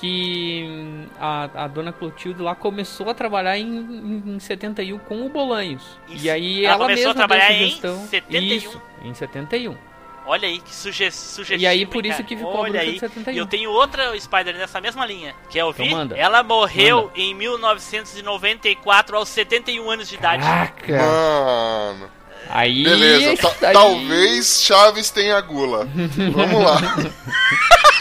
[0.03, 5.25] Que hum, a, a dona Clotilde lá começou a trabalhar em, em, em 71 com
[5.25, 5.81] o Bolanhos.
[6.09, 6.25] Isso.
[6.25, 8.07] E aí Ela ela, começou a mesma trabalhar deu em sugestão.
[8.09, 8.57] 71.
[8.57, 9.77] Isso, em 71.
[10.25, 11.61] Olha aí, que suge sugestivo.
[11.61, 12.27] E aí, por isso cara?
[12.27, 12.93] que ficou a Olha Bruxa aí.
[12.93, 13.33] de 71.
[13.33, 15.33] E eu tenho outra Spider nessa mesma linha.
[15.49, 15.85] Quer ouvir?
[15.85, 16.17] Então manda.
[16.17, 17.11] Ela morreu Manda.
[17.15, 20.43] em 1994 aos 71 anos de idade.
[20.43, 20.97] Caraca!
[20.97, 22.09] Mano.
[22.49, 25.87] Aí, Beleza, ta- aí- talvez Chaves tenha gula.
[26.33, 26.77] Vamos lá.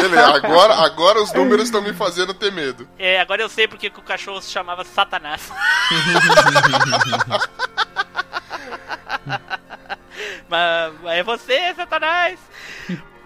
[0.00, 2.88] Beleza, agora, agora os números estão me fazendo ter medo.
[2.98, 5.50] É, agora eu sei porque que o cachorro se chamava Satanás.
[10.48, 12.38] Mas é você, Satanás.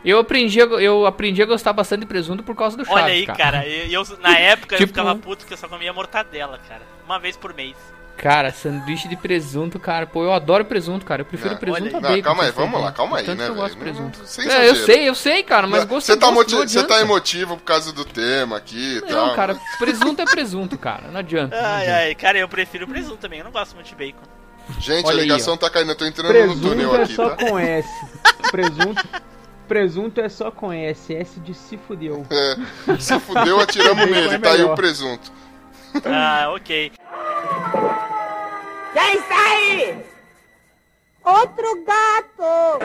[0.05, 3.13] Eu aprendi, a, eu aprendi a gostar bastante de presunto por causa do Chaves, Olha
[3.13, 3.67] aí, cara.
[3.67, 6.83] E eu, na época eu Tipo- ficava puto que eu só comia mortadela, cara.
[7.05, 7.77] Uma vez por mês.
[8.17, 10.07] Cara, sanduíche de presunto, cara.
[10.07, 11.21] Pô, eu adoro presunto, cara.
[11.21, 11.93] Eu prefiro Não, presunto a aí.
[11.93, 12.23] Não, bacon.
[12.23, 14.19] calma aí, vamos lá, calma aí, Tanto né, que eu gosto de presunto.
[14.39, 17.01] Não- É, eu sei, eu sei, cara, mas gosto Você tá, gosto, não você tá
[17.01, 19.29] emotivo por causa do tema aqui e tal.
[19.29, 21.09] Não, cara, presunto é presunto, cara.
[21.09, 21.55] Não adianta.
[21.61, 21.99] não Ai, adianta.
[22.01, 23.41] ai, cara, eu prefiro presunto também.
[23.41, 24.27] Eu não gosto muito de bacon.
[24.81, 25.57] Gente, Olha a aí, ligação ó.
[25.59, 27.37] tá caindo, eu tô entrando no túnel Presunto é aqui, só tá?
[27.37, 27.89] com S.
[28.51, 29.09] Presunto,
[29.69, 31.15] presunto é só com S.
[31.15, 32.27] S de se fudeu.
[32.31, 32.57] É,
[32.99, 35.31] se fudeu, atiramos Bacon nele, é tá aí o presunto.
[36.05, 36.93] Ah, ok.
[38.93, 40.05] Quem aí?
[41.25, 42.79] Outro gato!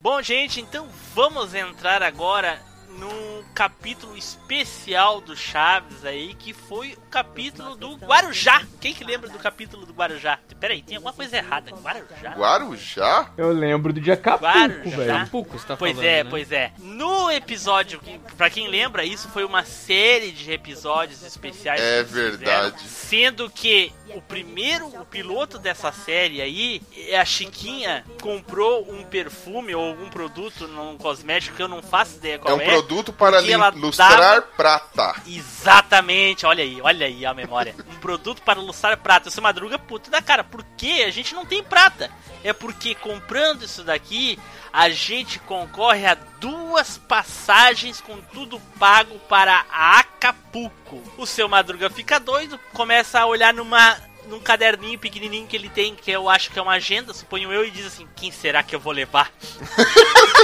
[0.00, 7.76] Bom, gente, então vamos entrar agora num capítulo especial do Chaves aí, que foi capítulo
[7.76, 8.62] do Guarujá.
[8.80, 10.38] Quem que lembra do capítulo do Guarujá?
[10.58, 11.70] Pera aí, tem alguma coisa errada.
[11.72, 12.30] Guarujá?
[12.36, 13.30] Guarujá?
[13.36, 14.96] Eu lembro do de Acapulco, Guarujá.
[14.96, 15.14] velho.
[15.16, 16.30] Acapulco, você tá Pois falando, é, né?
[16.30, 16.72] pois é.
[16.78, 18.00] No episódio,
[18.36, 21.80] pra quem lembra, isso foi uma série de episódios especiais.
[21.80, 22.76] É verdade.
[22.78, 26.82] fizeram, sendo que o primeiro, o piloto dessa série aí,
[27.18, 32.34] a Chiquinha comprou um perfume ou algum produto num cosmético que eu não faço ideia
[32.34, 32.64] É qual um é.
[32.66, 35.14] produto para lustrar dava- prata.
[35.26, 37.74] Exatamente, olha aí, olha aí a memória.
[37.88, 39.28] Um produto para lustrar prata.
[39.28, 40.44] Essa madruga puta da cara.
[40.44, 41.04] Por quê?
[41.06, 42.10] A gente não tem prata.
[42.42, 44.38] É porque comprando isso daqui,
[44.72, 51.02] a gente concorre a duas passagens com tudo pago para Acapulco.
[51.18, 53.96] O seu madruga fica doido, começa a olhar numa
[54.26, 57.64] num caderninho pequenininho que ele tem, que eu acho que é uma agenda, suponho eu,
[57.64, 59.32] e diz assim: quem será que eu vou levar?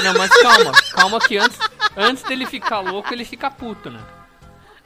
[0.02, 1.58] Não, mas calma, calma que antes,
[1.96, 4.00] antes dele ficar louco, ele fica puto, né?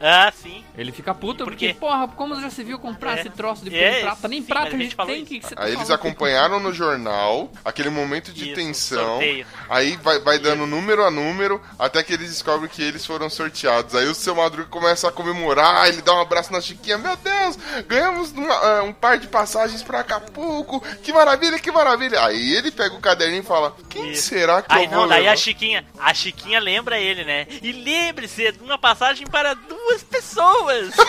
[0.01, 0.63] Ah, sim.
[0.77, 3.21] Ele fica puto Por porque, porra, como já se viu comprar É.
[3.21, 4.27] esse troço de É, prata?
[4.27, 5.29] Nem sim, prata a a gente gente falou tem isso.
[5.33, 8.99] que você tá Aí eles acompanharam no jornal aquele momento de Isso, tensão.
[9.17, 9.45] sorteio.
[9.69, 13.93] Aí vai, vai dando número a número até que eles descobrem que eles foram sorteados.
[13.95, 16.97] Aí o seu Madruga começa a comemorar, ele dá um abraço na Chiquinha.
[16.97, 17.57] Meu Deus,
[17.87, 20.81] ganhamos uma- ah, um par de passagens pra Acapulco.
[21.03, 22.25] Que maravilha, que maravilha.
[22.25, 24.29] Aí ele pega o caderninho e fala: Quem Isso.
[24.29, 25.33] será que Aí eu vou não, daí levar?
[25.33, 27.45] a Chiquinha, a Chiquinha lembra ele, né?
[27.61, 30.93] E lembre-se, é uma passagem para duas pessoas.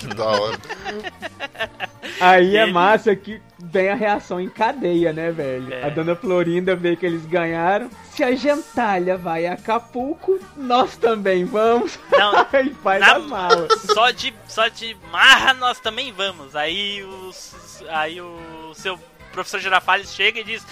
[0.00, 0.58] Que da hora.
[2.20, 5.72] Aí é Ele- massa que vem a reação em cadeia, né, velho?
[5.72, 5.84] É.
[5.84, 7.88] A dona Florinda vê que eles ganharam.
[8.10, 11.96] Se a gentalha vai a Acapulco, nós também vamos.
[12.10, 13.68] Não, e faz na- as malas.
[13.94, 16.56] só de só de marra nós também vamos.
[16.56, 18.98] Aí os aí o seu
[19.32, 20.66] professor Girafales chega e diz: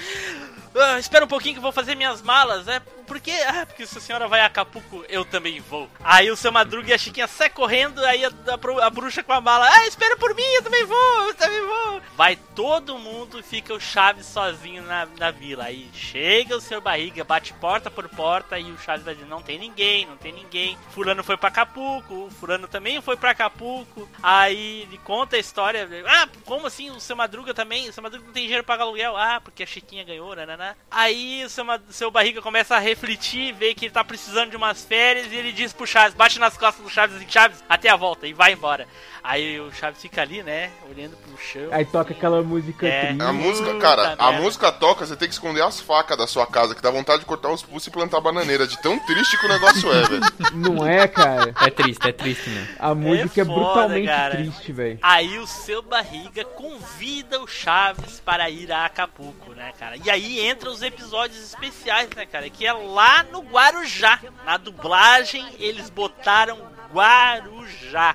[0.75, 2.67] "Ah, espera um pouquinho que eu vou fazer minhas malas.
[2.67, 5.89] É porque ah, porque se a senhora vai a Acapulco, eu também vou.
[6.03, 9.33] Aí o seu Madruga e a Chiquinha saem correndo, aí a, a a bruxa com
[9.33, 12.01] a mala: "Ah, espera por mim, eu também vou, eu também vou".
[12.17, 15.65] Vai todo mundo e fica o Chaves sozinho na, na vila.
[15.65, 19.43] Aí chega o seu Barriga, bate porta por porta e o Chaves vai dizer: "Não
[19.43, 20.79] tem ninguém, não tem ninguém".
[20.91, 24.09] Fulano foi pra Acapulco, o fulano também foi pra Acapulco.
[24.23, 25.89] Aí ele conta a história.
[26.07, 27.89] Ah, como assim o seu Madruga também?
[27.89, 29.17] O seu Madruga não tem dinheiro pra pagar aluguel.
[29.17, 30.75] Ah, porque a Chiquinha ganhou, né?
[30.91, 34.85] Aí o seu, seu Barriga começa a refletir, vê que ele tá precisando de umas
[34.85, 37.97] férias e ele diz pro Chaves, bate nas costas do Chaves assim, Chaves, até a
[37.97, 38.89] volta, e vai embora.
[39.27, 41.69] Aí o Chaves fica ali, né, olhando pro chão.
[41.73, 43.07] Aí toca aquela música É.
[43.07, 43.23] triste.
[43.23, 44.43] A música, Puta cara, a merda.
[44.43, 47.25] música toca, você tem que esconder as facas da sua casa, que dá vontade de
[47.25, 50.21] cortar os pulsos e plantar bananeira, de tão triste que o negócio é, velho.
[50.53, 51.55] Não é, cara?
[51.59, 52.69] É triste, é triste mesmo.
[52.79, 54.37] A música é, foda, brutalmente cara.
[54.37, 54.99] triste, velho.
[55.01, 59.97] Aí o seu barriga convida o Chaves para ir a Acapulco, né, cara?
[60.05, 62.51] E aí entra os episódios especiais, né, cara?
[62.51, 64.21] Que é lá no Guarujá.
[64.45, 68.15] Na dublagem, eles botaram Guarujá.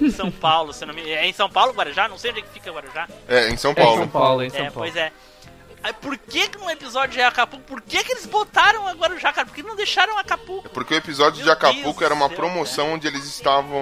[0.00, 1.02] Em São Paulo, se não me...
[1.10, 2.08] É em São Paulo, Guarujá?
[2.08, 3.08] Não sei onde é que fica Guarujá.
[3.28, 3.98] É, em São É Paulo.
[3.98, 4.42] São Paulo.
[4.44, 4.74] em São é, Paulo.
[4.74, 5.12] pois é.
[5.80, 7.64] Aí, por que que no episódio é Acapulco?
[7.64, 9.46] Por que que eles botaram a Guarujá, cara?
[9.46, 10.68] Por que não deixaram Acapulco?
[10.70, 13.80] Porque o episódio de Meu Acapulco Deus era uma promoção onde eles estavam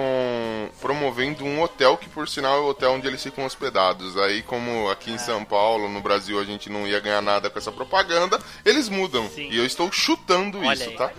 [0.79, 4.15] promovendo um hotel que, por sinal, é o hotel onde eles ficam hospedados.
[4.17, 5.15] Aí, como aqui Ah.
[5.15, 8.89] em São Paulo, no Brasil, a gente não ia ganhar nada com essa propaganda, eles
[8.89, 9.27] mudam.
[9.29, 9.49] Sim.
[9.49, 10.95] E eu estou chutando Olha isso, aí.
[10.95, 11.11] tá?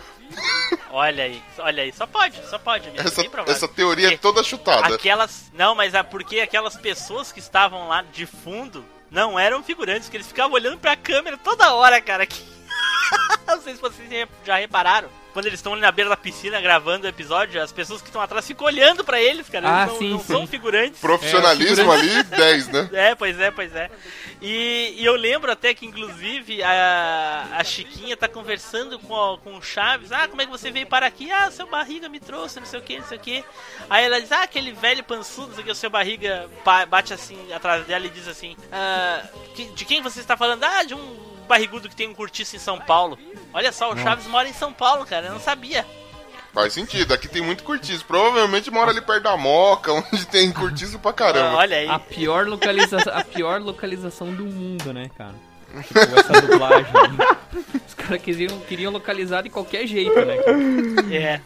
[0.91, 1.93] Olha aí, olha aí.
[1.93, 2.89] Só pode, só pode.
[2.89, 4.95] amigo, Essa, essa teoria é Porque- toda chutada.
[4.95, 5.51] Aquelas.
[5.53, 10.17] Não, mas é porque aquelas pessoas que estavam lá de fundo não eram figurantes, que
[10.17, 12.27] eles ficavam olhando pra câmera toda hora, cara.
[12.27, 12.43] Que...
[13.47, 15.09] não sei se vocês já repararam.
[15.33, 18.21] Quando eles estão ali na beira da piscina gravando o episódio, as pessoas que estão
[18.21, 19.67] atrás ficam olhando pra eles, cara.
[19.67, 20.27] Eles Ah, não, sim, não sim.
[20.33, 21.01] são figurantes.
[21.01, 22.91] Profissionalismo ali, 10, né?
[22.95, 23.91] É, pois é, pois é.
[24.41, 29.57] E, e eu lembro até que, inclusive, a, a Chiquinha tá conversando com, o- com
[29.57, 30.11] o Chaves.
[30.13, 31.31] Ah, como é que você veio para aqui?
[31.31, 33.45] Ah, seu barriga me trouxe, não sei o que, não sei o que.
[33.91, 36.49] Aí ela diz, ah, aquele velho pançudo, não sei o que, o seu barriga
[36.89, 39.23] bate assim atrás dela e diz assim: ah,
[39.75, 40.65] de quem você está falando?
[40.65, 43.19] Ah, de um barrigudo que tem um cortiço em São Paulo.
[43.53, 45.85] Olha só, o Chaves mora em São Paulo, cara, eu não sabia.
[46.55, 47.13] Faz sentido.
[47.13, 48.05] Aqui tem muito cortiço.
[48.05, 51.57] Provavelmente mora ali perto da Moca, onde tem cortiço pra Ah, caramba.
[51.57, 51.89] olha aí.
[51.89, 55.35] A pior, localiza a pior localização do mundo, né, cara?
[55.87, 56.91] Tipo, essa dublagem.
[57.87, 61.15] Os caras queriam, queriam localizar de qualquer jeito, né, cara?
[61.15, 61.41] É.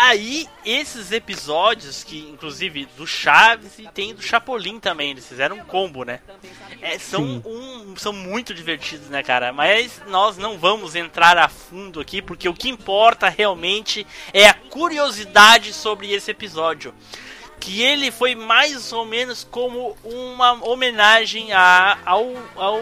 [0.00, 5.64] Aí, esses episódios, que inclusive do Chaves e tem do Chapolin também, eles fizeram um
[5.64, 6.20] combo, né?
[6.80, 9.52] É, são, um, são muito divertidos, né, cara?
[9.52, 14.54] Mas nós não vamos entrar a fundo aqui, porque o que importa realmente é a
[14.54, 16.94] curiosidade sobre esse episódio.
[17.60, 22.80] Que ele foi mais ou menos como uma homenagem a, ao, ao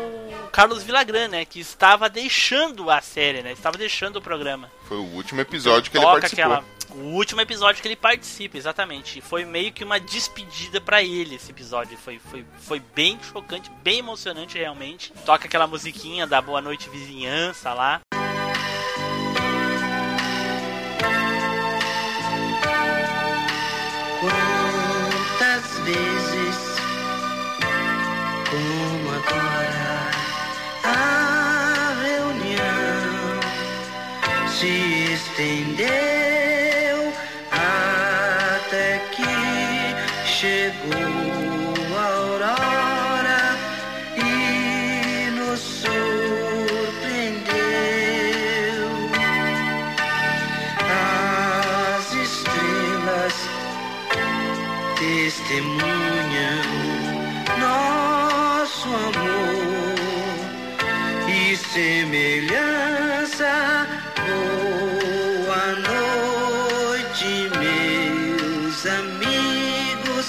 [0.52, 1.46] Carlos Villagrán, né?
[1.46, 3.52] Que estava deixando a série, né?
[3.52, 6.44] Estava deixando o programa Foi o último episódio que ele participou.
[6.44, 9.20] aquela- o último episódio que ele participa, exatamente.
[9.20, 11.96] Foi meio que uma despedida pra ele esse episódio.
[11.98, 15.12] Foi, foi, foi bem chocante, bem emocionante realmente.
[15.24, 18.00] Toca aquela musiquinha da Boa Noite Vizinhança lá.
[24.20, 26.56] Quantas vezes,
[28.50, 30.10] como agora,
[30.84, 33.40] a reunião
[34.48, 36.45] se estendeu
[61.76, 63.52] semelhança.
[64.26, 70.24] Boa noite, meus amigos.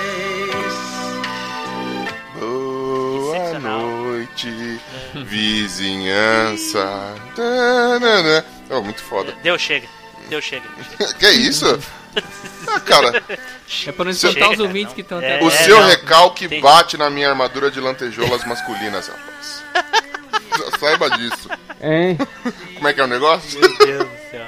[2.39, 4.79] Boa noite,
[5.25, 7.15] vizinhança.
[7.35, 8.45] Tanana.
[8.69, 9.33] Oh, muito foda.
[9.43, 9.87] Deu, chega.
[10.29, 10.65] Deu, chega.
[10.97, 11.13] chega.
[11.19, 11.79] Que isso?
[12.67, 13.23] Ah, cara,
[13.87, 14.95] É pra não Seu- espantar os ouvintes não.
[14.95, 17.79] que estão É, até o é, seu não, recalque tem- bate na minha armadura de
[17.79, 19.63] lantejoulas masculinas, rapaz.
[20.79, 21.49] Saiba disso.
[21.81, 22.17] Hein?
[22.75, 23.59] Como é que é o negócio?
[23.59, 24.45] Meu Deus do céu.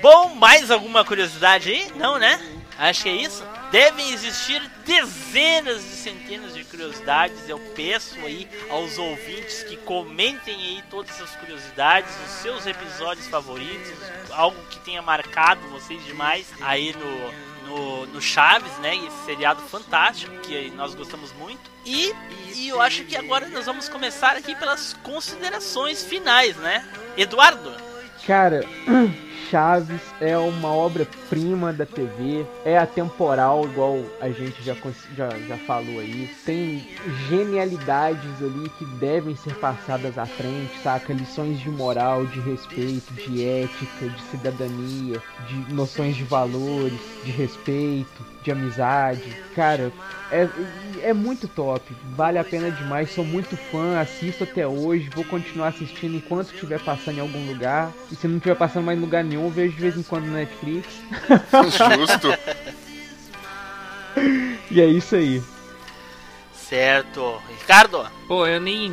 [0.00, 1.92] Bom, mais alguma curiosidade aí?
[1.96, 2.40] Não, né?
[2.78, 3.44] Acho que é isso.
[3.72, 7.48] Devem existir dezenas e centenas de curiosidades.
[7.48, 13.94] Eu peço aí aos ouvintes que comentem aí todas essas curiosidades, os seus episódios favoritos,
[14.30, 18.94] algo que tenha marcado vocês demais aí no, no, no Chaves, né?
[18.94, 21.70] Esse seriado fantástico que nós gostamos muito.
[21.86, 22.12] E,
[22.54, 26.86] e eu acho que agora nós vamos começar aqui pelas considerações finais, né?
[27.16, 27.74] Eduardo,
[28.26, 28.64] Cara,
[29.52, 34.74] Chaves é uma obra-prima da TV, é atemporal, igual a gente já,
[35.14, 36.34] já, já falou aí.
[36.46, 36.88] Tem
[37.28, 41.12] genialidades ali que devem ser passadas à frente, saca?
[41.12, 48.31] Lições de moral, de respeito, de ética, de cidadania, de noções de valores, de respeito,
[48.42, 49.22] de amizade.
[49.54, 49.92] Cara,
[50.30, 50.48] é,
[51.02, 53.10] é muito top, vale a pena demais.
[53.12, 57.92] Sou muito fã, assisto até hoje, vou continuar assistindo enquanto estiver passando em algum lugar.
[58.10, 60.24] E se não estiver passando mais em lugar nenhum, eu vejo de vez em quando
[60.26, 60.88] no Netflix.
[61.96, 62.28] Justo.
[64.70, 65.42] E é isso aí.
[66.54, 67.40] certo.
[67.58, 68.92] Ricardo, Pô, eu nem.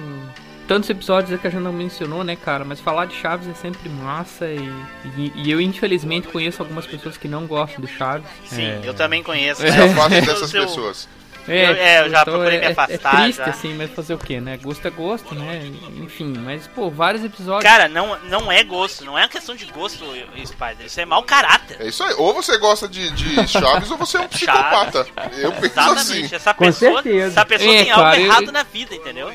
[0.69, 2.63] Tantos episódios que a gente não mencionou, né, cara?
[2.63, 4.71] Mas falar de Chaves é sempre massa e,
[5.17, 8.27] e, e eu, infelizmente, conheço algumas pessoas que não gostam de Chaves.
[8.45, 8.79] sim, É.
[8.83, 9.65] eu também conheço.
[9.65, 9.77] É né?
[9.81, 11.09] Eu- dessas eu- pessoas.
[11.47, 13.45] Eu- é, eu já então procurei me é- afastar, É triste, já.
[13.45, 14.57] assim, mas fazer o quê, né?
[14.57, 15.71] Gosto é gosto, né?
[15.97, 17.63] Enfim, mas, pô, vários episódios.
[17.63, 20.05] Cara, não, não é gosto, não é uma questão de gosto,
[20.45, 20.85] Spider.
[20.85, 21.77] Isso é mau caráter.
[21.79, 22.13] É isso aí.
[22.19, 25.07] Ou você gosta de, de Chaves ou você é um psicopata.
[25.39, 25.99] Eu penso Exatamente.
[26.25, 26.35] assim.
[26.35, 27.25] Essa Com pessoa, certeza.
[27.39, 29.33] essa pessoa É, tem algo cara, eu- errado na vida, entendeu?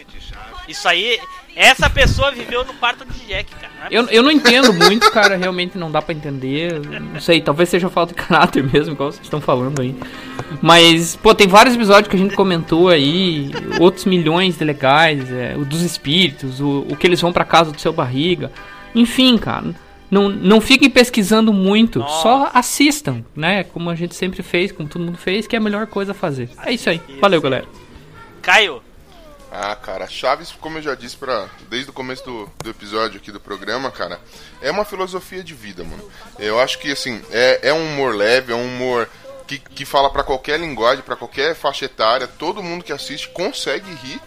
[0.69, 1.19] Isso aí,
[1.57, 3.73] essa pessoa viveu no quarto de Jack, cara.
[3.79, 6.81] Não é Eu, eu não entendo muito, cara, realmente não dá pra entender.
[6.81, 9.95] Não sei, talvez seja falta de caráter mesmo, igual vocês estão falando aí.
[10.61, 15.55] Mas, pô, tem vários episódios que a gente comentou aí, outros milhões de legais, é,
[15.57, 18.51] o dos espíritos, o, o que eles vão pra casa do seu barriga.
[18.95, 19.75] Enfim, cara,
[20.11, 22.23] não, não fiquem pesquisando muito, Nossa.
[22.23, 23.65] só assistam, né?
[23.65, 26.15] Como a gente sempre fez, como todo mundo fez, que é a melhor coisa a
[26.15, 26.49] fazer.
[26.65, 27.01] É isso aí.
[27.21, 27.65] Valeu, galera.
[28.43, 28.83] Caio,
[29.57, 33.31] Ah, cara, Chaves, como eu já disse pra, desde o começo do, do episódio aqui
[33.31, 34.21] do programa, cara,
[34.61, 36.11] é uma filosofia de vida, mano.
[36.41, 39.09] Eu acho que, assim, é, é um humor leve, é um humor
[39.47, 42.27] que, que fala pra qualquer linguagem, pra qualquer faixa etária.
[42.27, 44.21] Todo mundo que assiste consegue rir.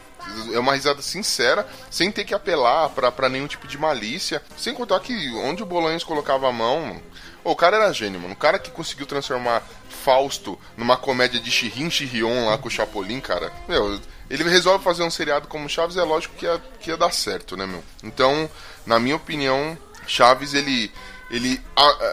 [0.53, 4.41] É uma risada sincera, sem ter que apelar pra nenhum tipo de malícia.
[4.57, 7.01] Sem contar que onde o Bolanhos colocava a mão,
[7.43, 8.33] o cara era gênio, mano.
[8.33, 9.61] O cara que conseguiu transformar
[10.07, 13.51] Fausto numa comédia de Chirrin Chirrion lá com o Chapolin, cara.
[13.67, 17.11] Meu, ele resolve fazer um seriado como Chaves, é lógico que ia, que ia dar
[17.11, 17.83] certo, né, meu?
[18.01, 18.49] Então,
[18.85, 19.77] na minha opinião,
[20.07, 20.89] Chaves, ele,
[21.29, 21.59] ele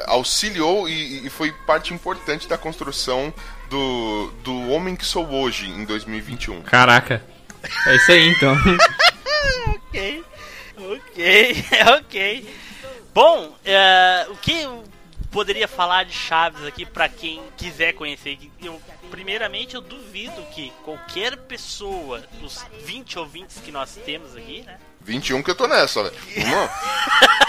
[0.06, 3.32] auxiliou e, foi parte importante da construção
[3.70, 6.62] do, do homem que sou hoje, em 2021.
[6.62, 7.24] Caraca.
[7.86, 8.56] É isso aí, então.
[9.72, 10.24] ok,
[10.76, 11.64] ok,
[11.96, 12.54] ok.
[13.14, 14.66] Bom, é, o que
[15.34, 18.38] poderia falar de Chaves aqui pra quem quiser conhecer?
[18.62, 18.80] Eu,
[19.10, 24.78] primeiramente, eu duvido que qualquer pessoa, dos 20 ouvintes que nós temos aqui, né?
[25.00, 26.16] 21 que eu tô nessa, velho.
[26.36, 26.70] Vamos.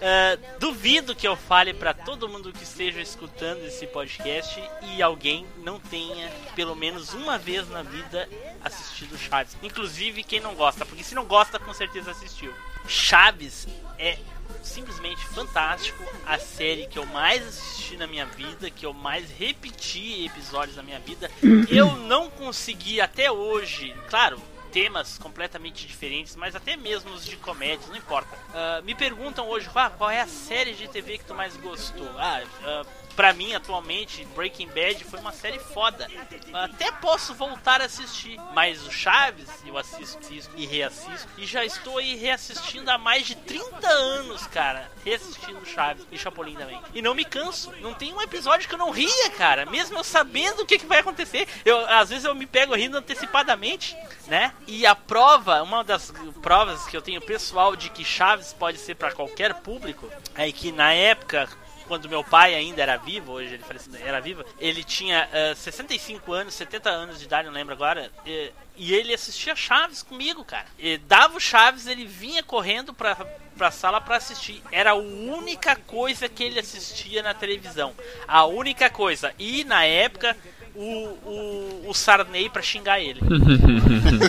[0.00, 5.44] É, duvido que eu fale pra todo mundo que esteja escutando esse podcast e alguém
[5.56, 8.28] não tenha, pelo menos uma vez na vida,
[8.62, 9.56] assistido Chaves.
[9.60, 12.54] Inclusive quem não gosta, porque se não gosta, com certeza assistiu.
[12.86, 13.66] Chaves
[13.98, 14.18] é
[14.62, 20.26] simplesmente fantástico, a série que eu mais assisti na minha vida, que eu mais repeti
[20.26, 21.30] episódios na minha vida.
[21.68, 24.40] Eu não consegui até hoje, claro,
[24.72, 28.36] temas completamente diferentes, mas até mesmo os de comédias, não importa.
[28.54, 32.08] Ah, me perguntam hoje, ah, qual é a série de TV que tu mais gostou?
[32.16, 32.86] Ah, ah,
[33.18, 36.06] pra mim, atualmente, Breaking Bad foi uma série foda.
[36.52, 41.28] Até posso voltar a assistir, mas o Chaves, eu assisto assisto e reassisto.
[41.36, 44.88] E já estou aí reassistindo há mais de 30 anos, cara.
[45.04, 46.80] Reassistindo Chaves e Chapolin também.
[46.94, 47.72] E não me canso.
[47.80, 49.66] Não tem um episódio que eu não ria, cara.
[49.66, 51.48] Mesmo eu sabendo o que, que vai acontecer.
[51.64, 53.96] Eu, às vezes eu me pego rindo antecipadamente,
[54.28, 54.54] né?
[54.68, 58.94] E a prova, uma das provas que eu tenho pessoal de que Chaves pode ser
[58.94, 61.48] para qualquer público, é que na época
[61.88, 66.32] quando meu pai ainda era vivo, hoje ele falecido, era vivo, ele tinha uh, 65
[66.32, 70.66] anos, 70 anos de idade, não lembro agora, e, e ele assistia Chaves comigo, cara.
[70.78, 73.16] E dava o Chaves, ele vinha correndo pra,
[73.56, 74.62] pra sala pra assistir.
[74.70, 77.92] Era a única coisa que ele assistia na televisão.
[78.26, 79.34] A única coisa.
[79.38, 80.36] E na época,
[80.74, 83.20] o, o, o Sarney pra xingar ele.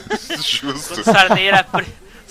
[0.42, 0.96] Justo.
[0.96, 1.64] Quando o Sarney era.
[1.64, 1.86] Pre...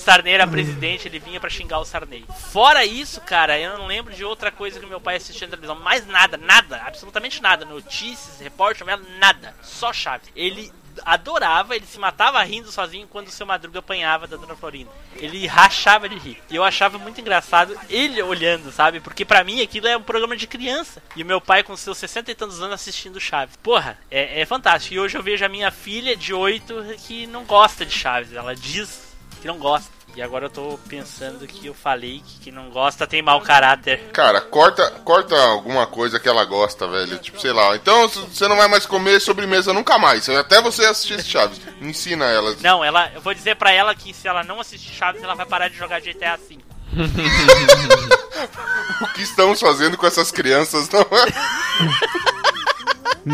[0.09, 2.25] Sarney era presidente, ele vinha pra xingar o Sarney.
[2.51, 5.79] Fora isso, cara, eu não lembro de outra coisa que meu pai assistia na televisão.
[5.79, 7.67] Mais nada, nada, absolutamente nada.
[7.67, 8.87] Notícias, repórter,
[9.19, 9.55] nada.
[9.61, 10.31] Só Chaves.
[10.35, 10.73] Ele
[11.05, 14.91] adorava, ele se matava rindo sozinho quando o seu Madruga apanhava da Dona Florinda.
[15.15, 16.43] Ele rachava de rir.
[16.49, 19.01] E eu achava muito engraçado ele olhando, sabe?
[19.01, 21.03] Porque para mim aquilo é um programa de criança.
[21.15, 23.57] E meu pai com seus 60 e tantos anos assistindo Chaves.
[23.57, 24.95] Porra, é, é fantástico.
[24.95, 26.75] E hoje eu vejo a minha filha de 8
[27.07, 28.33] que não gosta de Chaves.
[28.33, 29.98] Ela diz que não gosta.
[30.17, 34.01] E agora eu tô pensando que eu falei que quem não gosta tem mau caráter.
[34.13, 37.19] Cara, corta, corta alguma coisa que ela gosta, velho.
[37.19, 37.77] Tipo, sei lá.
[37.77, 40.29] Então você não vai mais comer sobremesa nunca mais.
[40.29, 41.61] Até você assistir esse Chaves.
[41.81, 42.57] Ensina ela.
[42.61, 45.47] Não, ela, eu vou dizer pra ela que se ela não assistir Chaves, ela vai
[45.47, 46.59] parar de jogar GTA V.
[49.03, 51.27] o que estamos fazendo com essas crianças, não é?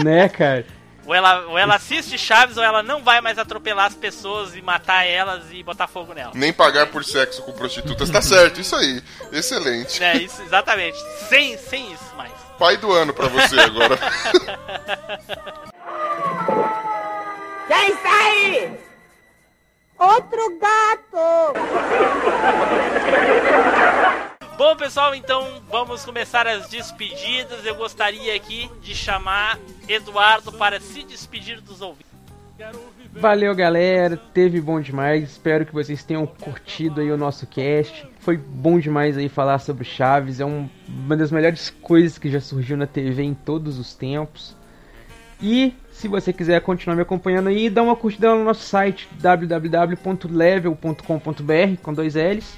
[0.05, 0.67] né, cara?
[1.07, 4.63] Ou ela, ou ela assiste Chaves ou ela não vai mais atropelar as pessoas e
[4.63, 6.35] matar elas e botar fogo nelas.
[6.35, 8.09] Nem pagar por sexo com prostitutas.
[8.11, 9.03] Tá certo, isso aí.
[9.33, 10.03] Excelente.
[10.03, 10.99] É, isso, exatamente.
[11.29, 12.33] Sem, sem isso mais.
[12.59, 13.99] Pai do ano pra você agora.
[17.67, 18.79] Quem aí?
[19.99, 21.55] Outro gato!
[24.57, 27.67] Bom, pessoal, então vamos começar as despedidas.
[27.67, 29.59] Eu gostaria aqui de chamar
[29.89, 32.07] Eduardo para se despedir dos ouvintes.
[33.13, 34.17] Valeu, galera.
[34.17, 35.25] Teve bom demais.
[35.25, 38.07] Espero que vocês tenham curtido aí o nosso cast.
[38.21, 40.39] Foi bom demais aí falar sobre Chaves.
[40.39, 44.57] É um, uma das melhores coisas que já surgiu na TV em todos os tempos.
[45.43, 51.83] E se você quiser continuar me acompanhando aí, dá uma curtida no nosso site www.level.com.br
[51.83, 52.57] com dois L's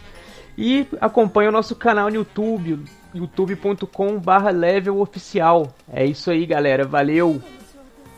[0.57, 2.85] e acompanha o nosso canal no YouTube,
[3.15, 5.75] youtube.com/barra level oficial.
[5.93, 6.85] É isso aí, galera.
[6.85, 7.43] Valeu!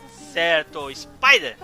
[0.09, 1.57] Certo, Spider!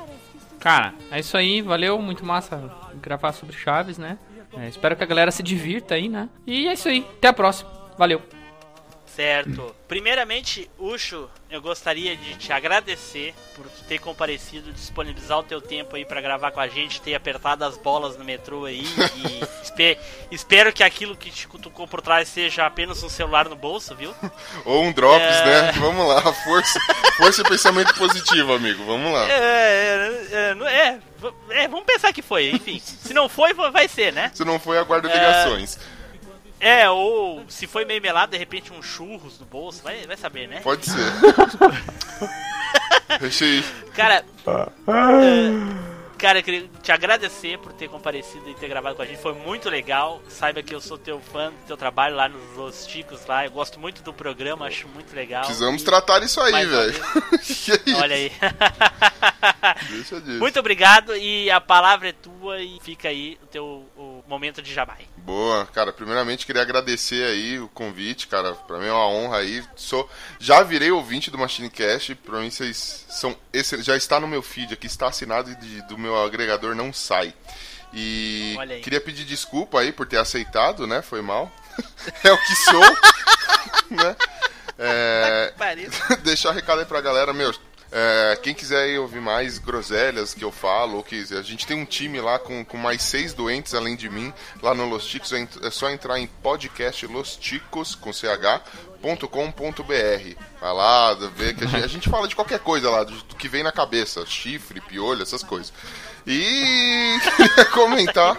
[0.60, 4.18] Cara, é isso aí, valeu, muito massa gravar sobre Chaves, né?
[4.58, 6.28] É, espero que a galera se divirta aí, né?
[6.48, 7.70] E é isso aí, até a próxima.
[7.98, 8.22] Valeu!
[9.16, 9.74] Certo.
[9.88, 16.04] Primeiramente, Ucho, eu gostaria de te agradecer por ter comparecido, disponibilizar o teu tempo aí
[16.04, 19.98] para gravar com a gente, ter apertado as bolas no metrô aí e espe
[20.30, 24.14] espero que aquilo que te cutucou por trás seja apenas um celular no bolso, viu?
[24.66, 25.46] Ou um drops, é...
[25.46, 25.72] né?
[25.74, 26.80] Vamos lá, força,
[27.16, 28.84] força e pensamento positivo, amigo.
[28.86, 29.32] Vamos lá.
[29.32, 31.00] É, é, é,
[31.52, 32.80] é, vamos pensar que foi, enfim.
[32.84, 34.32] Se não foi, vai ser, né?
[34.34, 35.80] Se não foi, aguarda ligações.
[36.66, 40.48] É, ou se foi meio melado, de repente um churros no bolso, vai, vai saber,
[40.48, 40.62] né?
[40.62, 40.98] Pode ser.
[43.22, 43.64] Recheio.
[43.94, 49.06] Cara, uh, cara, eu queria te agradecer por ter comparecido e ter gravado com a
[49.06, 49.22] gente.
[49.22, 50.24] Foi muito legal.
[50.28, 53.46] Saiba que eu sou teu fã do teu trabalho lá nos Los Ticos lá.
[53.46, 55.46] Eu gosto muito do programa, acho muito legal.
[55.46, 55.86] Precisamos e...
[55.86, 56.96] tratar isso aí, velho.
[58.02, 58.32] Olha aí.
[59.92, 60.40] Deixa disso.
[60.40, 64.74] Muito obrigado e a palavra é tua e fica aí o teu o momento de
[64.74, 65.06] jabai.
[65.26, 69.64] Boa, cara, primeiramente queria agradecer aí o convite, cara, pra mim é uma honra aí,
[69.76, 70.08] sou,
[70.40, 74.44] já virei ouvinte do Machine Cast, pra mim vocês são, esse já está no meu
[74.44, 77.34] feed aqui, está assinado e de, do meu agregador não sai.
[77.92, 81.52] E queria pedir desculpa aí por ter aceitado, né, foi mal,
[82.24, 82.84] é o que sou,
[83.90, 84.16] né,
[84.78, 85.54] é,
[86.24, 87.52] deixar recado aí pra galera, meu,
[87.98, 91.86] é, quem quiser ouvir mais groselhas que eu falo, ou que a gente tem um
[91.86, 95.48] time lá com, com mais seis doentes além de mim, lá no Los Ticos, é,
[95.64, 99.06] é só entrar em podcast Los Ticos, com ch.com.br.
[100.60, 103.36] Vai lá, ver que a gente, a gente, fala de qualquer coisa lá, do, do
[103.38, 105.72] que vem na cabeça, chifre, piolho, essas coisas.
[106.28, 108.38] E queria comentar.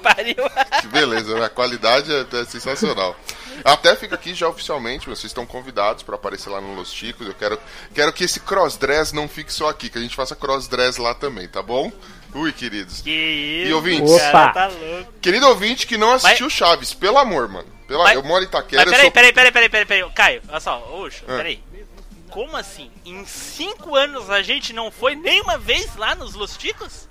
[0.83, 3.17] Que beleza, a qualidade é, é sensacional.
[3.65, 7.27] Até fica aqui já oficialmente, vocês estão convidados para aparecer lá no Los Ticos.
[7.27, 7.59] Eu quero,
[7.95, 11.49] quero que esse crossdress não fique só aqui, que a gente faça crossdress lá também,
[11.49, 11.91] tá bom?
[12.35, 13.01] Ui, queridos.
[13.01, 14.53] Que isso, e ouvintes, Opa.
[14.53, 15.13] tá louco.
[15.21, 16.53] querido ouvinte que não assistiu Mas...
[16.53, 17.69] Chaves, pelo amor, mano.
[17.89, 18.05] Pela...
[18.05, 18.15] Mas...
[18.15, 18.83] Eu moro em Itaquera.
[18.85, 19.13] Mas peraí, sou...
[19.13, 21.37] peraí, peraí, peraí, peraí, peraí, Caio, olha só, oxo, ah.
[21.37, 21.63] peraí.
[22.31, 22.91] como assim?
[23.05, 27.09] Em cinco anos a gente não foi nenhuma vez lá nos Los Ticos?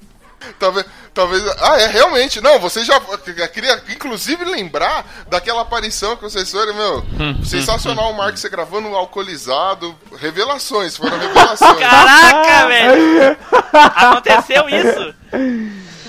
[0.59, 1.43] Talvez, talvez.
[1.61, 2.41] Ah, é, realmente.
[2.41, 2.95] Não, você já.
[2.95, 7.05] eu Queria, inclusive, lembrar daquela aparição que vocês foram, meu.
[7.45, 9.95] sensacional o Mark você gravando alcoolizado.
[10.17, 11.79] Revelações, foram revelações.
[11.79, 13.37] Caraca, velho!
[13.73, 15.13] Aconteceu isso?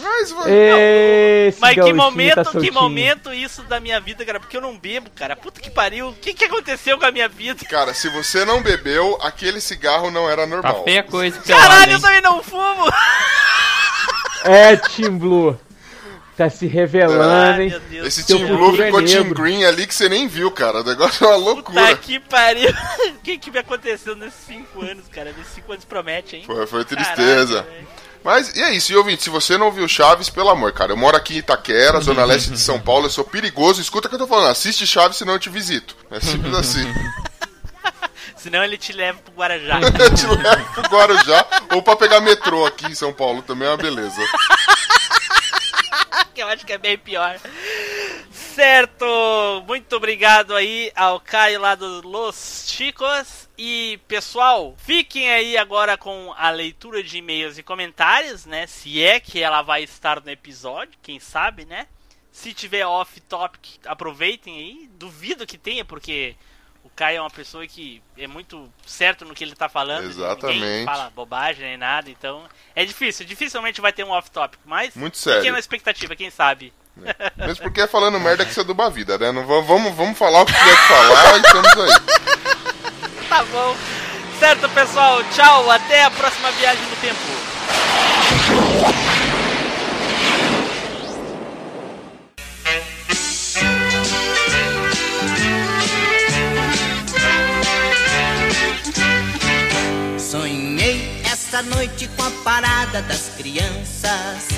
[0.03, 4.39] Mas, mano, Esse Mas que gauchinho momento, tá que momento isso da minha vida, cara?
[4.41, 5.35] Porque eu não bebo, cara.
[5.37, 6.09] Puta que pariu.
[6.09, 7.65] O que, que aconteceu com a minha vida?
[7.67, 10.85] Cara, se você não bebeu, aquele cigarro não era Tá normal.
[10.85, 11.39] feia a coisa.
[11.41, 12.85] Caralho, eu também não fumo!
[14.47, 15.59] É, Team Blue.
[16.36, 17.70] Tá se revelando, hein?
[17.70, 18.06] meu Deus.
[18.09, 19.28] Esse Seu Team Blue futuro é ficou Team.
[19.32, 20.81] Green ali que você nem viu, cara.
[20.81, 21.86] O negócio é uma loucura.
[21.86, 22.70] Puta que pariu.
[23.16, 25.35] O que, que me aconteceu nesses cinco anos, cara?
[25.36, 26.44] Nesses cinco anos promete, hein?
[26.47, 27.64] Foi, foi tristeza.
[27.64, 27.86] Caraca.
[28.27, 30.97] Mas e é isso, e ouvinte, se você não viu Chaves, pelo amor, cara, eu
[30.97, 34.16] moro aqui em Itaquera, zona leste de São Paulo, eu sou perigoso, escuta o que
[34.16, 35.97] eu tô falando, assiste Chaves, senão eu te visito.
[36.10, 36.93] É simples assim.
[38.47, 39.81] Senão ele te leva pro Guarajá.
[39.98, 40.24] eu te
[40.73, 41.44] pro Guarujá,
[41.74, 44.23] ou pra pegar metrô aqui em São Paulo, também é uma beleza.
[46.32, 47.40] que eu acho que é bem pior.
[48.31, 49.05] Certo!
[49.66, 53.48] Muito obrigado aí ao Caio lá do Los Chicos.
[53.59, 58.68] E pessoal, fiquem aí agora com a leitura de e-mails e comentários, né?
[58.68, 61.89] Se é que ela vai estar no episódio, quem sabe, né?
[62.31, 64.90] Se tiver off-topic, aproveitem aí.
[64.93, 66.36] Duvido que tenha, porque
[66.97, 70.09] Caio é uma pessoa que é muito certo no que ele tá falando.
[70.09, 70.85] Ninguém Exatamente.
[70.86, 72.44] fala bobagem nem nada, então
[72.74, 73.27] é difícil.
[73.27, 75.52] Dificilmente vai ter um off-topic, mas Muito sério.
[75.52, 76.73] na expectativa, quem sabe.
[77.36, 79.31] Mesmo porque é falando merda que você aduba a vida, né?
[79.31, 81.90] Não vamos, vamos, falar o que que falar e estamos aí.
[83.28, 83.77] Tá bom.
[84.39, 85.23] Certo, pessoal.
[85.35, 85.70] Tchau.
[85.70, 87.20] Até a próxima viagem no tempo.
[101.57, 104.49] Essa noite com a parada das crianças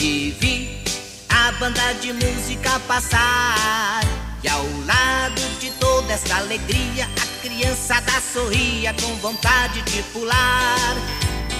[0.00, 0.82] e vi
[1.28, 4.00] a banda de música passar.
[4.42, 10.96] E ao lado de toda essa alegria, a criançada sorria com vontade de pular.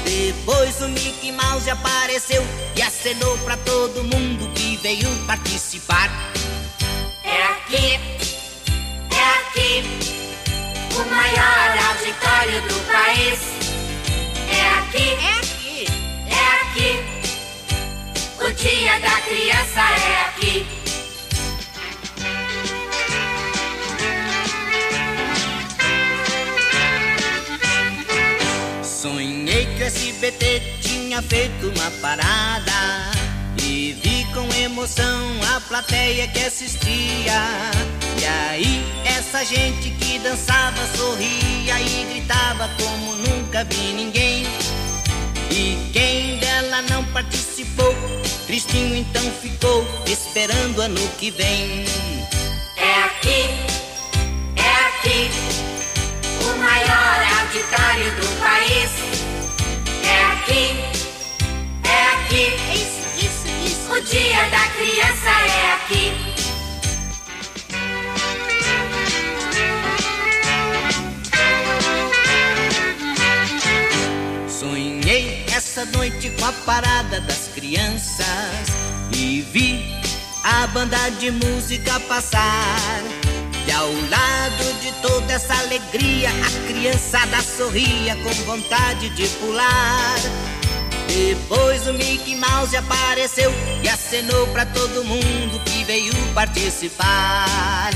[0.05, 2.45] Depois o Mickey Mouse apareceu
[2.75, 6.11] e acenou pra todo mundo que veio participar.
[7.23, 8.01] É aqui,
[9.15, 9.85] é aqui,
[10.93, 13.58] o maior auditório do país.
[14.69, 15.87] É aqui, É aqui!
[16.27, 16.91] é aqui,
[18.45, 20.67] o dia da criança é aqui.
[28.83, 32.73] Sonhei que o SBT tinha feito uma parada
[33.63, 37.41] e vi com emoção a plateia que assistia.
[38.21, 44.58] E aí, essa gente que dançava, sorria e gritava como nunca vi ninguém.
[45.51, 47.95] E quem dela não participou,
[48.47, 51.85] tristinho então ficou, esperando ano que vem.
[52.77, 53.43] É aqui,
[54.57, 55.31] é aqui,
[56.43, 58.91] o maior auditório do país.
[60.05, 60.81] É aqui,
[61.85, 62.45] é aqui,
[62.75, 63.93] Isso, isso, isso.
[63.93, 66.28] o dia da criança é aqui.
[75.79, 78.27] Essa noite com a parada das crianças
[79.15, 79.81] e vi
[80.43, 83.03] a banda de música passar.
[83.65, 90.17] E ao lado de toda essa alegria, a criançada sorria com vontade de pular.
[91.07, 97.91] Depois o Mickey Mouse apareceu e acenou pra todo mundo que veio participar.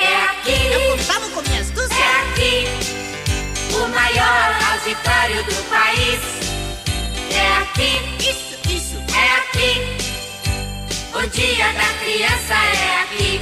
[0.00, 2.64] É aqui, Eu contava com minhas duas é aqui,
[3.76, 6.47] o maior auditório do país.
[7.30, 8.96] É aqui, Isso, isso.
[9.14, 9.72] é aqui,
[11.14, 13.40] o dia da criança é aqui.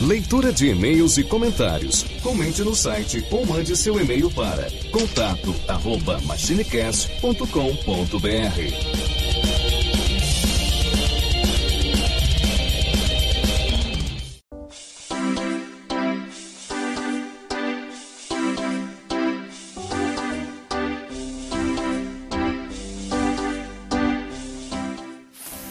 [0.00, 2.04] Leitura de e-mails e comentários.
[2.22, 5.54] Comente no site ou mande seu e-mail para contato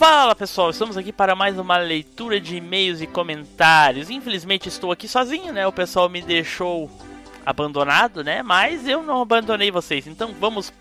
[0.01, 4.09] Fala pessoal, estamos aqui para mais uma leitura de e-mails e comentários.
[4.09, 5.67] Infelizmente estou aqui sozinho, né?
[5.67, 6.89] O pessoal me deixou
[7.45, 8.41] abandonado, né?
[8.41, 10.07] Mas eu não abandonei vocês.
[10.07, 10.73] Então vamos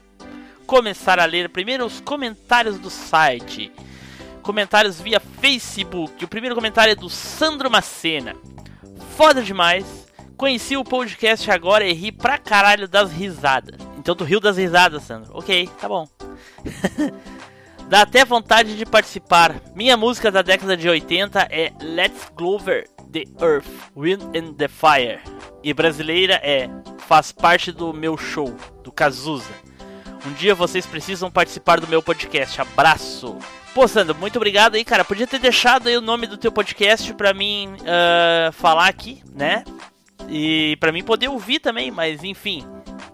[0.67, 3.71] começar a ler primeiro os comentários do site.
[4.41, 6.25] Comentários via Facebook.
[6.25, 8.35] O primeiro comentário é do Sandro Macena.
[9.19, 10.09] Foda demais.
[10.35, 13.79] Conheci o podcast agora e ri pra caralho das risadas.
[13.99, 15.31] Então tu riu das risadas, Sandro.
[15.35, 16.09] Ok, tá bom.
[17.91, 19.61] Dá até vontade de participar.
[19.75, 25.19] Minha música da década de 80 é Let's Glover the Earth, Wind and the Fire.
[25.61, 26.71] E brasileira é
[27.09, 28.55] Faz parte do meu show,
[28.85, 29.51] do Cazuza.
[30.25, 32.61] Um dia vocês precisam participar do meu podcast.
[32.61, 33.37] Abraço!
[33.75, 35.05] Pô, Sandro, muito obrigado aí, cara.
[35.05, 39.65] Podia ter deixado aí o nome do teu podcast pra mim uh, falar aqui, né?
[40.29, 42.65] E pra mim poder ouvir também, mas enfim.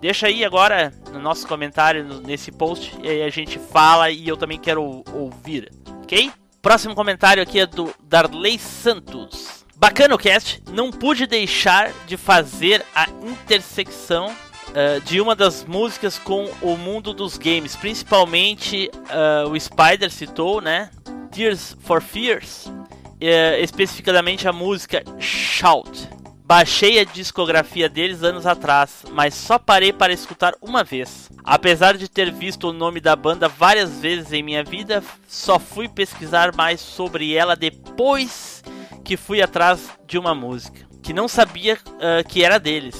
[0.00, 4.36] Deixa aí agora no nosso comentário, nesse post, e aí a gente fala e eu
[4.36, 5.70] também quero ouvir,
[6.02, 6.30] ok?
[6.60, 9.64] Próximo comentário aqui é do Darley Santos.
[9.76, 16.18] Bacana o cast, não pude deixar de fazer a intersecção uh, de uma das músicas
[16.18, 20.90] com o mundo dos games, principalmente uh, o Spider citou, né?
[21.30, 26.08] Tears for Fears, uh, especificamente a música Shout.
[26.46, 31.28] Baixei a discografia deles anos atrás, mas só parei para escutar uma vez.
[31.42, 35.88] Apesar de ter visto o nome da banda várias vezes em minha vida, só fui
[35.88, 38.62] pesquisar mais sobre ela depois
[39.04, 42.94] que fui atrás de uma música que não sabia uh, que era deles.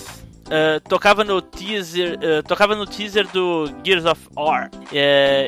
[0.47, 4.71] Uh, tocava no teaser, uh, tocava no teaser do Gears of War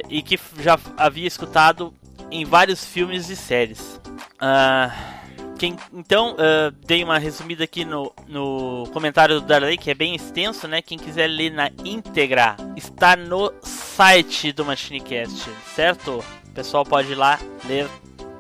[0.09, 1.93] e que já havia escutado
[2.31, 4.01] em vários filmes e séries.
[4.41, 5.18] Uh,
[5.59, 10.15] quem, então, uh, dei uma resumida aqui no, no comentário do Darley, que é bem
[10.15, 10.81] extenso, né?
[10.81, 16.25] Quem quiser ler na íntegra, está no site do MachineCast, certo?
[16.47, 17.89] O pessoal pode ir lá ler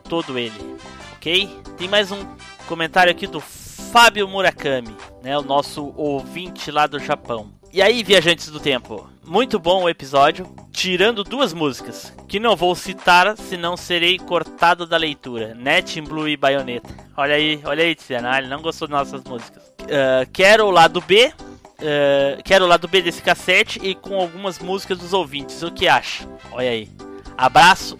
[0.08, 0.76] todo ele,
[1.16, 1.50] ok?
[1.76, 2.24] Tem mais um
[2.68, 5.36] comentário aqui do Fábio Murakami, né?
[5.36, 7.50] O nosso ouvinte lá do Japão.
[7.72, 9.08] E aí, viajantes do tempo?
[9.28, 14.96] Muito bom o episódio, tirando duas músicas, que não vou citar, senão serei cortado da
[14.96, 15.55] leitura.
[15.55, 16.88] Net Blue e Bayonetta.
[17.14, 19.62] Olha aí, olha aí, Tiziana, ele não gostou das nossas músicas.
[19.82, 24.59] Uh, quero o lado B, uh, quero o lado B desse cassete e com algumas
[24.60, 25.62] músicas dos ouvintes.
[25.62, 26.26] O que acha?
[26.50, 26.88] Olha aí.
[27.36, 27.98] Abraço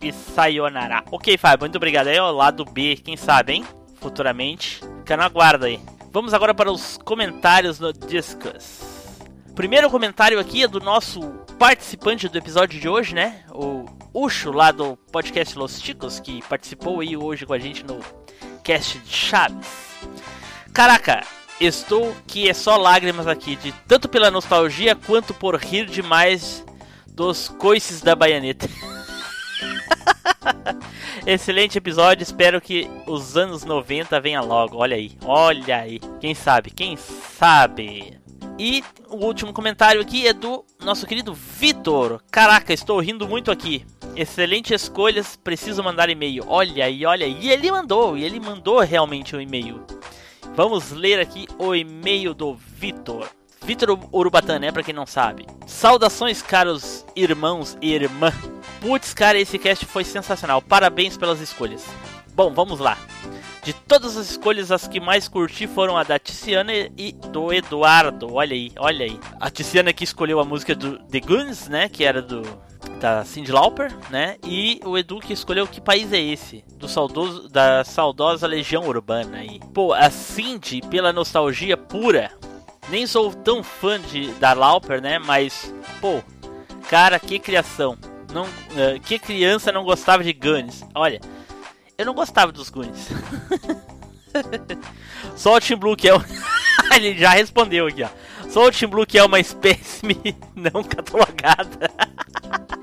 [0.00, 1.02] e sayonara.
[1.10, 2.06] Ok, Fábio, muito obrigado.
[2.06, 3.64] Aí, ó, lado B, quem sabe, hein?
[4.00, 4.80] Futuramente.
[4.98, 5.80] Fica na guarda aí.
[6.12, 8.89] Vamos agora para os comentários no Discus
[9.60, 11.20] primeiro comentário aqui é do nosso
[11.58, 13.44] participante do episódio de hoje, né?
[13.50, 13.84] O
[14.14, 18.00] Ucho, lá do podcast Los Chicos, que participou aí hoje com a gente no
[18.64, 19.68] cast de Chaves.
[20.72, 21.26] Caraca,
[21.60, 26.64] estou que é só lágrimas aqui, de tanto pela nostalgia quanto por rir demais
[27.08, 28.64] dos coices da baianeta.
[31.26, 34.78] Excelente episódio, espero que os anos 90 venham logo.
[34.78, 36.00] Olha aí, olha aí.
[36.18, 38.19] Quem sabe, quem sabe.
[38.62, 42.22] E o último comentário aqui é do nosso querido Vitor.
[42.30, 43.86] Caraca, estou rindo muito aqui.
[44.14, 46.44] Excelentes escolhas, preciso mandar e-mail.
[46.46, 47.38] Olha aí, olha aí.
[47.40, 49.82] E ele mandou, e ele mandou realmente um e-mail.
[50.54, 53.30] Vamos ler aqui o e-mail do Vitor.
[53.62, 54.70] Vitor Urubatã, né?
[54.70, 55.46] Pra quem não sabe.
[55.66, 58.30] Saudações, caros irmãos e irmã.
[58.82, 60.60] Putz, cara, esse cast foi sensacional.
[60.60, 61.82] Parabéns pelas escolhas.
[62.34, 62.98] Bom, vamos lá.
[63.62, 68.32] De todas as escolhas, as que mais curti foram a da Tiziana e do Eduardo.
[68.34, 69.20] Olha aí, olha aí.
[69.38, 71.88] A Tiziana que escolheu a música do The Guns, né?
[71.88, 72.42] Que era do
[73.00, 74.36] da Cyndi Lauper, né?
[74.44, 76.62] E o Edu que escolheu que país é esse?
[76.76, 79.58] Do saudoso da saudosa Legião Urbana aí.
[79.74, 82.30] Pô, a Cyndi pela nostalgia pura.
[82.88, 85.18] Nem sou tão fã de da Lauper, né?
[85.18, 86.22] Mas pô,
[86.88, 87.96] cara, que criação.
[88.32, 90.84] Não, uh, que criança não gostava de Guns?
[90.94, 91.20] Olha,
[92.00, 93.08] eu não gostava dos Goonies.
[95.36, 96.24] Só o Team Blue que é o...
[96.96, 98.08] Ele já respondeu aqui, ó.
[98.48, 100.06] Só o Team Blue que é uma espécie
[100.56, 101.90] não catalogada.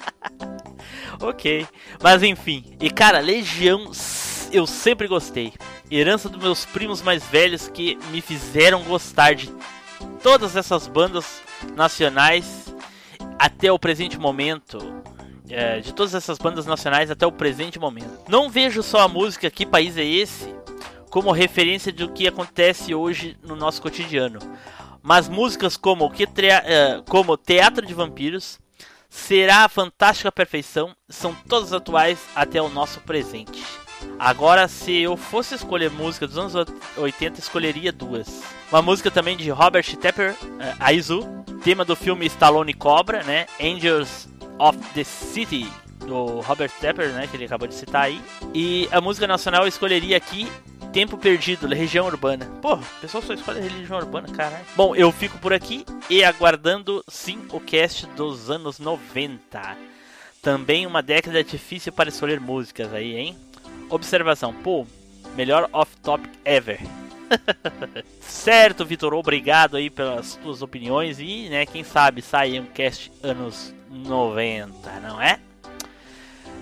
[1.20, 1.66] ok.
[2.02, 2.64] Mas enfim.
[2.80, 3.92] E cara, Legião
[4.52, 5.52] eu sempre gostei.
[5.90, 9.50] Herança dos meus primos mais velhos que me fizeram gostar de
[10.22, 11.42] todas essas bandas
[11.76, 12.72] nacionais
[13.40, 14.97] até o presente momento
[15.50, 18.30] é, de todas essas bandas nacionais até o presente momento.
[18.30, 20.56] Não vejo só a música Que País é Esse
[21.10, 24.40] como referência do que acontece hoje no nosso cotidiano,
[25.02, 28.60] mas músicas como, que é, como Teatro de Vampiros,
[29.10, 33.64] Será a Fantástica Perfeição são todas atuais até o nosso presente.
[34.20, 36.54] Agora, se eu fosse escolher música dos anos
[36.96, 38.44] 80, escolheria duas.
[38.72, 41.22] Uma música também de Robert Tepper, uh, Aizu,
[41.64, 43.48] tema do filme Stallone Cobra, né?
[43.60, 44.28] Angels
[44.60, 45.68] of the City,
[46.06, 48.22] do Robert Tepper, né, que ele acabou de citar aí.
[48.54, 50.48] E a música nacional eu escolheria aqui
[50.92, 52.46] Tempo Perdido, Região Urbana.
[52.62, 54.66] Pô, o pessoal só escolhe religião urbana, caralho.
[54.76, 59.78] Bom, eu fico por aqui e aguardando sim o cast dos anos 90.
[60.42, 63.38] Também uma década difícil para escolher músicas aí, hein?
[63.90, 64.88] Observação, pô,
[65.36, 66.80] melhor off-topic ever.
[68.22, 73.74] certo, Vitor, obrigado aí pelas tuas opiniões e, né, quem sabe saia um cast anos
[73.90, 75.40] 90, não é?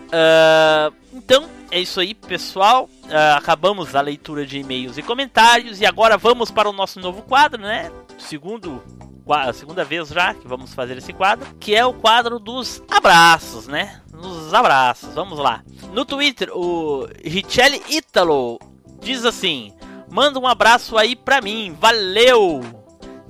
[0.06, 2.90] Uh, então, é isso aí, pessoal.
[3.04, 7.22] Uh, acabamos a leitura de e-mails e comentários e agora vamos para o nosso novo
[7.22, 7.92] quadro, né?
[8.18, 8.82] Segundo
[9.28, 13.68] a segunda vez já que vamos fazer esse quadro, que é o quadro dos abraços,
[13.68, 14.02] né?
[14.14, 15.64] Nos abraços, vamos lá.
[15.92, 18.60] No Twitter, o Richelli Italo
[19.02, 19.74] diz assim:
[20.10, 22.85] manda um abraço aí pra mim, valeu!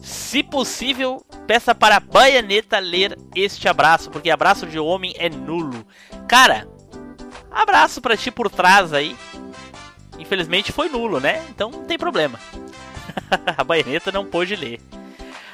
[0.05, 5.83] Se possível, peça para a Baianeta ler este abraço, porque abraço de homem é nulo.
[6.27, 6.67] Cara,
[7.49, 9.17] abraço para ti por trás aí.
[10.19, 11.43] Infelizmente foi nulo, né?
[11.49, 12.39] Então não tem problema.
[13.57, 14.79] a Baianeta não pôde ler.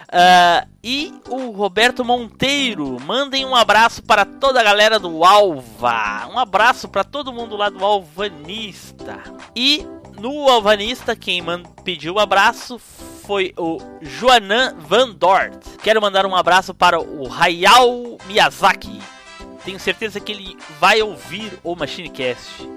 [0.10, 6.28] Uh, e o Roberto Monteiro, mandem um abraço para toda a galera do Alva.
[6.28, 9.18] Um abraço para todo mundo lá do Alvanista.
[9.56, 9.88] E
[10.20, 11.42] no Alvanista, quem
[11.86, 12.82] pediu o abraço
[13.22, 15.78] foi o Joanan Van Dort.
[15.82, 19.00] Quero mandar um abraço para o Hayao Miyazaki.
[19.64, 22.68] Tenho certeza que ele vai ouvir o Machinecast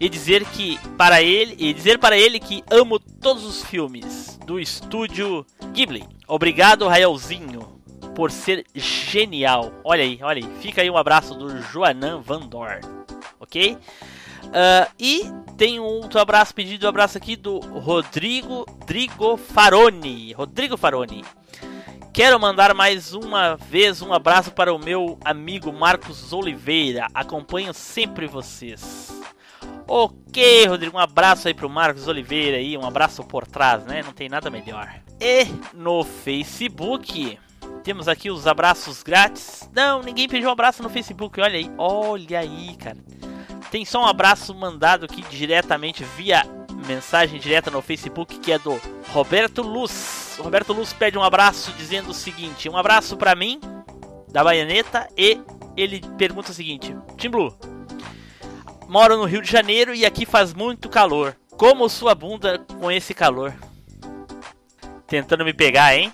[0.00, 4.58] e dizer que para ele e dizer para ele que amo todos os filmes do
[4.58, 6.04] estúdio Ghibli.
[6.26, 7.80] Obrigado, Raelzinho,
[8.14, 9.72] por ser genial.
[9.84, 10.60] Olha aí, olha aí.
[10.60, 12.80] Fica aí um abraço do Joanan Van Dor,
[13.38, 13.76] ok?
[14.44, 15.24] Uh, e
[15.56, 20.32] tem um outro abraço pedido, um abraço aqui do Rodrigo Drigo Faroni.
[20.32, 21.24] Rodrigo Faroni.
[22.12, 27.06] Quero mandar mais uma vez um abraço para o meu amigo Marcos Oliveira.
[27.14, 29.12] Acompanho sempre vocês.
[29.86, 34.02] Ok, Rodrigo, um abraço aí pro Marcos Oliveira aí, um abraço por trás, né?
[34.02, 34.88] Não tem nada melhor.
[35.20, 37.38] E no Facebook,
[37.82, 39.68] temos aqui os abraços grátis.
[39.74, 41.70] Não, ninguém pediu um abraço no Facebook, olha aí.
[41.76, 42.98] Olha aí, cara.
[43.74, 46.44] Tem só um abraço mandado aqui diretamente via
[46.86, 50.36] mensagem direta no Facebook que é do Roberto Luz.
[50.38, 53.60] O Roberto Luz pede um abraço dizendo o seguinte: um abraço para mim
[54.30, 55.40] da Baianeta e
[55.76, 57.52] ele pergunta o seguinte: Tim Blue,
[58.86, 61.36] Moro no Rio de Janeiro e aqui faz muito calor.
[61.56, 63.52] Como sua bunda com esse calor?
[65.04, 66.12] Tentando me pegar, hein?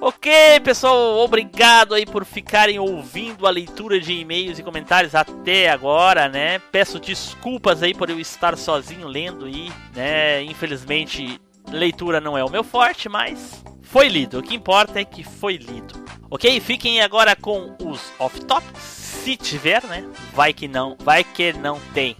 [0.00, 6.28] Ok, pessoal, obrigado aí por ficarem ouvindo a leitura de e-mails e comentários até agora,
[6.28, 6.60] né?
[6.70, 10.40] Peço desculpas aí por eu estar sozinho lendo aí, né?
[10.44, 14.38] Infelizmente, leitura não é o meu forte, mas foi lido.
[14.38, 15.94] O que importa é que foi lido.
[16.30, 16.60] Ok?
[16.60, 20.04] Fiquem agora com os off-topics se tiver, né?
[20.32, 22.16] Vai que não, vai que não tem.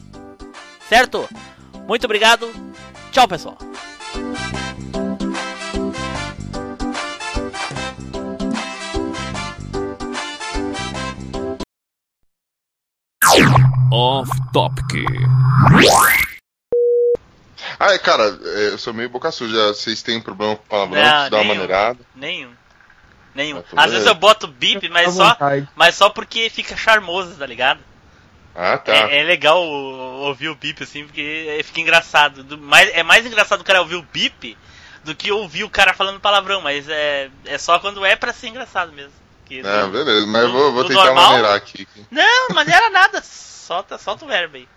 [0.88, 1.28] Certo?
[1.86, 2.50] Muito obrigado.
[3.12, 3.56] Tchau, pessoal.
[13.92, 15.04] Off Topic.
[17.78, 19.68] Ah, cara, é, eu sou meio boca suja.
[19.68, 21.02] Vocês têm problema com palavrão?
[21.02, 21.48] Não, dá uma nenhum.
[21.48, 21.98] maneirada?
[22.14, 22.50] Nenhum.
[23.34, 23.62] Nenhum.
[23.76, 25.36] Ah, Às vezes eu boto bip, mas só,
[25.76, 27.80] mas só porque fica charmoso, tá ligado?
[28.54, 28.92] Ah, tá.
[28.94, 32.42] É, é legal ouvir o bip assim, porque fica engraçado.
[32.42, 34.56] Do- mais, é mais engraçado o cara ouvir o bip
[35.04, 38.48] do que ouvir o cara falando palavrão, mas é, é só quando é pra ser
[38.48, 39.12] engraçado mesmo.
[39.48, 41.26] Que Não, no- beleza, mas eu vou, vou tentar normal?
[41.30, 41.88] maneirar aqui.
[42.10, 43.22] Não, maneira nada.
[43.22, 44.68] Solta, solta o verbo aí.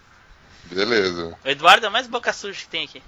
[0.65, 1.37] Beleza.
[1.43, 3.03] O Eduardo é o mais boca suja que tem aqui.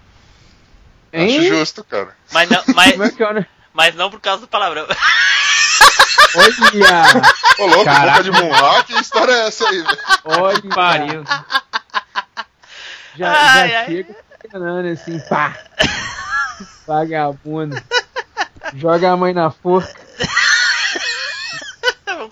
[1.14, 1.48] Acho Hein?
[1.48, 2.16] justo, cara.
[2.32, 3.46] Mas não, mas, é que eu...
[3.74, 4.86] mas não por causa do palavrão.
[6.36, 7.22] Olha!
[7.60, 8.12] Ô, louco, Caraca.
[8.12, 9.98] boca de Munra, que história é essa aí, velho?
[10.26, 10.62] Olha!
[10.74, 11.24] Pariu.
[13.16, 13.86] Já, Ai, já ai.
[13.86, 14.16] chega
[14.46, 15.56] enganando assim, pá!
[16.88, 17.82] Vagabundo.
[18.76, 20.02] Joga a mãe na forca.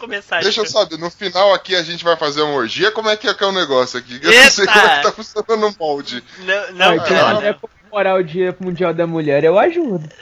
[0.02, 0.42] Começar.
[0.42, 3.28] Deixa eu saber, no final aqui a gente vai fazer uma orgia, como é que
[3.28, 4.20] é, que é o negócio aqui?
[4.20, 4.74] Eu não sei Eita!
[4.74, 6.24] como é que tá funcionando o molde.
[6.40, 10.10] Não, não, não, quiser comemorar o Dia Mundial da Mulher, eu ajudo.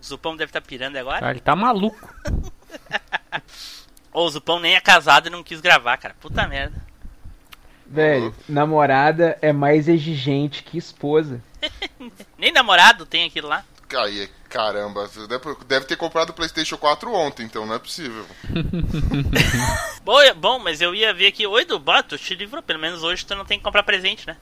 [0.00, 1.20] O Zupão deve estar pirando agora.
[1.20, 2.14] Cara, ele tá maluco.
[4.12, 6.14] Ou o Zupão nem é casado e não quis gravar, cara.
[6.20, 6.76] Puta merda.
[7.86, 11.42] Velho, namorada é mais exigente que esposa.
[12.36, 13.64] Nem namorado tem aquilo lá.
[13.96, 15.08] Aí, caramba,
[15.66, 18.24] deve- ter comprado o PlayStation 4 ontem, então não é possível.
[20.04, 21.46] Bom, é- bom, mas eu ia ver aqui.
[21.46, 22.62] Oi, Dubá, tu te livrou.
[22.62, 24.36] Pelo menos hoje tu não tem que comprar presente, né?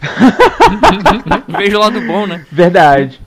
[1.48, 2.46] Vejo o lado bom, né?
[2.50, 3.20] Verdade.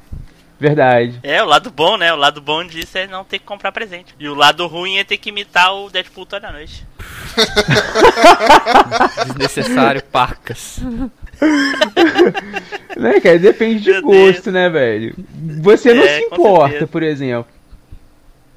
[0.60, 1.20] Verdade.
[1.24, 2.14] É, o lado bom, né?
[2.14, 4.16] O lado bom disso é não ter que comprar presente.
[4.18, 6.86] E o lado ruim é ter que imitar o Deadpool toda noite.
[9.28, 10.80] Desnecessário, pacas.
[12.98, 13.40] Né, cara?
[13.40, 14.54] Depende de Meu gosto, Deus.
[14.54, 15.16] né, velho?
[15.62, 16.88] Você não É, se importa, certeza.
[16.88, 17.52] por exemplo.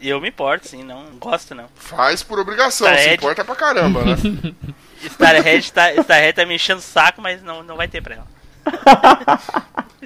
[0.00, 1.66] E eu me importo, sim, não gosto não.
[1.74, 4.14] Faz por obrigação, Tá, se importa pra caramba, né?
[5.02, 8.26] Starhead tá, Starhead tá me enchendo o saco, mas não, não vai ter pra ela.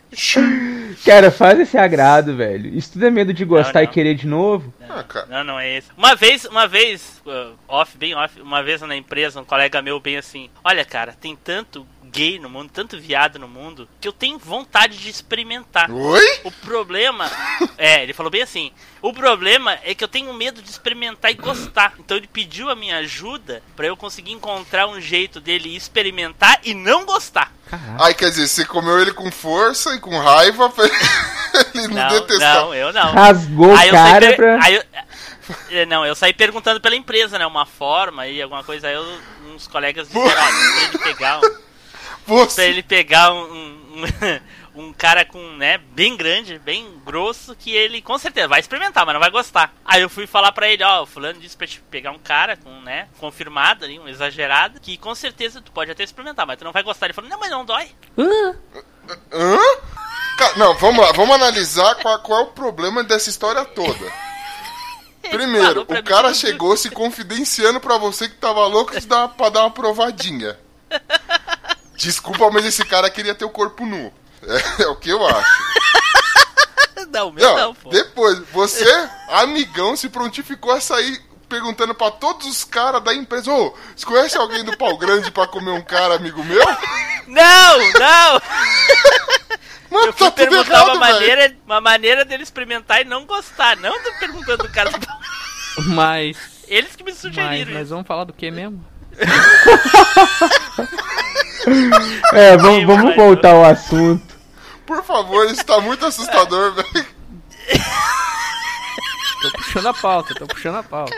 [1.04, 2.66] Cara, faz esse agrado, velho.
[2.76, 3.92] Isso tudo é medo de gostar Não, e não.
[3.92, 4.72] querer de novo.
[4.88, 5.26] Ah, cara.
[5.26, 5.88] Não, não é esse.
[5.96, 10.00] Uma vez, uma vez, uh, off, bem off, uma vez na empresa, um colega meu
[10.00, 14.12] bem assim, olha cara, tem tanto gay no mundo, tanto viado no mundo, que eu
[14.12, 15.90] tenho vontade de experimentar.
[15.90, 16.40] Oi?
[16.44, 17.30] O problema,
[17.78, 21.34] é, ele falou bem assim, o problema é que eu tenho medo de experimentar e
[21.34, 21.94] gostar.
[21.98, 26.74] Então ele pediu a minha ajuda pra eu conseguir encontrar um jeito dele experimentar e
[26.74, 27.52] não gostar.
[28.00, 30.84] Ai, quer dizer, você comeu ele com força e com raiva pra
[31.74, 32.54] ele não, Não, detestar.
[32.56, 33.12] não, eu não.
[33.12, 34.64] Rasgou Aí eu cara pra.
[34.64, 34.84] aí eu-
[35.70, 37.46] é, Não, eu saí perguntando pela empresa, né?
[37.46, 38.86] Uma forma e alguma coisa.
[38.88, 39.18] Aí eu,
[39.54, 41.54] uns colegas disseram, olha, pra ele pegar um,
[42.26, 42.62] pra Você.
[42.68, 44.04] ele pegar um, um,
[44.88, 49.12] um cara com, né, bem grande, bem grosso, que ele com certeza vai experimentar, mas
[49.14, 49.74] não vai gostar.
[49.84, 52.56] Aí eu fui falar pra ele, ó, o fulano disse pra te pegar um cara
[52.56, 56.64] com, né, confirmado ali, um exagerado, que com certeza tu pode até experimentar, mas tu
[56.64, 57.06] não vai gostar.
[57.06, 57.90] Ele falou, não, mas não dói.
[59.32, 59.58] Hã?
[60.38, 64.12] Ca- Não, vamos lá, vamos analisar qual, qual é o problema dessa história toda.
[65.30, 69.48] Primeiro, pra o cara chegou se confidenciando pra você que tava louco de dar, pra
[69.48, 70.58] dar uma provadinha.
[72.00, 74.10] Desculpa, mas esse cara queria ter o corpo nu.
[74.42, 75.50] É, é o que eu acho.
[77.12, 77.90] Não, o meu Não, não, pô.
[77.90, 78.86] depois, você,
[79.28, 84.36] amigão, se prontificou a sair perguntando pra todos os caras da empresa: Ô, você conhece
[84.38, 86.62] alguém do pau grande pra comer um cara, amigo meu?
[87.26, 88.40] Não, não!
[89.90, 93.24] Mano, Eu fui tá tudo perguntar errado, uma maneira, uma maneira dele experimentar e não
[93.26, 93.76] gostar.
[93.76, 94.90] Não tô perguntando do cara.
[95.86, 96.36] Mas.
[96.68, 97.90] Eles que me Mas sugeriram nós isso.
[97.90, 98.84] vamos falar do que mesmo?
[102.32, 104.22] É, vamos, vamos voltar ao assunto.
[104.86, 107.06] Por favor, isso tá muito assustador, velho.
[109.42, 111.14] Tô puxando a pauta, tô puxando a pauta.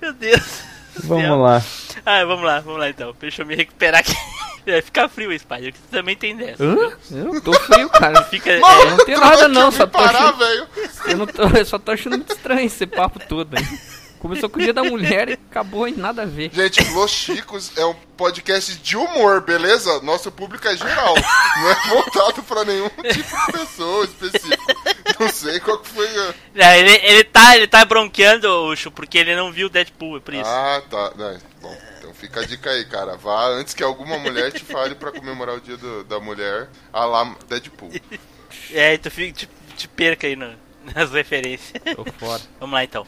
[0.00, 0.60] Meu Deus.
[1.04, 1.62] Vamos lá.
[2.04, 3.14] Ah, vamos lá, vamos lá então.
[3.20, 4.14] Deixa eu me recuperar aqui.
[4.66, 6.62] Vai ficar frio, Spider, que você também tem dessa.
[6.62, 6.92] Hã?
[7.10, 8.22] Eu tô frio, cara.
[8.24, 8.50] Fica.
[8.50, 10.44] é, Eu não tenho nada não, só eu tô parar, achando,
[11.06, 13.64] eu, não tô, eu só tô achando muito estranho esse papo todo aí.
[14.18, 16.50] Começou com o dia da mulher e acabou em nada a ver.
[16.52, 20.00] Gente, Los Chicos é um podcast de humor, beleza?
[20.02, 21.14] Nosso público é geral.
[21.60, 24.64] Não é voltado pra nenhum tipo de pessoa específico.
[25.20, 26.06] Não sei qual que foi.
[26.06, 30.20] a- Não, ele, ele, tá, ele tá bronqueando, Ucho, porque ele não viu Deadpool, é
[30.20, 30.44] por isso.
[30.46, 31.12] Ah, tá.
[31.16, 33.16] Não, bom, então fica a dica aí, cara.
[33.16, 37.04] Vá antes que alguma mulher te fale pra comemorar o dia do- da mulher, a
[37.04, 37.90] lá Deadpool.
[38.72, 40.54] É, tu fica, te, te perca aí no-
[40.94, 41.72] nas referências.
[41.94, 42.42] Tô fora.
[42.58, 43.06] Vamos lá então.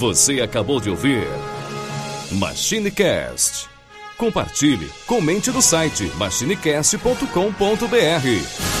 [0.00, 1.28] Você acabou de ouvir
[2.32, 3.68] MachineCast.
[4.16, 8.79] Compartilhe, comente no site machinecast.com.br.